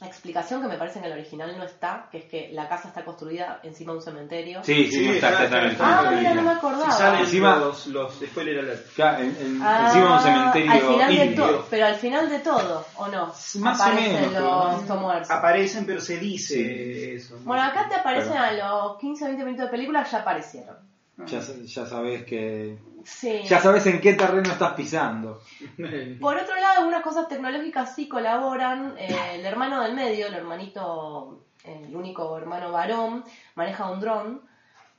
mm, 0.00 0.04
explicación 0.04 0.62
que 0.62 0.68
me 0.68 0.76
parece 0.76 0.98
en 0.98 1.04
el 1.06 1.12
original 1.12 1.54
no 1.58 1.64
está, 1.64 2.08
que 2.10 2.18
es 2.18 2.24
que 2.24 2.50
la 2.52 2.68
casa 2.68 2.88
está 2.88 3.04
construida 3.04 3.60
encima 3.62 3.92
de 3.92 3.98
un 3.98 4.04
cementerio. 4.04 4.64
Sí, 4.64 4.86
sí, 4.86 4.90
Sí, 4.92 5.06
no 5.08 5.12
está, 5.14 5.28
está- 5.30 5.44
está 5.44 5.58
en 5.58 5.64
el 5.64 5.70
está- 5.72 5.98
Ah, 6.00 6.10
mira, 6.10 6.34
no 6.34 6.42
me 6.42 6.50
acordaba. 6.50 6.90
Si 6.92 6.98
salen 6.98 7.20
Encima- 7.20 7.56
los, 7.56 7.86
los 7.88 8.14
spoiler 8.14 8.58
alert. 8.60 8.86
Claro, 8.94 9.18
en- 9.22 9.36
en- 9.40 9.60
Ah, 9.62 9.82
encima 9.86 10.06
de 10.06 10.12
un 10.12 10.20
cementerio 10.22 10.72
al 10.72 10.80
final 10.80 11.16
de 11.16 11.26
todo, 11.36 11.66
pero 11.70 11.86
al 11.86 11.94
final 11.96 12.28
de 12.30 12.38
todo, 12.40 12.86
¿o 12.96 13.08
no? 13.08 13.26
Más 13.26 13.80
o 13.80 13.82
Aparecen 13.82 14.12
menos, 14.14 14.32
pero- 14.32 14.64
los 14.72 14.86
Tomuertos. 14.86 15.30
Aparecen, 15.30 15.86
pero 15.86 16.00
se 16.00 16.16
dice 16.18 17.14
eso. 17.14 17.36
Bueno, 17.44 17.62
acá 17.62 17.88
te 17.88 17.94
aparecen 17.96 18.32
Pero- 18.32 18.44
a 18.64 18.82
los 18.88 18.98
15-20 18.98 19.44
minutos 19.44 19.66
de 19.66 19.70
película, 19.70 20.04
ya 20.04 20.18
aparecieron. 20.18 20.89
Ya, 21.26 21.40
ya 21.40 21.86
sabes 21.86 22.24
que... 22.24 22.78
Sí. 23.04 23.42
Ya 23.44 23.60
sabes 23.60 23.86
en 23.86 24.00
qué 24.00 24.14
terreno 24.14 24.50
estás 24.52 24.74
pisando. 24.74 25.40
Por 26.20 26.36
otro 26.36 26.54
lado, 26.56 26.78
algunas 26.80 27.02
cosas 27.02 27.28
tecnológicas 27.28 27.94
sí 27.94 28.08
colaboran. 28.08 28.94
Eh, 28.98 29.08
el 29.36 29.44
hermano 29.46 29.82
del 29.82 29.94
medio, 29.94 30.26
el 30.26 30.34
hermanito 30.34 31.44
el 31.64 31.94
único 31.94 32.36
hermano 32.38 32.72
varón, 32.72 33.24
maneja 33.54 33.90
un 33.90 34.00
dron 34.00 34.40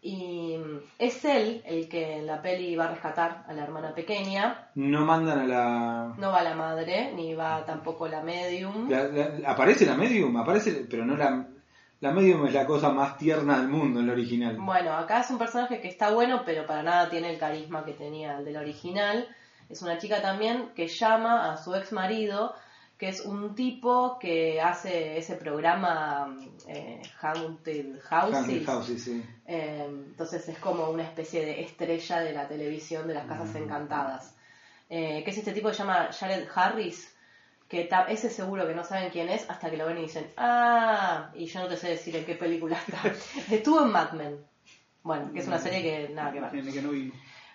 y 0.03 0.57
es 0.97 1.23
él 1.25 1.61
el 1.65 1.87
que 1.89 2.17
en 2.17 2.25
la 2.27 2.41
peli 2.41 2.75
va 2.75 2.85
a 2.85 2.91
rescatar 2.91 3.43
a 3.47 3.53
la 3.53 3.63
hermana 3.63 3.93
pequeña. 3.93 4.69
No 4.75 5.05
mandan 5.05 5.39
a 5.39 5.45
la... 5.45 6.13
No 6.17 6.31
va 6.31 6.41
la 6.41 6.55
madre, 6.55 7.11
ni 7.15 7.35
va 7.35 7.63
tampoco 7.65 8.07
la 8.07 8.21
medium. 8.23 8.89
la- 8.89 9.03
la- 9.09 9.49
aparece 9.51 9.85
la 9.85 9.95
medium, 9.95 10.35
aparece, 10.37 10.85
pero 10.89 11.05
no 11.05 11.15
la... 11.15 11.45
La 12.01 12.11
medium 12.11 12.47
es 12.47 12.53
la 12.53 12.65
cosa 12.65 12.89
más 12.89 13.15
tierna 13.15 13.59
del 13.59 13.67
mundo 13.67 13.99
en 13.99 14.07
la 14.07 14.13
original. 14.13 14.57
Bueno, 14.57 14.91
acá 14.91 15.21
es 15.21 15.29
un 15.29 15.37
personaje 15.37 15.79
que 15.79 15.87
está 15.87 16.09
bueno, 16.11 16.41
pero 16.43 16.65
para 16.65 16.81
nada 16.81 17.09
tiene 17.09 17.31
el 17.31 17.37
carisma 17.37 17.85
que 17.85 17.93
tenía 17.93 18.39
el 18.39 18.45
del 18.45 18.57
original. 18.57 19.27
Es 19.69 19.83
una 19.83 19.99
chica 19.99 20.19
también 20.19 20.71
que 20.75 20.87
llama 20.87 21.53
a 21.53 21.57
su 21.57 21.75
ex 21.75 21.91
marido, 21.91 22.55
que 22.97 23.09
es 23.09 23.21
un 23.21 23.53
tipo 23.53 24.17
que 24.19 24.59
hace 24.59 25.15
ese 25.19 25.35
programa 25.35 26.35
eh, 26.67 27.03
Haunted 27.21 28.01
Houses. 28.01 28.35
Haunted 28.35 28.65
Houses, 28.65 29.03
sí. 29.03 29.23
Eh, 29.45 29.85
entonces 29.87 30.49
es 30.49 30.57
como 30.57 30.89
una 30.89 31.03
especie 31.03 31.45
de 31.45 31.61
estrella 31.61 32.21
de 32.21 32.33
la 32.33 32.47
televisión 32.47 33.07
de 33.07 33.13
las 33.13 33.27
casas 33.27 33.53
encantadas. 33.53 34.35
Eh, 34.89 35.21
que 35.23 35.29
es 35.29 35.37
este 35.37 35.53
tipo 35.53 35.69
que 35.69 35.75
se 35.75 35.83
llama 35.83 36.09
Jared 36.11 36.47
Harris, 36.53 37.10
que 37.71 37.89
ese 38.09 38.29
seguro 38.29 38.67
que 38.67 38.75
no 38.75 38.83
saben 38.83 39.09
quién 39.11 39.29
es 39.29 39.49
hasta 39.49 39.69
que 39.71 39.77
lo 39.77 39.85
ven 39.87 39.97
y 39.97 40.01
dicen, 40.01 40.29
ah, 40.37 41.29
y 41.33 41.45
yo 41.45 41.61
no 41.61 41.67
te 41.69 41.77
sé 41.77 41.87
decir 41.89 42.13
en 42.17 42.25
qué 42.25 42.35
película 42.35 42.77
está. 42.77 43.01
Estuvo 43.55 43.81
en 43.83 43.91
Mad 43.91 44.11
Men. 44.11 44.45
Bueno, 45.03 45.31
que 45.33 45.39
es 45.39 45.47
una 45.47 45.57
serie 45.57 45.81
que 45.81 46.13
nada 46.13 46.31
que 46.33 46.41
ver. 46.41 46.51
Que, 46.51 46.61
no. 46.81 46.91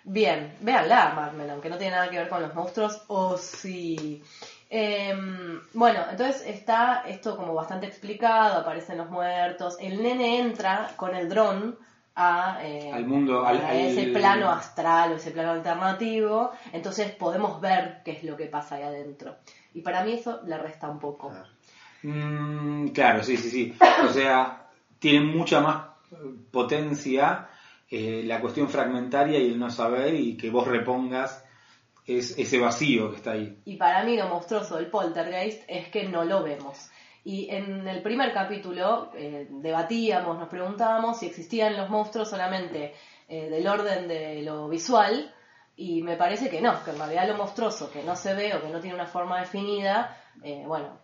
Bien, 0.03 0.53
véanla, 0.61 1.13
Mad 1.15 1.31
Men, 1.33 1.51
aunque 1.51 1.69
no 1.69 1.77
tiene 1.77 1.95
nada 1.95 2.09
que 2.09 2.17
ver 2.17 2.29
con 2.29 2.41
los 2.41 2.53
monstruos, 2.55 3.03
o 3.07 3.37
sí. 3.37 4.23
Em, 4.69 5.61
bueno, 5.73 5.99
entonces 6.09 6.43
está 6.47 7.03
esto 7.07 7.37
como 7.37 7.53
bastante 7.53 7.85
explicado, 7.87 8.57
aparecen 8.59 8.97
los 8.97 9.09
muertos, 9.09 9.77
el 9.79 10.01
nene 10.03 10.39
entra 10.39 10.91
con 10.97 11.15
el 11.15 11.29
dron 11.29 11.77
a, 12.15 12.59
eh, 12.63 12.91
Al 12.91 13.05
mundo, 13.05 13.45
a 13.45 13.49
al- 13.49 13.63
al- 13.63 13.75
ese 13.77 14.07
plano 14.07 14.49
astral 14.51 15.13
o 15.13 15.15
ese 15.15 15.31
plano 15.31 15.51
alternativo, 15.51 16.51
entonces 16.73 17.11
podemos 17.11 17.61
ver 17.61 18.01
qué 18.03 18.11
es 18.11 18.23
lo 18.23 18.35
que 18.35 18.47
pasa 18.47 18.75
ahí 18.75 18.83
adentro. 18.83 19.35
Y 19.77 19.81
para 19.81 20.03
mí 20.03 20.13
eso 20.13 20.41
le 20.45 20.57
resta 20.57 20.89
un 20.89 20.97
poco. 20.97 21.29
Claro. 21.29 21.49
Mm, 22.01 22.87
claro, 22.87 23.23
sí, 23.23 23.37
sí, 23.37 23.49
sí. 23.51 23.75
O 24.03 24.09
sea, 24.09 24.67
tiene 24.99 25.25
mucha 25.25 25.61
más 25.61 25.89
eh, 26.11 26.15
potencia 26.49 27.47
eh, 27.91 28.23
la 28.25 28.41
cuestión 28.41 28.69
fragmentaria 28.69 29.37
y 29.37 29.51
el 29.51 29.59
no 29.59 29.69
saber 29.69 30.15
y 30.15 30.35
que 30.35 30.49
vos 30.49 30.67
repongas 30.67 31.45
es, 32.07 32.39
ese 32.39 32.57
vacío 32.57 33.11
que 33.11 33.17
está 33.17 33.31
ahí. 33.33 33.59
Y 33.65 33.75
para 33.75 34.03
mí 34.03 34.17
lo 34.17 34.29
monstruoso 34.29 34.77
del 34.77 34.87
poltergeist 34.87 35.63
es 35.67 35.89
que 35.89 36.07
no 36.07 36.23
lo 36.23 36.41
vemos. 36.41 36.89
Y 37.23 37.49
en 37.51 37.87
el 37.87 38.01
primer 38.01 38.33
capítulo 38.33 39.11
eh, 39.13 39.47
debatíamos, 39.51 40.39
nos 40.39 40.49
preguntábamos 40.49 41.19
si 41.19 41.27
existían 41.27 41.77
los 41.77 41.89
monstruos 41.89 42.31
solamente 42.31 42.95
eh, 43.29 43.47
del 43.49 43.67
orden 43.67 44.07
de 44.07 44.41
lo 44.41 44.67
visual, 44.69 45.35
y 45.77 46.01
me 46.01 46.17
parece 46.17 46.49
que 46.49 46.59
no, 46.59 46.83
que 46.83 46.89
en 46.89 46.97
realidad 46.97 47.27
lo 47.27 47.37
monstruoso 47.37 47.91
que 47.91 48.01
no 48.03 48.15
se 48.15 48.33
ve 48.33 48.55
o 48.55 48.61
que 48.61 48.69
no 48.69 48.79
tiene 48.79 48.95
una 48.95 49.05
forma 49.05 49.39
definida, 49.39 50.17
eh, 50.41 50.63
bueno, 50.65 50.97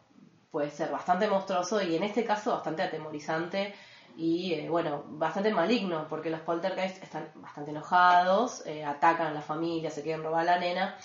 puede 0.50 0.72
ser 0.72 0.92
bastante 0.92 1.28
monstruoso 1.28 1.80
y 1.82 1.96
en 1.96 2.04
este 2.04 2.26
caso 2.26 2.52
bastante 2.52 2.82
atemorizante 2.82 3.74
y 4.18 4.54
eh, 4.54 4.70
bueno, 4.70 5.04
bastante 5.08 5.54
maligno, 5.54 6.08
porque 6.10 6.32
los 6.32 6.42
poltergeist 6.42 7.02
están 7.04 7.30
bastante 7.36 7.70
enojados, 7.70 8.66
eh, 8.66 8.84
atacan 8.84 9.28
a 9.28 9.34
la 9.34 9.42
familia, 9.42 9.92
se 9.92 10.02
quieren 10.02 10.24
robar 10.24 10.42
a 10.42 10.54
la 10.54 10.60
nena. 10.60 10.98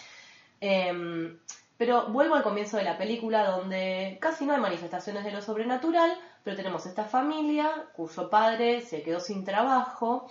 Em, 0.60 1.38
pero 1.76 2.08
vuelvo 2.08 2.34
al 2.34 2.42
comienzo 2.42 2.78
de 2.78 2.84
la 2.84 2.98
película 2.98 3.44
donde 3.50 4.18
casi 4.20 4.46
no 4.46 4.54
hay 4.54 4.60
manifestaciones 4.60 5.24
de 5.24 5.30
lo 5.30 5.42
sobrenatural, 5.42 6.18
pero 6.42 6.56
tenemos 6.56 6.86
esta 6.86 7.04
familia 7.04 7.70
cuyo 7.94 8.30
padre 8.30 8.80
se 8.80 9.02
quedó 9.02 9.20
sin 9.20 9.44
trabajo 9.44 10.26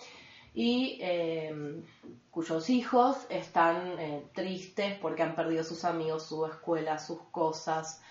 y 0.57 0.97
em, 1.03 1.83
cuyos 2.31 2.71
hijos 2.71 3.27
están 3.29 3.99
eh, 3.99 4.25
tristes 4.33 4.97
porque 4.99 5.21
han 5.21 5.35
perdido 5.35 5.63
sus 5.63 5.85
amigos, 5.85 6.25
su 6.25 6.47
escuela, 6.47 6.97
sus 6.97 7.21
cosas. 7.29 8.01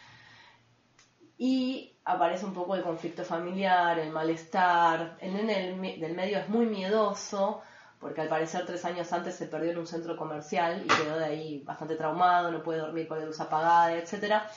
Y 1.39 1.97
aparece 2.05 2.45
un 2.45 2.55
poco 2.55 2.77
el 2.77 2.85
conflicto 2.85 3.25
familiar, 3.25 3.99
el 3.99 4.13
malestar. 4.13 5.17
El 5.21 5.35
nene 5.35 5.97
del, 5.99 6.15
medio 6.15 6.39
es 6.39 6.49
muy 6.49 6.67
miedoso 6.67 7.63
porque 7.99 8.21
al 8.21 8.29
parecer 8.29 8.65
tres 8.65 8.85
años 8.85 9.13
antes 9.13 9.35
se 9.35 9.47
perdió 9.47 9.73
en 9.73 9.79
un 9.79 9.87
centro 9.89 10.17
comercial 10.17 10.85
y 10.85 10.87
quedó 10.87 11.19
de 11.19 11.25
ahí 11.25 11.63
bastante 11.65 11.97
traumado, 11.97 12.53
no 12.53 12.63
puede 12.63 12.79
dormir 12.79 13.09
con 13.09 13.19
la 13.19 13.27
luz 13.27 13.41
apagada, 13.41 13.93
etcétera. 13.97 14.49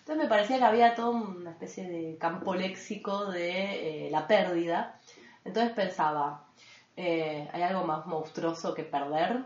Entonces 0.00 0.24
me 0.24 0.28
parecía 0.28 0.58
que 0.58 0.64
había 0.64 0.96
toda 0.96 1.10
una 1.10 1.52
especie 1.52 1.88
de 1.88 2.18
campo 2.18 2.56
léxico 2.56 3.26
de 3.26 4.08
eh, 4.08 4.10
la 4.10 4.26
pérdida. 4.26 4.98
Entonces 5.44 5.72
pensaba, 5.74 6.46
eh, 6.96 7.48
¿hay 7.52 7.62
algo 7.62 7.84
más 7.86 8.06
monstruoso 8.06 8.74
que 8.74 8.82
perder? 8.84 9.44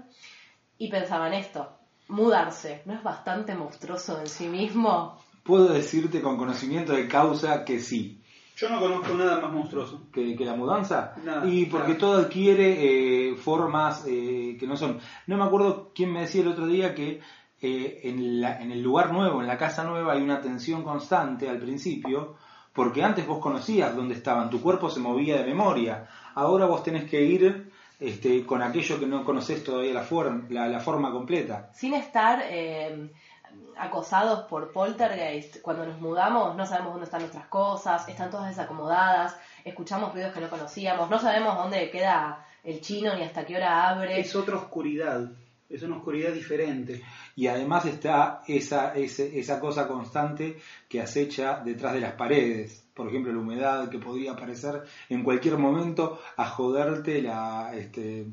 Y 0.78 0.90
pensaba 0.90 1.28
en 1.28 1.34
esto, 1.34 1.68
mudarse, 2.08 2.82
¿no 2.86 2.94
es 2.94 3.02
bastante 3.02 3.54
monstruoso 3.54 4.20
en 4.20 4.26
sí 4.28 4.46
mismo? 4.48 5.18
Puedo 5.42 5.68
decirte 5.72 6.20
con 6.22 6.36
conocimiento 6.36 6.92
de 6.92 7.08
causa 7.08 7.64
que 7.64 7.78
sí. 7.80 8.22
Yo 8.56 8.68
no 8.68 8.78
conozco 8.78 9.14
nada 9.14 9.40
más 9.40 9.52
monstruoso. 9.52 10.02
que, 10.12 10.36
que 10.36 10.44
la 10.44 10.54
mudanza 10.54 11.14
Nada, 11.24 11.46
y 11.46 11.64
porque 11.66 11.94
todo 11.94 12.18
adquiere 12.18 13.30
eh, 13.30 13.34
formas 13.34 14.04
eh, 14.06 14.56
que 14.60 14.66
no 14.66 14.76
son 14.76 14.98
no 15.26 15.38
me 15.38 15.44
acuerdo 15.44 15.92
quién 15.94 16.12
me 16.12 16.20
decía 16.20 16.42
el 16.42 16.48
otro 16.48 16.66
día 16.66 16.94
que 16.94 17.20
eh, 17.62 18.00
en, 18.04 18.40
la- 18.40 18.60
en 18.60 18.70
el 18.70 18.82
lugar 18.82 19.12
nuevo 19.14 19.40
en 19.40 19.46
la 19.46 19.56
casa 19.56 19.84
nueva 19.84 20.12
hay 20.12 20.20
una 20.22 20.42
tensión 20.42 20.82
constante 20.82 21.48
al 21.48 21.58
principio 21.58 22.34
porque 22.74 23.02
antes 23.02 23.26
vos 23.26 23.38
conocías 23.38 23.96
dónde 23.96 24.14
estaban 24.14 24.50
tu 24.50 24.60
cuerpo 24.60 24.90
se 24.90 25.00
movía 25.00 25.38
de 25.38 25.44
memoria 25.44 26.06
ahora 26.34 26.66
vos 26.66 26.82
tenés 26.82 27.08
que 27.08 27.20
ir 27.22 27.70
este, 27.98 28.44
con 28.46 28.62
aquello 28.62 28.98
que 28.98 29.06
no 29.06 29.24
conoces 29.24 29.62
todavía 29.62 29.92
la, 29.94 30.02
forma 30.02 30.46
la, 30.48 30.68
la 30.68 30.80
forma 30.80 31.10
completa 31.12 31.70
sin 31.74 31.94
estar 31.94 32.42
eh, 32.48 33.10
acosados 33.76 34.40
por 34.46 34.72
poltergeist. 34.72 35.60
Cuando 35.62 35.84
nos 35.86 36.00
mudamos 36.00 36.56
no 36.56 36.66
sabemos 36.66 36.92
dónde 36.92 37.04
están 37.06 37.20
nuestras 37.20 37.46
cosas, 37.46 38.08
están 38.08 38.30
todas 38.30 38.48
desacomodadas, 38.48 39.36
escuchamos 39.64 40.12
ruidos 40.12 40.32
que 40.32 40.40
no 40.40 40.48
conocíamos, 40.48 41.10
no 41.10 41.18
sabemos 41.18 41.56
dónde 41.56 41.90
queda 41.90 42.44
el 42.62 42.80
chino 42.80 43.14
ni 43.14 43.22
hasta 43.22 43.44
qué 43.44 43.56
hora 43.56 43.88
abre. 43.88 44.20
Es 44.20 44.34
otra 44.36 44.56
oscuridad. 44.56 45.30
Es 45.68 45.82
una 45.84 45.96
oscuridad 45.98 46.32
diferente. 46.32 47.00
y 47.36 47.46
además 47.46 47.84
está 47.86 48.42
esa, 48.48 48.92
ese- 48.94 49.38
esa 49.38 49.60
cosa 49.60 49.86
constante 49.86 50.58
que 50.88 51.00
acecha 51.00 51.60
detrás 51.64 51.92
de 51.94 52.00
las 52.00 52.12
paredes. 52.14 52.84
Por 53.00 53.08
ejemplo, 53.08 53.32
la 53.32 53.38
humedad 53.38 53.88
que 53.88 53.98
podría 53.98 54.32
aparecer 54.32 54.82
en 55.08 55.24
cualquier 55.24 55.56
momento 55.56 56.20
a 56.36 56.44
joderte 56.44 57.22
la, 57.22 57.72
este, 57.74 58.26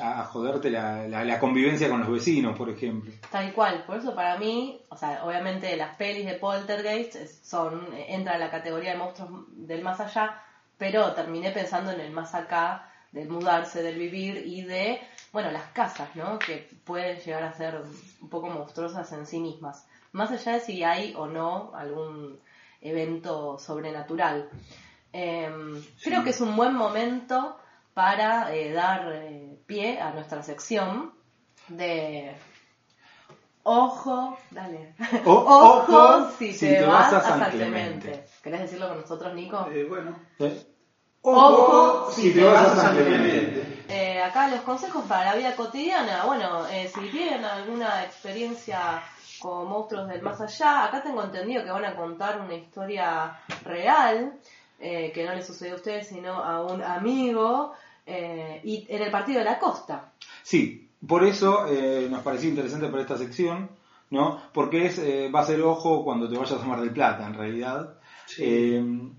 a 0.00 0.24
joderte 0.24 0.70
la, 0.70 1.06
la- 1.06 1.38
convivencia 1.38 1.90
con 1.90 2.00
los 2.00 2.10
vecinos, 2.10 2.56
por 2.56 2.70
ejemplo. 2.70 3.12
Tal 3.30 3.52
cual, 3.52 3.84
por 3.86 3.98
eso 3.98 4.14
para 4.14 4.38
mí, 4.38 4.80
o 4.88 4.96
sea, 4.96 5.24
obviamente 5.26 5.76
las 5.76 5.94
pelis 5.96 6.24
de 6.24 6.34
Poltergeist 6.34 7.16
son, 7.44 7.86
entran 8.08 8.36
en 8.36 8.40
la 8.40 8.50
categoría 8.50 8.92
de 8.92 8.96
monstruos 8.98 9.44
del 9.48 9.82
más 9.82 10.00
allá, 10.00 10.40
pero 10.78 11.12
terminé 11.12 11.50
pensando 11.50 11.90
en 11.90 12.00
el 12.00 12.10
más 12.10 12.34
acá, 12.34 12.90
del 13.12 13.28
mudarse, 13.28 13.82
del 13.82 13.98
vivir 13.98 14.42
y 14.46 14.62
de, 14.62 15.00
bueno, 15.34 15.50
las 15.50 15.64
casas, 15.74 16.08
¿no? 16.14 16.38
Que 16.38 16.66
pueden 16.84 17.18
llegar 17.20 17.42
a 17.42 17.52
ser 17.52 17.82
un 18.22 18.28
poco 18.30 18.48
monstruosas 18.48 19.12
en 19.12 19.26
sí 19.26 19.38
mismas. 19.38 19.86
Más 20.12 20.30
allá 20.30 20.52
de 20.52 20.60
si 20.60 20.82
hay 20.82 21.14
o 21.14 21.26
no 21.26 21.72
algún 21.74 22.38
evento 22.80 23.58
sobrenatural. 23.58 24.48
Em, 25.12 25.82
Creo 26.02 26.22
que 26.22 26.30
es 26.30 26.40
un 26.40 26.54
buen 26.56 26.74
momento 26.74 27.56
para 27.94 28.54
eh, 28.54 28.72
dar 28.72 29.10
eh, 29.12 29.58
pie 29.66 30.00
a 30.00 30.12
nuestra 30.12 30.42
sección 30.42 31.12
de 31.68 32.34
ojo, 33.62 34.36
dale. 34.50 34.94
O- 35.24 35.32
ojo, 35.86 36.30
si, 36.38 36.58
te, 36.58 36.84
vas, 36.84 37.12
a 37.12 37.20
San 37.20 37.50
Clemente. 37.50 38.00
Clemente. 38.10 38.24
¿Querés 38.42 38.60
decirlo 38.62 38.88
con 38.88 39.00
nosotros, 39.00 39.34
Nico? 39.34 39.66
Eh, 39.70 39.84
bueno, 39.84 40.18
¿Eh? 40.38 40.64
Ojo, 41.22 42.10
si 42.12 42.32
te 42.32 42.44
vas 42.44 42.68
a 42.68 42.76
San 42.76 42.96
Clemente. 42.96 43.60
Eh, 43.60 43.77
acá 44.28 44.48
los 44.48 44.60
consejos 44.60 45.04
para 45.06 45.32
la 45.32 45.36
vida 45.36 45.56
cotidiana. 45.56 46.24
Bueno, 46.24 46.66
eh, 46.68 46.90
si 46.94 47.00
tienen 47.10 47.44
alguna 47.44 48.04
experiencia 48.04 49.02
con 49.38 49.68
monstruos 49.68 50.08
del 50.08 50.22
más 50.22 50.40
allá, 50.40 50.84
acá 50.84 51.02
tengo 51.02 51.22
entendido 51.22 51.64
que 51.64 51.70
van 51.70 51.84
a 51.84 51.94
contar 51.94 52.40
una 52.40 52.54
historia 52.54 53.38
real 53.64 54.38
eh, 54.78 55.10
que 55.12 55.24
no 55.24 55.34
le 55.34 55.42
sucedió 55.42 55.74
a 55.74 55.76
ustedes, 55.76 56.08
sino 56.08 56.34
a 56.34 56.62
un 56.64 56.82
amigo 56.82 57.72
eh, 58.06 58.60
y 58.64 58.86
en 58.88 59.02
el 59.02 59.10
partido 59.10 59.40
de 59.40 59.44
la 59.44 59.58
costa. 59.58 60.12
Sí, 60.42 60.88
por 61.06 61.24
eso 61.24 61.66
eh, 61.68 62.08
nos 62.10 62.22
pareció 62.22 62.48
interesante 62.48 62.88
para 62.88 63.02
esta 63.02 63.18
sección, 63.18 63.70
¿no? 64.10 64.40
Porque 64.52 64.86
es, 64.86 64.98
eh, 64.98 65.30
va 65.34 65.40
a 65.40 65.46
ser 65.46 65.60
ojo 65.62 66.04
cuando 66.04 66.28
te 66.28 66.38
vayas 66.38 66.62
a 66.62 66.64
Mar 66.64 66.80
del 66.80 66.92
Plata, 66.92 67.26
en 67.26 67.34
realidad. 67.34 67.98
Sí. 68.26 69.17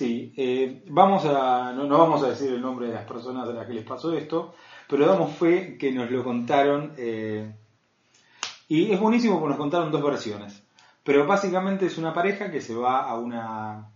Eh, 0.00 0.06
sí, 0.06 0.32
eh, 0.36 0.84
vamos 0.88 1.24
a, 1.26 1.72
no, 1.72 1.84
no 1.84 1.98
vamos 1.98 2.22
a 2.22 2.30
decir 2.30 2.50
el 2.52 2.60
nombre 2.60 2.88
de 2.88 2.94
las 2.94 3.04
personas 3.04 3.48
a 3.48 3.52
las 3.52 3.66
que 3.66 3.74
les 3.74 3.84
pasó 3.84 4.12
esto, 4.12 4.54
pero 4.88 5.06
damos 5.06 5.36
fe 5.36 5.76
que 5.78 5.92
nos 5.92 6.10
lo 6.10 6.24
contaron. 6.24 6.94
eh, 6.96 7.54
y 8.68 8.92
es 8.92 9.00
buenísimo 9.00 9.34
porque 9.38 9.50
nos 9.50 9.58
contaron 9.58 9.90
dos 9.90 10.02
versiones. 10.02 10.62
Pero 11.02 11.26
básicamente 11.26 11.86
es 11.86 11.98
una 11.98 12.12
pareja 12.14 12.50
que 12.50 12.60
se 12.60 12.74
va 12.74 13.02
a 13.08 13.18
una 13.18 13.90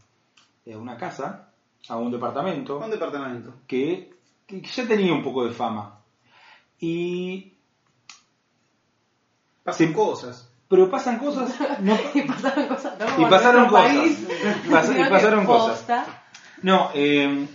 a 0.66 0.76
una 0.78 0.96
casa, 0.96 1.52
a 1.88 1.96
un 1.96 2.10
departamento, 2.10 2.78
Un 2.78 2.90
departamento. 2.90 3.54
que, 3.66 4.14
que 4.46 4.62
ya 4.62 4.86
tenía 4.88 5.12
un 5.12 5.22
poco 5.22 5.44
de 5.44 5.52
fama. 5.52 6.00
Y, 6.80 7.52
Pasan 9.62 9.92
cosas. 9.92 10.53
Pero 10.68 10.90
pasan 10.90 11.18
cosas, 11.18 11.54
no, 11.80 11.96
y 12.14 12.22
pasaron 12.22 12.66
cosas. 12.68 12.92
¿no? 12.98 13.26
Y 13.26 13.30
pasaron 13.30 13.66
cosas. 13.68 13.86
país, 13.86 14.26
Pas- 14.70 14.84
y 14.84 14.86
sino 14.88 15.04
que 15.04 15.10
pasaron 15.10 15.46
cosas. 15.46 15.78
posta. 15.78 16.06
no 16.62 16.90
eh, 16.94 17.46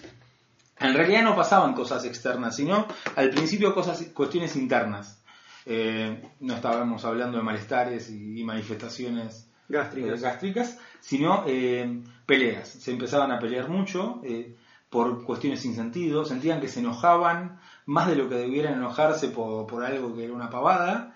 en 0.82 0.94
realidad 0.94 1.24
no 1.24 1.36
pasaban 1.36 1.74
cosas 1.74 2.06
externas, 2.06 2.56
sino 2.56 2.88
al 3.16 3.30
principio 3.32 3.74
cosas, 3.74 4.02
cuestiones 4.14 4.56
internas. 4.56 5.22
Eh, 5.66 6.24
no 6.40 6.54
estábamos 6.56 7.04
hablando 7.06 7.38
de 7.38 7.44
malestares 7.44 8.10
y, 8.10 8.40
y 8.40 8.44
manifestaciones 8.44 9.44
eh, 9.44 9.74
Gástricas. 9.74 10.22
gástricas, 10.22 10.78
sino 11.02 11.44
eh, 11.48 12.02
peleas. 12.26 12.70
Se 12.70 12.92
empezaban 12.92 13.32
a 13.32 13.40
pelear 13.40 13.68
mucho 13.70 14.22
eh, 14.24 14.56
por 14.90 15.24
cuestiones 15.26 15.60
sin 15.62 15.76
sentido, 15.76 16.24
sentían 16.26 16.62
que 16.62 16.70
se 16.70 16.80
enojaban 16.80 17.60
más 17.86 18.08
de 18.08 18.16
lo 18.16 18.30
que 18.30 18.36
debieran 18.36 18.74
enojarse 18.76 19.28
por, 19.28 19.68
por 19.68 19.84
algo 19.84 20.16
que 20.16 20.24
era 20.24 20.34
una 20.34 20.50
pavada, 20.50 21.14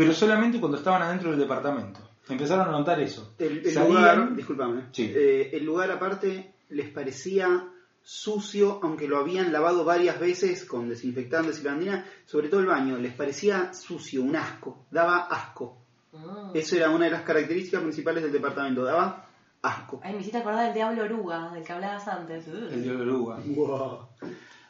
pero 0.00 0.14
solamente 0.14 0.58
cuando 0.60 0.78
estaban 0.78 1.02
adentro 1.02 1.30
del 1.30 1.38
departamento. 1.40 2.00
Empezaron 2.28 2.68
a 2.68 2.70
notar 2.72 3.00
eso. 3.00 3.34
El, 3.38 3.58
el 3.58 3.72
Salían- 3.72 3.88
lugar, 3.88 4.36
discúlpame, 4.36 4.82
Sí. 4.92 5.12
eh, 5.14 5.50
el 5.52 5.64
lugar 5.64 5.90
aparte 5.90 6.54
les 6.70 6.88
parecía 6.90 7.66
sucio, 8.02 8.80
aunque 8.82 9.06
lo 9.08 9.18
habían 9.18 9.52
lavado 9.52 9.84
varias 9.84 10.18
veces 10.18 10.64
con 10.64 10.88
desinfectantes 10.88 11.60
y 11.60 11.64
lavandina, 11.64 12.06
sobre 12.24 12.48
todo 12.48 12.60
el 12.60 12.66
baño, 12.66 12.96
les 12.98 13.12
parecía 13.14 13.74
sucio, 13.74 14.22
un 14.22 14.36
asco, 14.36 14.86
daba 14.90 15.18
asco. 15.26 15.76
Mm. 16.12 16.52
Eso 16.54 16.76
era 16.76 16.90
una 16.90 17.04
de 17.06 17.10
las 17.10 17.22
características 17.22 17.82
principales 17.82 18.22
del 18.22 18.32
departamento, 18.32 18.84
daba 18.84 19.26
asco. 19.62 20.00
Ay, 20.02 20.14
me 20.14 20.20
hiciste 20.20 20.38
acordar 20.38 20.64
del 20.66 20.74
diablo 20.74 21.02
oruga, 21.04 21.50
del 21.52 21.62
que 21.62 21.72
hablabas 21.72 22.08
antes. 22.08 22.46
el 22.48 22.82
de 22.82 22.96
oruga. 22.96 23.38
Wow. 23.44 24.08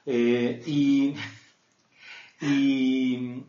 Eh, 0.06 0.62
y, 0.66 1.14
y 2.40 3.44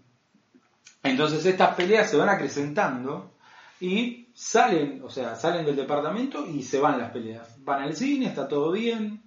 entonces 1.03 1.45
estas 1.45 1.75
peleas 1.75 2.09
se 2.09 2.17
van 2.17 2.29
acrecentando 2.29 3.31
y 3.79 4.29
salen, 4.33 5.01
o 5.03 5.09
sea, 5.09 5.35
salen 5.35 5.65
del 5.65 5.75
departamento 5.75 6.47
y 6.47 6.61
se 6.61 6.79
van 6.79 6.99
las 6.99 7.11
peleas. 7.11 7.63
Van 7.63 7.81
al 7.81 7.95
cine, 7.95 8.27
está 8.27 8.47
todo 8.47 8.71
bien, 8.71 9.23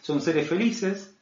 son 0.00 0.20
seres 0.20 0.48
felices 0.48 1.16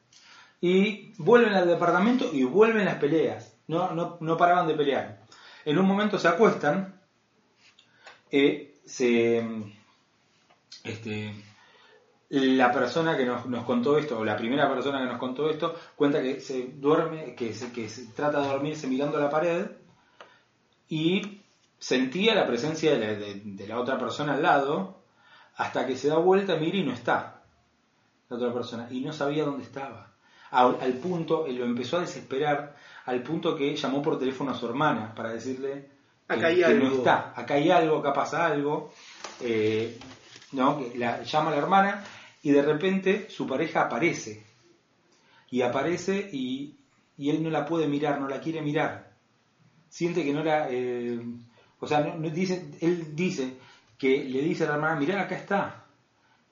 y 0.61 1.13
vuelven 1.19 1.55
al 1.55 1.67
departamento 1.67 2.31
y 2.33 2.45
vuelven 2.45 2.85
las 2.85 2.97
peleas. 2.97 3.57
No, 3.67 3.93
no, 3.93 4.19
no 4.21 4.37
paraban 4.37 4.67
de 4.67 4.75
pelear. 4.75 5.23
En 5.65 5.79
un 5.79 5.87
momento 5.87 6.19
se 6.19 6.29
acuestan, 6.29 7.01
eh, 8.31 8.75
se, 8.85 9.43
este, 10.85 11.35
la 12.29 12.71
persona 12.71 13.17
que 13.17 13.25
nos, 13.25 13.47
nos 13.47 13.65
contó 13.65 13.97
esto, 13.97 14.19
o 14.19 14.25
la 14.25 14.37
primera 14.37 14.69
persona 14.69 15.01
que 15.01 15.07
nos 15.07 15.19
contó 15.19 15.49
esto, 15.49 15.75
cuenta 15.97 16.21
que 16.21 16.41
se 16.41 16.73
duerme, 16.75 17.35
que 17.35 17.55
se, 17.55 17.73
que 17.73 17.89
se 17.89 18.09
trata 18.09 18.43
de 18.43 18.49
dormirse 18.49 18.87
mirando 18.87 19.17
a 19.17 19.23
la 19.23 19.31
pared 19.31 19.67
y 20.89 21.41
sentía 21.79 22.35
la 22.35 22.47
presencia 22.47 22.93
de 22.93 22.99
la, 22.99 23.07
de- 23.15 23.43
de 23.45 23.67
la 23.67 23.79
otra 23.81 23.99
persona 23.99 24.35
al 24.35 24.43
lado 24.43 25.03
hasta 25.57 25.87
que 25.87 25.97
se 25.97 26.09
da 26.09 26.17
vuelta, 26.19 26.57
mira 26.57 26.77
y 26.79 26.85
no 26.85 26.93
está 26.93 27.43
la 28.29 28.37
otra 28.37 28.53
persona 28.53 28.89
y 28.91 29.01
no 29.01 29.13
sabía 29.13 29.45
dónde 29.45 29.65
estaba. 29.65 30.13
Al, 30.51 30.79
al 30.81 30.93
punto, 30.95 31.47
él 31.47 31.57
lo 31.57 31.65
empezó 31.65 31.97
a 31.99 32.01
desesperar, 32.01 32.77
al 33.07 33.23
punto 33.23 33.57
que 33.57 33.75
llamó 33.77 34.01
por 34.03 34.19
teléfono 34.19 34.53
a 34.53 34.55
su 34.55 34.67
hermana 34.67 35.15
para 35.15 35.31
decirle 35.33 35.91
que, 36.29 36.35
Acá 36.35 36.47
hay 36.47 36.57
que 36.57 36.75
no 36.75 36.87
algo. 36.87 36.97
está, 36.99 37.33
acá 37.37 37.55
hay 37.55 37.71
algo, 37.71 37.99
acá 37.99 38.13
pasa 38.13 38.47
algo. 38.47 38.93
Eh, 39.41 39.99
¿no? 40.53 40.81
la, 40.95 41.23
llama 41.25 41.49
a 41.51 41.53
la 41.53 41.59
hermana 41.59 42.05
y 42.43 42.51
de 42.53 42.63
repente 42.63 43.29
su 43.31 43.47
pareja 43.47 43.83
aparece. 43.83 44.45
Y 45.51 45.63
aparece 45.63 46.31
y, 46.33 46.77
y 47.19 47.31
él 47.31 47.43
no 47.43 47.51
la 47.51 47.67
puede 47.67 47.87
mirar, 47.89 48.21
no 48.21 48.29
la 48.29 48.41
quiere 48.41 48.63
mirar. 48.63 49.04
Siente 49.95 50.25
que 50.25 50.33
no 50.33 50.43
la... 50.43 50.67
eh, 50.73 51.21
o 51.79 51.87
sea, 51.87 52.01
no 52.01 52.29
dice, 52.29 52.69
él 52.81 53.15
dice 53.15 53.59
que 53.97 54.25
le 54.25 54.43
dice 54.43 54.65
a 54.65 54.71
la 54.71 54.75
hermana, 54.75 54.97
mirá, 54.97 55.23
acá 55.23 55.37
está. 55.37 55.85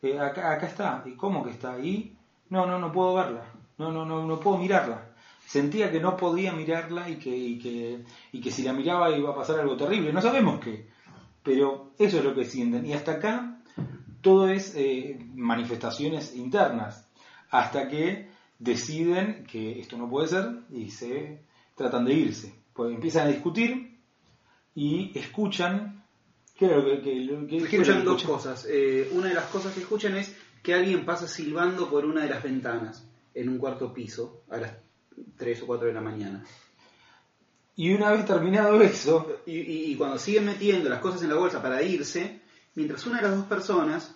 Eh, 0.01 0.17
acá, 0.17 0.53
acá 0.53 0.67
está. 0.69 1.03
¿Y 1.07 1.17
cómo 1.17 1.43
que 1.43 1.51
está? 1.51 1.77
Y 1.81 2.17
no, 2.51 2.67
no, 2.67 2.79
no 2.79 2.93
puedo 2.93 3.15
verla. 3.15 3.53
No, 3.79 3.91
no, 3.91 4.07
no, 4.07 4.25
no 4.25 4.39
puedo 4.39 4.59
mirarla. 4.59 5.11
Sentía 5.45 5.91
que 5.91 5.99
no 5.99 6.17
podía 6.17 6.53
mirarla 6.53 7.11
y 7.11 7.17
que, 7.17 7.37
y 7.37 7.59
que, 7.59 8.05
y 8.31 8.41
que 8.41 8.53
si 8.53 8.63
la 8.63 8.73
miraba 8.73 9.11
iba 9.11 9.31
a 9.31 9.35
pasar 9.35 9.59
algo 9.59 9.77
terrible. 9.77 10.13
No 10.13 10.23
sabemos 10.23 10.61
qué. 10.61 10.87
Pero 11.43 11.91
eso 11.99 12.19
es 12.19 12.25
lo 12.25 12.37
que 12.37 12.45
sienten. 12.45 12.87
Y 12.87 12.93
hasta 12.93 13.15
acá 13.15 13.61
todo 14.21 14.49
es 14.49 14.77
eh, 14.77 15.19
manifestaciones 15.35 16.37
internas. 16.37 17.11
Hasta 17.51 17.89
que 17.89 18.29
deciden 18.61 19.45
que 19.51 19.81
esto 19.81 19.97
no 19.99 20.09
puede 20.09 20.29
ser 20.29 20.61
y 20.71 20.91
se 20.91 21.43
tratan 21.75 22.05
de 22.05 22.15
irse. 22.15 22.62
Pues 22.75 22.95
empiezan 22.95 23.27
a 23.27 23.31
discutir 23.31 23.99
y 24.75 25.17
escuchan. 25.19 26.05
¿Qué 26.57 26.67
era 26.67 26.77
lo 26.79 27.03
que, 27.03 27.15
lo 27.17 27.47
Escuchan 27.65 28.05
dos 28.05 28.23
cosas. 28.25 28.67
Eh, 28.69 29.09
una 29.13 29.29
de 29.29 29.35
las 29.35 29.47
cosas 29.47 29.75
que 29.75 29.81
escuchan 29.81 30.17
es 30.17 30.35
que 30.63 30.75
alguien 30.75 31.05
pasa 31.05 31.27
silbando 31.27 31.91
por 31.91 32.05
una 32.05 32.23
de 32.23 32.31
las 32.31 32.43
ventanas 32.43 33.07
en 33.35 33.49
un 33.49 33.59
cuarto 33.59 33.93
piso 33.93 34.43
a 34.51 34.59
las 34.59 34.73
3 35.37 35.63
o 35.63 35.67
4 35.67 35.89
de 35.89 35.95
la 35.95 36.01
mañana. 36.01 36.45
Y 37.75 37.93
una 37.95 38.11
vez 38.13 38.27
terminado 38.27 38.81
eso, 38.83 39.41
Y, 39.47 39.59
y- 39.59 39.93
y 39.93 39.97
cuando 39.97 40.19
siguen 40.19 40.45
metiendo 40.47 40.89
las 40.89 41.01
cosas 41.01 41.23
en 41.23 41.31
la 41.31 41.37
bolsa 41.37 41.63
para 41.63 41.83
irse, 41.83 42.41
mientras 42.75 43.07
una 43.07 43.17
de 43.17 43.23
las 43.29 43.37
dos 43.37 43.47
personas 43.47 44.15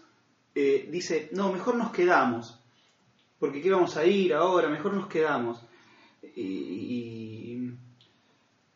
eh, 0.55 0.89
dice, 0.91 1.29
no, 1.33 1.53
mejor 1.53 1.75
nos 1.77 1.91
quedamos, 1.91 2.59
porque 3.39 3.61
¿qué 3.61 3.71
vamos 3.71 3.97
a 3.97 4.05
ir 4.07 4.33
ahora? 4.35 4.69
Mejor 4.69 4.93
nos 4.95 5.07
quedamos. 5.09 5.61
Y, 6.35 6.41
y- 6.43 7.26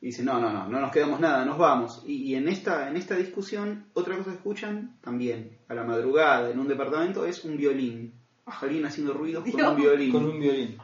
y 0.02 0.06
dice, 0.06 0.22
no, 0.22 0.40
no, 0.40 0.50
no, 0.52 0.66
no 0.68 0.80
nos 0.80 0.90
quedamos 0.92 1.20
nada, 1.20 1.44
nos 1.44 1.58
vamos. 1.58 2.02
Y, 2.06 2.22
y 2.30 2.34
en, 2.34 2.48
esta, 2.48 2.88
en 2.88 2.96
esta 2.96 3.16
discusión, 3.16 3.86
otra 3.94 4.16
cosa 4.16 4.30
que 4.30 4.36
escuchan 4.36 4.96
también, 5.02 5.58
a 5.68 5.74
la 5.74 5.84
madrugada, 5.84 6.50
en 6.50 6.58
un 6.58 6.68
departamento, 6.68 7.26
es 7.26 7.44
un 7.44 7.56
violín. 7.56 8.14
Alguien 8.46 8.84
haciendo 8.86 9.12
ruidos 9.12 9.44
con 9.50 9.62
un 9.64 9.76
violín. 9.76 10.12
con 10.12 10.24
un 10.24 10.40
violín. 10.40 10.78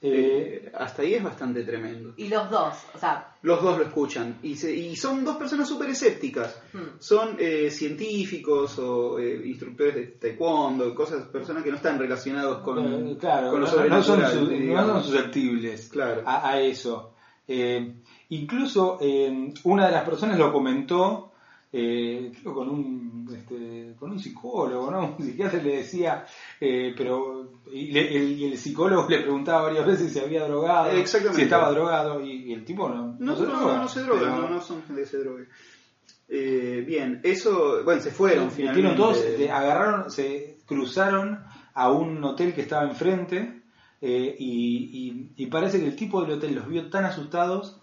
Eh, 0.00 0.62
Eh, 0.64 0.72
hasta 0.78 1.02
ahí 1.02 1.14
es 1.14 1.24
bastante 1.24 1.64
tremendo. 1.64 2.14
Y 2.16 2.28
los 2.28 2.48
dos, 2.48 2.74
o 2.94 2.98
sea, 2.98 3.34
Los 3.42 3.60
dos 3.60 3.78
lo 3.78 3.84
escuchan. 3.84 4.38
Y, 4.44 4.54
se- 4.54 4.72
y 4.72 4.94
son 4.94 5.24
dos 5.24 5.36
personas 5.36 5.66
súper 5.68 5.90
escépticas. 5.90 6.62
hmm, 6.72 7.00
Son 7.00 7.34
eh, 7.40 7.68
científicos 7.72 8.78
o 8.78 9.18
eh, 9.18 9.42
instructores 9.44 9.96
de 9.96 10.02
taekwondo, 10.06 10.94
cosas, 10.94 11.26
personas 11.26 11.64
que 11.64 11.70
no 11.70 11.76
están 11.76 11.98
relacionados 11.98 12.62
con, 12.62 12.78
eh, 13.08 13.16
claro, 13.18 13.50
con 13.50 13.60
lo 13.62 13.66
no, 13.66 13.72
no 13.88 14.02
son, 14.02 14.20
sobrenatural, 14.20 14.32
su- 14.32 14.44
no 14.44 14.48
digamos. 14.50 14.92
son 14.92 15.02
susceptibles 15.12 15.88
Claro. 15.88 16.22
a, 16.24 16.48
a 16.48 16.60
eso. 16.60 17.14
Eh, 18.30 18.34
incluso 18.34 18.98
eh, 19.00 19.52
una 19.64 19.86
de 19.86 19.92
las 19.92 20.04
personas 20.04 20.38
lo 20.38 20.52
comentó 20.52 21.32
eh, 21.70 22.32
creo 22.40 22.54
con 22.54 22.68
un 22.70 23.28
este, 23.36 23.94
con 23.98 24.10
un 24.12 24.18
psicólogo, 24.18 24.90
¿no? 24.90 25.16
Un 25.18 25.24
psiquiatra 25.24 25.62
le 25.62 25.76
decía, 25.78 26.24
eh, 26.60 26.94
pero 26.96 27.52
y, 27.70 27.90
le- 27.92 28.16
el, 28.16 28.32
y 28.38 28.44
el 28.46 28.56
psicólogo 28.56 29.06
le 29.08 29.20
preguntaba 29.20 29.64
varias 29.64 29.86
veces 29.86 30.10
si 30.12 30.18
había 30.18 30.46
drogado, 30.46 30.90
si 31.34 31.42
estaba 31.42 31.70
drogado 31.70 32.24
y, 32.24 32.32
y 32.50 32.52
el 32.54 32.64
tipo 32.64 32.88
no, 32.88 33.16
No, 33.18 33.36
se 33.36 33.42
no, 33.42 33.48
droga. 33.50 33.76
no, 33.76 33.82
no 33.82 33.88
se 33.88 34.02
drogan, 34.02 34.20
pero- 34.34 34.36
no, 34.42 34.48
no 34.48 34.60
son 34.62 34.82
gente 34.84 35.02
que 35.02 35.06
se 35.08 35.18
drogue. 35.18 35.44
Eh, 36.30 36.84
bien, 36.86 37.20
eso, 37.22 37.82
bueno, 37.84 38.00
se 38.02 38.10
fueron 38.10 38.50
finalmente. 38.50 38.96
todos, 38.96 39.18
este, 39.18 39.50
agarraron, 39.50 40.10
se 40.10 40.58
cruzaron 40.66 41.40
a 41.74 41.90
un 41.90 42.22
hotel 42.24 42.54
que 42.54 42.60
estaba 42.62 42.84
enfrente 42.88 43.62
eh, 44.00 44.36
y, 44.38 45.32
y- 45.36 45.42
y 45.42 45.46
parece 45.46 45.80
que 45.80 45.86
el 45.86 45.96
tipo 45.96 46.22
del 46.22 46.32
hotel 46.32 46.54
los 46.54 46.68
vio 46.68 46.88
tan 46.90 47.04
asustados 47.04 47.77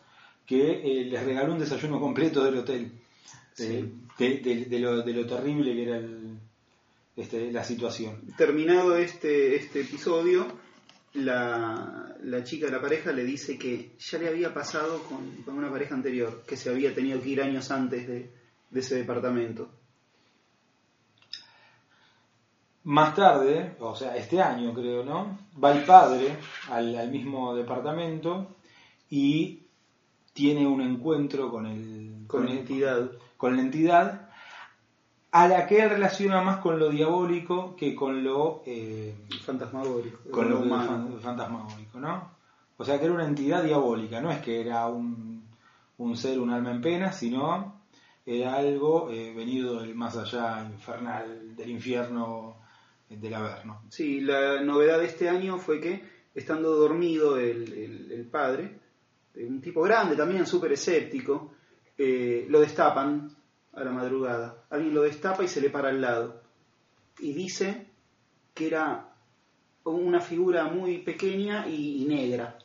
que 0.46 1.02
eh, 1.02 1.06
les 1.06 1.24
regaló 1.24 1.54
un 1.54 1.60
desayuno 1.60 2.00
completo 2.00 2.44
del 2.44 2.58
hotel. 2.58 2.92
Eh, 3.58 3.90
de, 4.18 4.38
de- 4.40 4.66
de 4.66 4.80
lo, 4.80 5.02
de 5.02 5.14
lo 5.14 5.26
terrible 5.26 5.74
que 5.74 5.84
era 5.84 5.98
el- 5.98 6.38
este, 7.16 7.52
la 7.52 7.64
situación. 7.64 8.22
Terminado 8.38 8.98
este, 8.98 9.56
este 9.56 9.82
episodio, 9.82 10.46
la, 11.14 12.14
la 12.24 12.44
chica 12.44 12.66
de 12.66 12.74
la 12.74 12.82
pareja 12.82 13.14
le 13.14 13.24
dice 13.24 13.58
que 13.58 13.92
ya 13.98 14.18
le 14.20 14.28
había 14.28 14.54
pasado 14.54 15.02
con, 15.04 15.32
con 15.44 15.58
una 15.58 15.72
pareja 15.72 15.96
anterior, 15.96 16.44
que 16.46 16.58
se 16.58 16.70
había 16.70 16.94
tenido 16.94 17.22
que 17.22 17.30
ir 17.30 17.42
años 17.42 17.72
antes 17.72 18.06
de, 18.08 18.30
de 18.70 18.80
ese 18.82 18.96
departamento. 18.96 19.70
Más 22.84 23.16
tarde, 23.16 23.76
o 23.80 23.96
sea, 23.96 24.16
este 24.16 24.40
año 24.42 24.74
creo, 24.74 25.04
¿no? 25.04 25.40
Va 25.64 25.72
el 25.72 25.84
padre 25.86 26.38
al, 26.70 26.96
al 26.96 27.10
mismo 27.10 27.56
departamento 27.56 28.58
y 29.10 29.65
tiene 30.36 30.68
un 30.68 30.82
encuentro 30.82 31.50
con 31.50 31.66
el 31.66 32.26
Con 32.28 32.46
la 32.46 32.52
el- 32.52 32.58
entidad. 32.60 33.10
con 33.38 33.56
la 33.56 33.62
entidad 33.62 34.30
a 35.32 35.48
la 35.48 35.66
que 35.66 35.82
él 35.82 35.90
relaciona 35.90 36.42
más 36.42 36.58
con 36.58 36.78
lo 36.78 36.90
diabólico 36.90 37.76
que 37.78 37.96
con 37.96 38.24
lo 38.24 38.62
eh, 38.66 39.16
Fantasmagórico. 39.44 40.20
con 40.30 40.50
lo 40.50 40.60
humano. 40.60 41.18
fantasmagórico, 41.22 42.00
¿no? 42.00 42.32
O 42.78 42.84
sea 42.84 43.00
que 43.00 43.06
era 43.06 43.14
una 43.14 43.26
entidad 43.26 43.64
diabólica, 43.64 44.20
no 44.22 44.30
es 44.30 44.40
que 44.40 44.60
era 44.60 44.88
un, 44.88 45.46
un 45.98 46.18
ser, 46.18 46.40
un 46.40 46.50
alma 46.52 46.72
en 46.72 46.82
pena, 46.82 47.14
sino 47.14 47.82
era 48.26 48.56
algo 48.56 49.10
eh, 49.12 49.34
venido 49.34 49.80
del 49.80 49.96
más 49.96 50.18
allá 50.18 50.68
infernal, 50.70 51.56
del 51.56 51.70
infierno 51.70 52.58
del 53.10 53.34
haber, 53.36 53.66
¿no? 53.66 53.82
Sí, 53.90 54.20
la 54.20 54.62
novedad 54.62 55.00
de 55.00 55.06
este 55.06 55.30
año 55.30 55.58
fue 55.60 55.80
que, 55.80 56.04
estando 56.34 56.76
dormido 56.76 57.38
el, 57.38 57.72
el- 57.72 58.12
el 58.12 58.26
padre, 58.26 58.64
eh, 58.66 58.80
un 59.38 59.62
tipo 59.62 59.82
grande 59.82 60.16
también, 60.16 60.46
súper 60.46 60.74
escéptico, 60.74 61.54
eh, 61.98 62.46
lo 62.50 62.62
destapan 62.62 63.30
a 63.74 63.84
la 63.84 63.92
madrugada. 63.92 64.66
Alguien 64.70 64.94
lo 64.94 65.02
destapa 65.02 65.44
y 65.44 65.48
se 65.48 65.62
le 65.62 65.70
para 65.70 65.90
al 65.90 66.02
lado. 66.02 66.42
Y 67.20 67.34
dice 67.34 67.88
que 68.54 68.68
era 68.68 69.14
una 69.84 70.20
figura 70.20 70.66
muy 70.66 71.00
pequeña 71.00 71.68
y, 71.68 72.04
y 72.04 72.06
negra, 72.06 72.58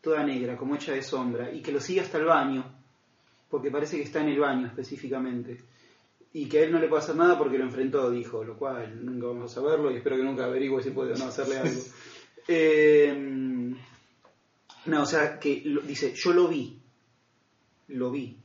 toda 0.00 0.24
negra, 0.24 0.56
como 0.56 0.74
hecha 0.74 0.92
de 0.92 1.02
sombra, 1.02 1.52
y 1.52 1.60
que 1.60 1.72
lo 1.72 1.80
sigue 1.80 2.00
hasta 2.00 2.18
el 2.18 2.24
baño, 2.24 2.64
porque 3.48 3.70
parece 3.70 3.96
que 3.96 4.04
está 4.04 4.20
en 4.20 4.28
el 4.28 4.40
baño 4.40 4.66
específicamente 4.66 5.58
y 6.32 6.48
que 6.48 6.60
a 6.60 6.62
él 6.64 6.72
no 6.72 6.78
le 6.78 6.88
puede 6.88 7.02
hacer 7.02 7.16
nada 7.16 7.36
porque 7.36 7.58
lo 7.58 7.64
enfrentó, 7.64 8.10
dijo, 8.10 8.44
lo 8.44 8.56
cual 8.56 9.04
nunca 9.04 9.26
vamos 9.26 9.50
a 9.50 9.54
saberlo 9.54 9.90
y 9.90 9.96
espero 9.96 10.16
que 10.16 10.22
nunca 10.22 10.44
averigüe 10.44 10.82
si 10.82 10.90
puede 10.90 11.14
o 11.14 11.16
no 11.16 11.26
hacerle 11.26 11.58
algo. 11.58 11.80
Eh, 12.52 13.14
no, 14.86 15.02
o 15.02 15.06
sea, 15.06 15.38
que 15.38 15.62
lo- 15.64 15.82
dice, 15.82 16.12
yo 16.14 16.32
lo 16.32 16.48
vi, 16.48 16.80
lo 17.88 18.10
vi. 18.10 18.36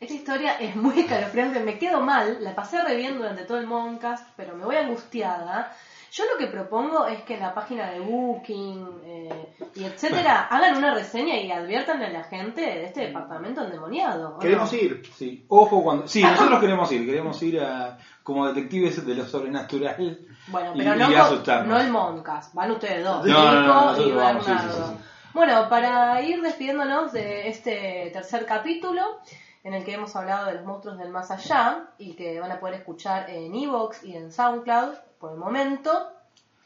Esta 0.00 0.14
historia 0.14 0.56
es 0.58 0.76
muy 0.76 1.00
escalofriante, 1.00 1.60
me 1.60 1.78
quedo 1.78 2.00
mal, 2.00 2.38
la 2.42 2.54
pasé 2.54 2.82
re 2.82 2.96
bien 2.96 3.16
durante 3.16 3.44
todo 3.44 3.58
el 3.58 3.66
Moncast, 3.66 4.26
pero 4.36 4.56
me 4.56 4.64
voy 4.64 4.76
angustiada. 4.76 5.74
Yo 6.14 6.22
lo 6.32 6.38
que 6.38 6.46
propongo 6.46 7.06
es 7.06 7.22
que 7.22 7.34
en 7.34 7.40
la 7.40 7.52
página 7.52 7.90
de 7.90 7.98
Booking 7.98 9.00
eh, 9.04 9.48
y 9.74 9.84
etcétera 9.84 10.46
hagan 10.48 10.76
una 10.76 10.94
reseña 10.94 11.34
y 11.40 11.50
adviertan 11.50 12.00
a 12.04 12.08
la 12.08 12.22
gente 12.22 12.60
de 12.60 12.84
este 12.84 13.06
departamento 13.06 13.64
endemoniado. 13.64 14.36
¿o 14.36 14.38
Queremos 14.38 14.72
no? 14.72 14.78
ir. 14.78 15.02
Sí, 15.12 15.44
ojo 15.48 15.82
cuando... 15.82 16.06
Sí, 16.06 16.22
nosotros 16.22 16.60
queremos 16.60 16.92
ir, 16.92 17.04
queremos 17.04 17.42
ir 17.42 17.60
a, 17.60 17.98
como 18.22 18.46
detectives 18.46 19.04
de 19.04 19.12
lo 19.12 19.24
sobrenatural. 19.26 20.20
Bueno, 20.46 20.72
pero 20.76 20.94
y 20.94 20.98
no, 20.98 21.22
asustarnos. 21.22 21.66
no 21.66 21.80
el 21.80 21.90
Moncast, 21.90 22.54
van 22.54 22.70
ustedes 22.70 23.02
dos, 23.02 23.26
No, 23.26 23.32
y 23.32 23.32
vamos, 23.32 23.98
Bernardo. 23.98 24.42
sí, 24.44 24.52
sí, 24.52 24.82
sí. 24.86 24.96
Bueno, 25.32 25.68
para 25.68 26.22
ir 26.22 26.40
despidiéndonos 26.42 27.12
de 27.12 27.48
este 27.48 28.10
tercer 28.12 28.46
capítulo, 28.46 29.18
en 29.64 29.74
el 29.74 29.82
que 29.82 29.94
hemos 29.94 30.14
hablado 30.14 30.46
de 30.46 30.54
los 30.54 30.64
monstruos 30.64 30.96
del 30.96 31.08
más 31.08 31.32
allá 31.32 31.88
y 31.98 32.12
que 32.12 32.38
van 32.38 32.52
a 32.52 32.60
poder 32.60 32.76
escuchar 32.76 33.28
en 33.30 33.52
Evox 33.52 34.04
y 34.04 34.14
en 34.14 34.30
SoundCloud 34.30 34.94
por 35.24 35.32
el 35.32 35.38
momento. 35.38 35.90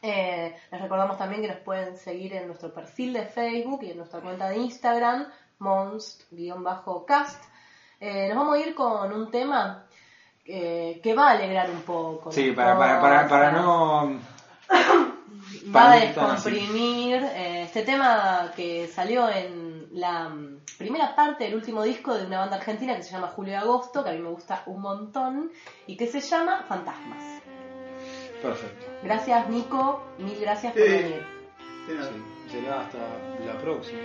Eh, 0.01 0.53
les 0.69 0.81
recordamos 0.81 1.17
también 1.17 1.41
que 1.41 1.47
nos 1.47 1.59
pueden 1.59 1.95
seguir 1.95 2.33
en 2.33 2.47
nuestro 2.47 2.73
perfil 2.73 3.13
de 3.13 3.25
Facebook 3.25 3.83
y 3.83 3.91
en 3.91 3.97
nuestra 3.97 4.19
cuenta 4.19 4.49
de 4.49 4.57
Instagram, 4.57 5.27
monst-cast. 5.59 7.41
Eh, 8.01 8.27
nos 8.27 8.37
vamos 8.37 8.55
a 8.55 8.59
ir 8.59 8.75
con 8.75 9.13
un 9.13 9.31
tema 9.31 9.85
eh, 10.43 10.99
que 11.01 11.13
va 11.13 11.29
a 11.29 11.31
alegrar 11.31 11.69
un 11.69 11.83
poco. 11.83 12.33
Sí, 12.33 12.51
para, 12.51 12.77
para, 12.77 13.29
para, 13.29 13.51
no... 13.53 14.19
va 15.73 15.91
a 15.93 15.95
descomprimir 15.95 17.23
este 17.23 17.83
tema 17.83 18.51
que 18.57 18.87
salió 18.87 19.29
en 19.29 19.87
la 19.93 20.33
primera 20.77 21.15
parte 21.15 21.45
del 21.45 21.55
último 21.55 21.83
disco 21.83 22.13
de 22.13 22.25
una 22.25 22.39
banda 22.39 22.57
argentina 22.57 22.93
que 22.97 23.03
se 23.03 23.11
llama 23.11 23.27
Julio 23.27 23.53
y 23.53 23.55
Agosto, 23.55 24.03
que 24.03 24.09
a 24.09 24.13
mí 24.13 24.19
me 24.19 24.29
gusta 24.29 24.63
un 24.65 24.81
montón, 24.81 25.49
y 25.87 25.95
que 25.95 26.07
se 26.07 26.19
llama 26.19 26.65
Fantasmas. 26.67 27.38
Perfecto. 28.41 28.85
Gracias 29.03 29.49
Nico, 29.49 30.01
mil 30.17 30.39
gracias 30.39 30.73
por 30.73 30.81
venir. 30.83 31.25
Sí, 31.87 32.51
será 32.51 32.81
hasta 32.81 32.99
la 33.45 33.59
próxima. 33.61 33.99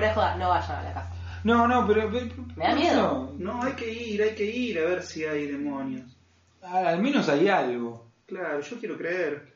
Fuera 0.00 0.08
de 0.08 0.14
joda, 0.14 0.36
no 0.36 0.48
vayan 0.48 0.70
a 0.78 0.82
la 0.82 0.94
casa. 0.94 1.12
No, 1.44 1.68
no, 1.68 1.86
pero... 1.86 2.10
pero- 2.10 2.34
Me 2.56 2.64
da 2.66 2.74
miedo. 2.74 3.32
No, 3.38 3.62
hay 3.62 3.72
que 3.72 3.90
ir, 3.92 4.22
hay 4.22 4.34
que 4.34 4.44
ir 4.44 4.78
a 4.78 4.84
ver 4.84 5.02
si 5.02 5.24
hay 5.24 5.46
demonios. 5.46 6.16
al 6.62 7.00
menos 7.00 7.28
hay 7.28 7.48
algo. 7.48 8.06
Claro, 8.26 8.60
yo 8.60 8.78
quiero 8.78 8.96
creer. 8.98 9.49